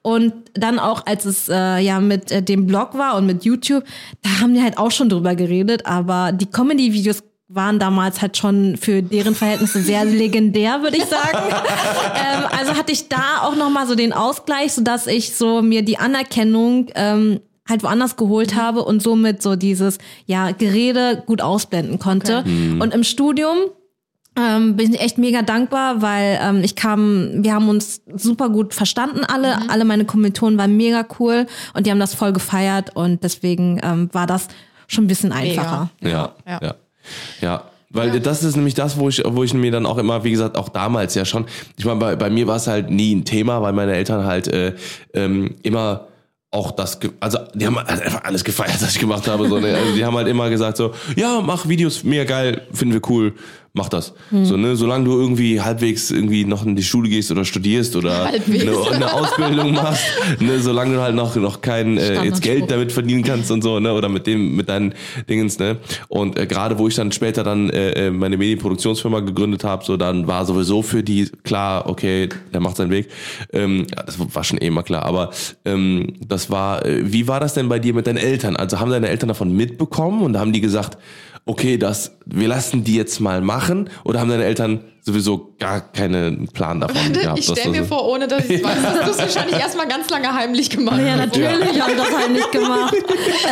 [0.03, 3.84] und dann auch, als es äh, ja mit äh, dem Blog war und mit YouTube,
[4.22, 7.22] da haben die halt auch schon drüber geredet, aber die Comedy-Videos
[7.55, 11.38] waren damals halt schon für deren Verhältnisse sehr legendär, würde ich sagen.
[12.14, 15.61] ähm, also hatte ich da auch noch mal so den Ausgleich, so dass ich so
[15.62, 21.40] mir die Anerkennung ähm, halt woanders geholt habe und somit so dieses ja Gerede gut
[21.40, 22.42] ausblenden konnte.
[22.80, 23.57] Und im Studium
[24.36, 28.72] ähm, bin ich echt mega dankbar, weil ähm, ich kam, wir haben uns super gut
[28.74, 33.22] verstanden alle, alle meine Kommilitonen waren mega cool und die haben das voll gefeiert und
[33.22, 34.48] deswegen ähm, war das
[34.88, 35.90] schon ein bisschen einfacher.
[36.00, 36.32] Ja, Ja.
[36.46, 36.59] ja.
[36.62, 36.74] Ja.
[37.94, 40.57] Weil das ist nämlich das, wo ich, wo ich mir dann auch immer, wie gesagt,
[40.57, 41.44] auch damals ja schon,
[41.76, 44.48] ich meine, bei, bei mir war es halt nie ein Thema, weil meine Eltern halt
[44.48, 44.74] äh,
[45.12, 46.07] ähm, immer
[46.50, 49.48] auch das, also die haben halt einfach alles gefeiert, was ich gemacht habe.
[49.48, 49.74] So, ne?
[49.74, 53.34] also die haben halt immer gesagt so, ja, mach Videos, mega geil, finden wir cool,
[53.74, 54.12] mach das.
[54.30, 54.44] Hm.
[54.44, 58.26] So, ne, solange du irgendwie halbwegs irgendwie noch in die Schule gehst oder studierst oder
[58.26, 60.04] eine, eine Ausbildung machst,
[60.40, 62.42] ne, solange du halt noch, noch kein äh, jetzt.
[62.42, 64.94] Geld damit verdienen kannst und so, ne, oder mit dem, mit deinen
[65.28, 65.78] Dingens, ne.
[66.08, 69.96] Und äh, gerade wo ich dann später dann äh, äh, meine Medienproduktionsfirma gegründet habe, so
[69.96, 73.08] dann war sowieso für die klar, okay, der macht seinen Weg.
[73.52, 75.04] Ähm, das war schon eh immer klar.
[75.04, 75.30] Aber
[75.64, 78.56] ähm, das war, äh, wie war das denn bei dir mit deinen Eltern?
[78.56, 80.98] Also haben deine Eltern davon mitbekommen und haben die gesagt,
[81.45, 83.90] okay, das, wir lassen die jetzt mal machen?
[84.05, 87.38] Oder haben deine Eltern sowieso gar keinen Plan davon gehabt?
[87.40, 90.09] Ich stelle mir vor, ohne dass ich es weiß, dass du es wahrscheinlich erstmal ganz
[90.11, 91.18] lange heimlich gemacht Ja, hast.
[91.36, 92.95] natürlich haben das nicht gemacht.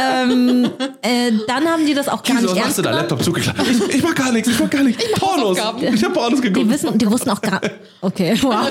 [0.01, 0.71] ähm,
[1.03, 2.91] äh, dann haben die das auch gar Wieso, nicht was machst ernst du da?
[2.91, 3.03] genommen.
[3.09, 3.61] Laptop zugeklappt.
[3.69, 5.05] Ich, ich mach gar nichts, ich mach gar nichts.
[5.19, 5.59] Pornos.
[5.61, 5.95] Hausaufgaben.
[5.95, 6.67] Ich hab Pornos geguckt.
[6.67, 7.61] Die wissen, die wussten auch gar.
[8.01, 8.69] Okay, wow.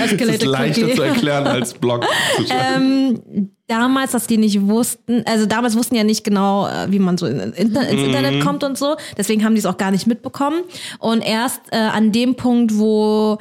[0.00, 0.94] Das ist leichter quickly.
[0.96, 2.06] zu erklären als Blog.
[2.36, 3.50] zu schreiben.
[3.70, 7.26] Damals, dass die nicht wussten, also damals wussten ja nicht genau, äh, wie man so
[7.26, 8.06] in, Inter ins Mhm.
[8.06, 8.96] Internet kommt und so.
[9.16, 10.62] Deswegen haben die es auch gar nicht mitbekommen.
[10.98, 13.38] Und erst äh, an dem Punkt, wo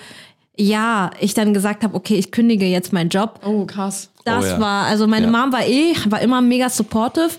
[0.61, 3.39] ja, ich dann gesagt habe, okay, ich kündige jetzt meinen Job.
[3.45, 4.09] Oh, krass.
[4.25, 4.59] Das Oh ja.
[4.59, 5.31] war, also meine Ja.
[5.31, 7.29] Mom war eh, war immer mega supportive.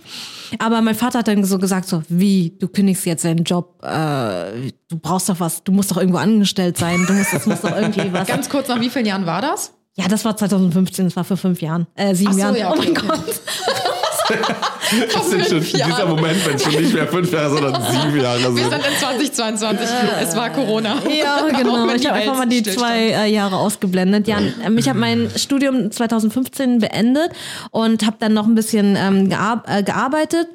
[0.58, 4.70] Aber mein Vater hat dann so gesagt, so, wie, du kündigst jetzt deinen Job, äh,
[4.88, 7.76] du brauchst doch was, du musst doch irgendwo angestellt sein, du musst, es muss doch
[7.76, 8.26] irgendwie was.
[8.26, 9.74] Ganz kurz, nach wie vielen Jahren war das?
[9.96, 12.56] Ja, das war 2015, das war vor fünf Jahren, äh, sieben Ach so, Jahren.
[12.56, 13.06] ja, oh mein okay.
[13.06, 13.24] Gott.
[15.12, 15.92] Das sind schon Jahren.
[15.92, 18.72] dieser Moment, wenn es schon nicht mehr fünf Jahre, sondern sieben Jahre Wir sind.
[18.72, 19.88] sind in 2022.
[20.22, 20.96] es war Corona.
[21.08, 21.88] Ja, genau.
[21.94, 24.26] Ich habe einfach mal die zwei äh, Jahre ausgeblendet.
[24.26, 27.30] Ja, ähm, ich habe mein Studium 2015 beendet
[27.70, 30.48] und habe dann noch ein bisschen ähm, gear äh, gearbeitet.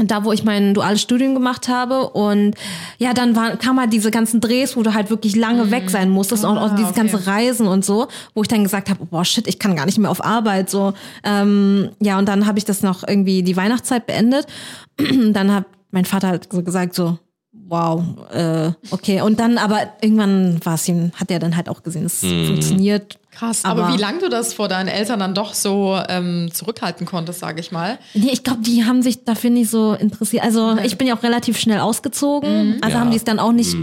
[0.00, 2.54] Und da, wo ich mein duales Studium gemacht habe und
[2.98, 6.08] ja, dann war, kam halt diese ganzen Drehs, wo du halt wirklich lange weg sein
[6.08, 7.00] musstest und auch Ah, diese okay.
[7.00, 9.98] ganze Reisen und so, wo ich dann gesagt habe, boah shit, ich kann gar nicht
[9.98, 10.94] mehr auf Arbeit so.
[11.22, 14.46] Ähm, ja, und dann habe ich das noch irgendwie die Weihnachtszeit beendet.
[15.32, 17.18] dann hat mein Vater halt so gesagt so,
[17.52, 18.02] wow,
[18.32, 19.20] äh, okay.
[19.20, 23.18] Und dann aber irgendwann war es ihm, hat er dann halt auch gesehen, es funktioniert.
[23.40, 23.64] Krass.
[23.64, 27.40] Aber, Aber- wie lange du das vor deinen Eltern dann doch so ähm, zurückhalten konntest,
[27.40, 27.98] sage ich mal.
[28.12, 30.44] Nee, ich glaube, die haben sich dafür nicht so interessiert.
[30.44, 32.76] Also ich bin ja auch relativ schnell ausgezogen.
[32.82, 33.00] Also Ja.
[33.00, 33.74] haben die es dann auch nicht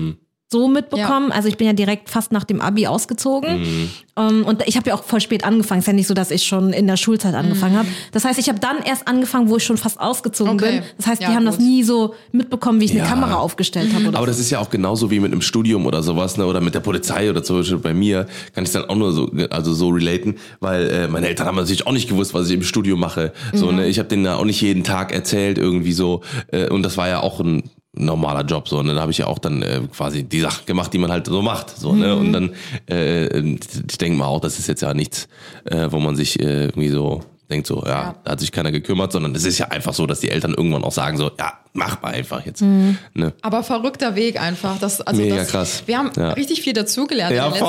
[0.50, 1.32] so mitbekommen.
[1.34, 3.60] Also ich bin ja direkt fast nach dem Abi ausgezogen.
[3.60, 3.90] Mhm.
[4.18, 5.80] Ähm, und ich habe ja auch voll spät angefangen.
[5.82, 7.88] Ist ja nicht so, dass ich schon in der Schulzeit angefangen habe.
[8.14, 10.78] Das heißt, ich habe dann erst angefangen, wo ich schon fast ausgezogen Okay.
[10.80, 10.84] bin.
[10.96, 11.66] Das heißt, die Ja, haben das gut.
[11.66, 13.04] nie so mitbekommen, wie ich Ja.
[13.04, 14.08] eine Kamera aufgestellt habe.
[14.08, 14.32] Oder Aber so.
[14.32, 16.46] das ist ja auch genauso wie mit einem Studium oder sowas, ne?
[16.46, 18.26] Oder mit der Polizei oder zum Beispiel bei mir,
[18.56, 21.86] kann ich dann auch nur so, also so relaten, weil äh, meine Eltern haben natürlich
[21.86, 23.34] auch nicht gewusst, was ich im Studium mache.
[23.54, 23.88] So, ne?
[23.88, 26.22] Ich habe denen da auch nicht jeden Tag erzählt, irgendwie so.
[26.54, 27.64] Äh, und das war ja auch ein
[27.98, 28.94] normaler Job so ne?
[28.94, 31.42] Da habe ich ja auch dann äh, quasi die Sachen gemacht die man halt so
[31.42, 32.16] macht so ne?
[32.16, 32.54] Und dann
[32.90, 35.28] äh, ich denke mal auch das ist jetzt ja nichts
[35.66, 38.16] äh, wo man sich äh, irgendwie so denkt so ja, Ja.
[38.24, 40.84] da hat sich keiner gekümmert sondern es ist ja einfach so dass die Eltern irgendwann
[40.84, 44.78] auch sagen so ja mach mal einfach jetzt ne Aber verrückter Weg einfach.
[44.80, 45.84] Das, also Mega das, krass.
[45.86, 46.32] Wir haben Ja.
[46.32, 47.34] richtig viel dazugelernt.
[47.36, 47.66] Ja, in den letzten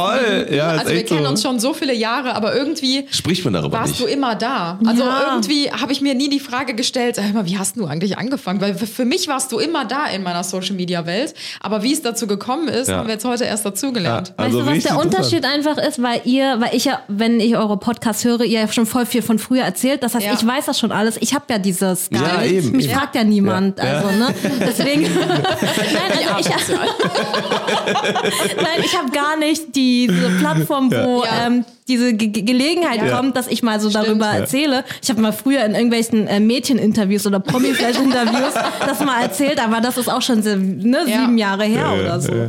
[0.49, 0.57] voll.
[0.57, 1.31] Ja, also wir kennen so.
[1.31, 4.79] uns schon so viele Jahre, aber irgendwie spricht man darüber warst nicht du immer da.
[4.85, 5.21] Also Ja.
[5.29, 8.61] irgendwie habe ich mir nie die Frage gestellt, mal, wie hast du eigentlich angefangen?
[8.61, 11.35] Weil für- mich warst du immer da in meiner Social Media Welt.
[11.61, 12.97] Aber wie es dazu gekommen ist, Ja.
[12.99, 14.29] haben wir jetzt heute erst dazugelernt.
[14.37, 14.45] Ja.
[14.45, 16.03] Weißt Also du, was der Unterschied einfach ist?
[16.03, 19.23] Weil ihr, weil ich ja, wenn ich eure Podcasts höre, ihr ja schon voll viel
[19.23, 20.03] von früher erzählt.
[20.03, 20.33] Das heißt, Ja.
[20.33, 21.17] ich weiß das schon alles.
[21.21, 22.11] Ich habe ja dieses
[22.45, 22.95] eben, Mich eben.
[22.95, 23.79] fragt ja niemand.
[24.07, 24.35] Also, ne?
[24.61, 25.03] Deswegen.
[25.03, 26.49] Nein, also ich,
[28.57, 31.47] Nein, ich habe gar nicht diese Plattform, wo Ja.
[31.47, 33.16] ähm, diese Ge Ge- Gelegenheit Ja.
[33.16, 34.06] kommt, dass ich mal so Stimmt.
[34.06, 34.39] darüber Ja.
[34.40, 34.85] erzähle.
[35.02, 38.55] Ich habe mal früher in irgendwelchen äh, Mädcheninterviews oder Promi-Flash-Interviews
[38.86, 41.20] das mal erzählt, aber das ist auch schon ne, Ja.
[41.20, 42.32] sieben Jahre her oder so.
[42.32, 42.48] Ja,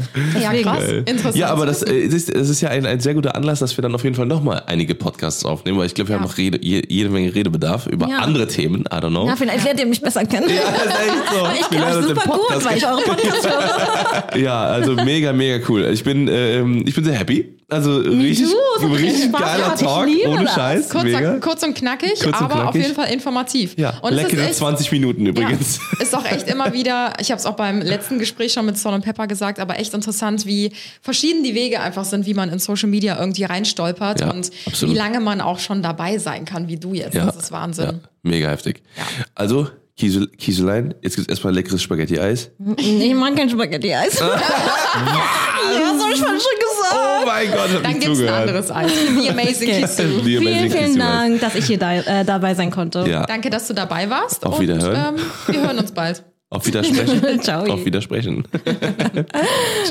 [0.51, 0.63] Deswegen.
[0.63, 0.83] krass.
[1.05, 1.35] Interessant.
[1.35, 3.77] Ja, aber das, äh, es ist, es ist ja ein, ein sehr guter Anlass, dass
[3.77, 6.21] wir dann auf jeden Fall nochmal einige Podcasts aufnehmen, weil ich glaube, wir Ja.
[6.21, 8.17] haben noch Rede, je, jede Menge Redebedarf über Ja.
[8.19, 8.81] andere Themen.
[8.81, 9.27] I don't know.
[9.27, 10.49] Ja, vielleicht lernt ihr mich besser kennen.
[10.49, 11.47] Ja, das ist echt so.
[11.61, 14.35] Ich kenne euch super gut, Podcast weil ich eure Podcasts höre.
[14.39, 15.89] Ja, also mega, mega cool.
[15.91, 17.58] Ich bin, ähm, ich bin sehr happy.
[17.69, 19.79] Also richtig, du, so richtig Spaß geiler gehabt.
[19.79, 20.53] Talk, ohne das.
[20.55, 20.89] Scheiß.
[20.89, 21.05] Kurz,
[21.41, 22.81] kurz und knackig, Kurz und aber auf knackig.
[22.81, 23.75] jeden Fall informativ.
[23.77, 25.79] Ja, und leckere echt, 20 Minuten übrigens.
[25.93, 28.77] Ja, ist auch echt immer wieder, ich habe es auch beim letzten Gespräch schon mit
[28.77, 30.71] Salt and Pepper gesagt, aber echt interessant, wie
[31.01, 34.95] verschieden die Wege einfach sind, wie man in Social Media irgendwie reinstolpert Ja, und absolut.
[34.95, 37.15] wie lange man auch schon dabei sein kann, wie du jetzt.
[37.15, 37.85] Das ist Wahnsinn.
[37.85, 37.93] Ja,
[38.23, 38.81] mega heftig.
[38.97, 39.03] Ja.
[39.35, 39.67] Also,
[39.99, 42.51] Kiesel, Kieselein, jetzt gibt's erstmal leckeres Spaghetti-Eis.
[42.77, 44.17] Ich mag kein Spaghetti-Eis.
[44.19, 46.95] ja, das habe ich schon gesagt.
[46.95, 48.91] Oh mein Gott, hab Dann ich gibt's ein anderes Eis.
[48.93, 49.81] The Amazing Okay.
[49.81, 50.03] Kisu.
[50.23, 50.99] The Amazing Vielen, vielen.
[50.99, 53.05] Dank, dass ich hier da, äh, dabei sein konnte.
[53.09, 54.45] Ja, Danke, dass du dabei warst.
[54.45, 55.17] Auf und, Wiederhören.
[55.17, 56.23] Ähm, wir hören uns bald.
[56.49, 57.41] auf Widersprechen.
[57.41, 57.65] Ciao.
[57.65, 58.45] auf Widersprechen.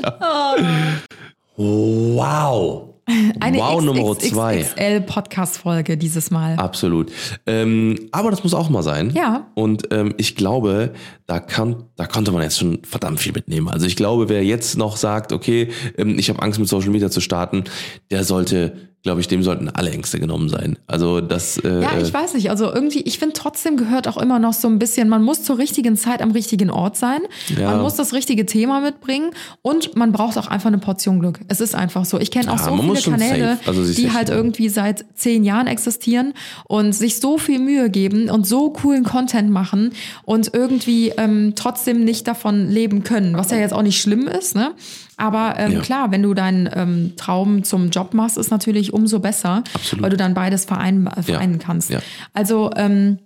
[0.01, 0.57] Ciao.
[1.57, 2.95] Wow.
[3.41, 4.61] Eine wow Nummer zwei.
[4.61, 6.57] XXXL Podcast-Folge dieses Mal.
[6.57, 7.11] Absolut.
[7.47, 9.11] Ähm, aber das muss auch mal sein.
[9.15, 9.47] Ja.
[9.55, 10.93] Und ähm, ich glaube,
[11.27, 13.69] da, kann, da konnte man jetzt schon verdammt viel mitnehmen.
[13.69, 17.11] Also ich glaube, wer jetzt noch sagt, okay, ähm, ich habe Angst mit Social Media
[17.11, 17.65] zu starten,
[18.11, 20.77] der sollte, glaube ich, dem sollten alle Ängste genommen sein.
[20.87, 21.57] Also das.
[21.59, 22.51] Äh, Ja, ich weiß nicht.
[22.51, 25.59] Also irgendwie, ich finde trotzdem gehört auch immer noch so ein bisschen, man muss zur
[25.59, 27.21] richtigen Zeit am richtigen Ort sein.
[27.59, 27.71] Ja.
[27.71, 29.31] Man muss das richtige Thema mitbringen
[29.63, 31.41] und man braucht auch einfach eine Portion Glück.
[31.49, 32.19] Es ist einfach so.
[32.19, 36.35] Ich kenne auch Ja, so viele Kanäle, also die halt irgendwie seit zehn Jahren existieren
[36.67, 39.93] und sich so viel Mühe geben und so coolen Content machen
[40.25, 44.55] und irgendwie ähm, trotzdem nicht davon leben können, was ja jetzt auch nicht schlimm ist,
[44.57, 44.73] ne?
[45.19, 45.81] Aber ähm, Ja.
[45.81, 50.03] klar, wenn du deinen ähm, Traum zum Job machst, ist natürlich umso besser, Absolut.
[50.03, 51.91] weil du dann beides vereinen, äh, vereinen kannst.
[51.91, 51.99] Ja.
[52.33, 53.19] Also ähm,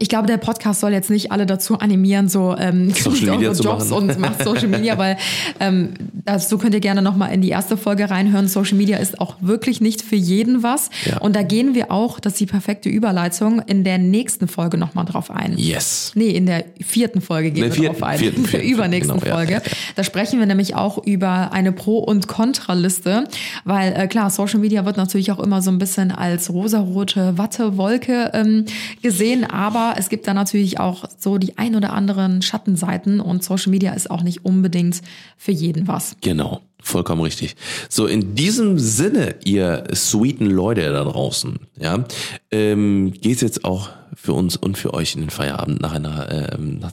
[0.00, 3.92] ich glaube, der Podcast soll jetzt nicht alle dazu animieren, so ähm, Media eure Jobs
[3.92, 5.16] und macht Social Media, weil
[5.60, 5.92] ähm,
[6.24, 8.48] dazu könnt ihr gerne nochmal in die erste Folge reinhören.
[8.48, 10.90] Social Media ist auch wirklich nicht für jeden was.
[11.04, 11.18] Ja.
[11.18, 15.04] Und da gehen wir auch, das ist die perfekte Überleitung, in der nächsten Folge nochmal
[15.04, 15.56] drauf ein.
[15.58, 16.12] yes.
[16.14, 18.18] Nee, in der vierten Folge gehen der wir vierten, drauf ein.
[18.18, 19.52] vierten, in der vierten, übernächsten genau, Folge.
[19.52, 19.70] ja, ja.
[19.96, 23.24] Da sprechen wir nämlich auch über eine Pro- und Kontraliste,
[23.64, 28.30] weil äh, klar, Social Media wird natürlich auch immer so ein bisschen als rosarote Wattewolke
[28.32, 28.64] ähm,
[29.02, 33.70] gesehen, aber es gibt da natürlich auch so die ein oder anderen Schattenseiten und Social
[33.70, 35.02] Media ist auch nicht unbedingt
[35.36, 36.16] für jeden was.
[36.20, 37.56] Genau, vollkommen richtig.
[37.88, 42.04] So, in diesem Sinne, ihr sweeten Leute da draußen, ja,
[42.50, 46.78] ähm, geht's jetzt auch für uns und für euch in den Feierabend nach einer, ähm,
[46.78, 46.92] nach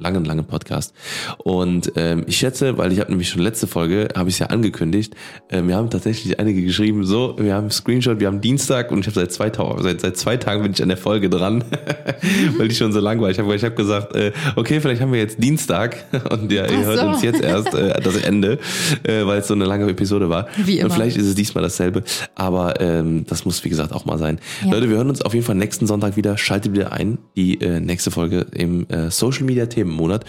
[0.00, 0.94] langen, langen Podcast.
[1.38, 4.46] Und ähm, ich schätze, weil ich habe nämlich schon letzte Folge, habe ich es ja
[4.46, 5.14] angekündigt,
[5.50, 9.06] ähm, wir haben tatsächlich einige geschrieben, so, wir haben Screenshot, wir haben Dienstag und ich
[9.06, 11.64] habe seit zwei Tagen, seit, seit zwei Tagen bin ich an der Folge dran,
[12.58, 13.30] weil die schon so lang war.
[13.30, 16.78] Ich habe ich hab gesagt, äh, okay, vielleicht haben wir jetzt Dienstag und ja, ihr
[16.80, 17.06] Ach hört so.
[17.06, 18.58] uns jetzt erst äh, das Ende,
[19.02, 20.48] äh, weil es so eine lange Episode war.
[20.56, 20.86] Wie immer.
[20.86, 22.02] Und vielleicht ist es diesmal dasselbe,
[22.34, 24.38] aber ähm, das muss wie gesagt auch mal sein.
[24.64, 24.72] Ja.
[24.72, 26.38] Leute, wir hören uns auf jeden Fall nächsten Sonntag wieder.
[26.38, 30.24] Schaltet wieder ein, die äh, nächste Folge im äh, Social Media Themenmonat.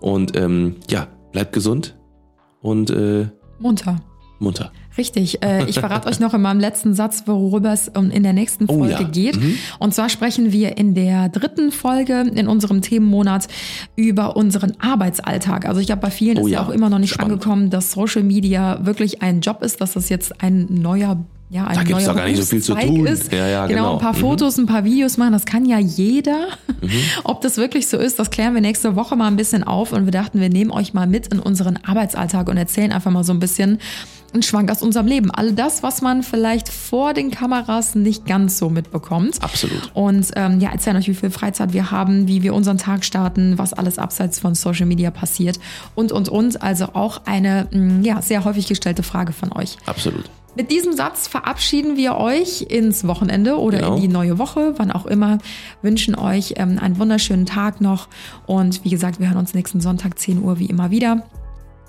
[0.00, 1.96] Und ähm, ja, bleibt gesund
[2.60, 3.26] und äh,
[3.58, 3.96] Munter.
[4.38, 4.72] munter.
[4.96, 5.42] Richtig.
[5.44, 8.64] Äh, ich verrate euch noch in meinem letzten Satz, worüber es ähm, in der nächsten
[8.68, 9.08] Oh Folge ja.
[9.08, 9.38] geht.
[9.78, 13.48] Und zwar sprechen wir in der dritten Folge in unserem Themenmonat
[13.96, 15.66] über unseren Arbeitsalltag.
[15.66, 16.66] Also ich glaube, bei vielen Oh ist ja ja.
[16.66, 17.34] auch immer noch nicht Spannend.
[17.34, 21.76] angekommen, dass Social Media wirklich ein Job ist, dass das jetzt ein neuer ja, ein
[21.76, 23.06] Da gibt's neuer doch gar nicht so viel zu tun.
[23.06, 23.32] Ist.
[23.32, 23.78] Ja, ja, genau.
[23.82, 23.92] genau.
[23.94, 24.18] Ein paar Mhm.
[24.18, 26.48] Fotos, ein paar Videos machen, das kann ja jeder.
[26.80, 26.90] Mhm.
[27.24, 30.04] Ob das wirklich so ist, das klären wir nächste Woche mal ein bisschen auf und
[30.04, 33.32] wir dachten, wir nehmen euch mal mit in unseren Arbeitsalltag und erzählen einfach mal so
[33.32, 33.78] ein bisschen
[34.34, 35.30] einen Schwank aus unserem Leben.
[35.30, 39.42] All das, was man vielleicht vor den Kameras nicht ganz so mitbekommt.
[39.42, 39.90] Absolut.
[39.94, 43.56] Und ähm, ja, erzählen euch, wie viel Freizeit wir haben, wie wir unseren Tag starten,
[43.56, 45.58] was alles abseits von Social Media passiert
[45.94, 46.60] und, und, und.
[46.60, 49.78] Also auch eine mh, ja, sehr häufig gestellte Frage von euch.
[49.86, 50.24] Absolut.
[50.56, 53.94] Mit diesem Satz verabschieden wir euch ins Wochenende oder Genau.
[53.96, 55.38] in die neue Woche, wann auch immer.
[55.82, 58.08] Wünschen euch ähm, einen wunderschönen Tag noch.
[58.46, 61.24] Und wie gesagt, wir hören uns nächsten Sonntag 10 Uhr wie immer wieder.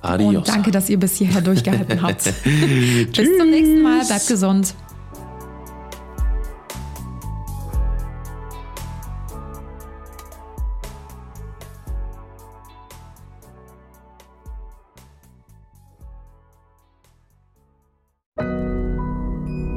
[0.02, 0.36] Adios.
[0.36, 2.24] Und danke, dass ihr bis hierher durchgehalten habt.
[2.44, 4.06] bis zum nächsten Mal.
[4.06, 4.76] Bleibt gesund.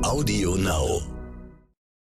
[0.05, 1.12] Audio Now.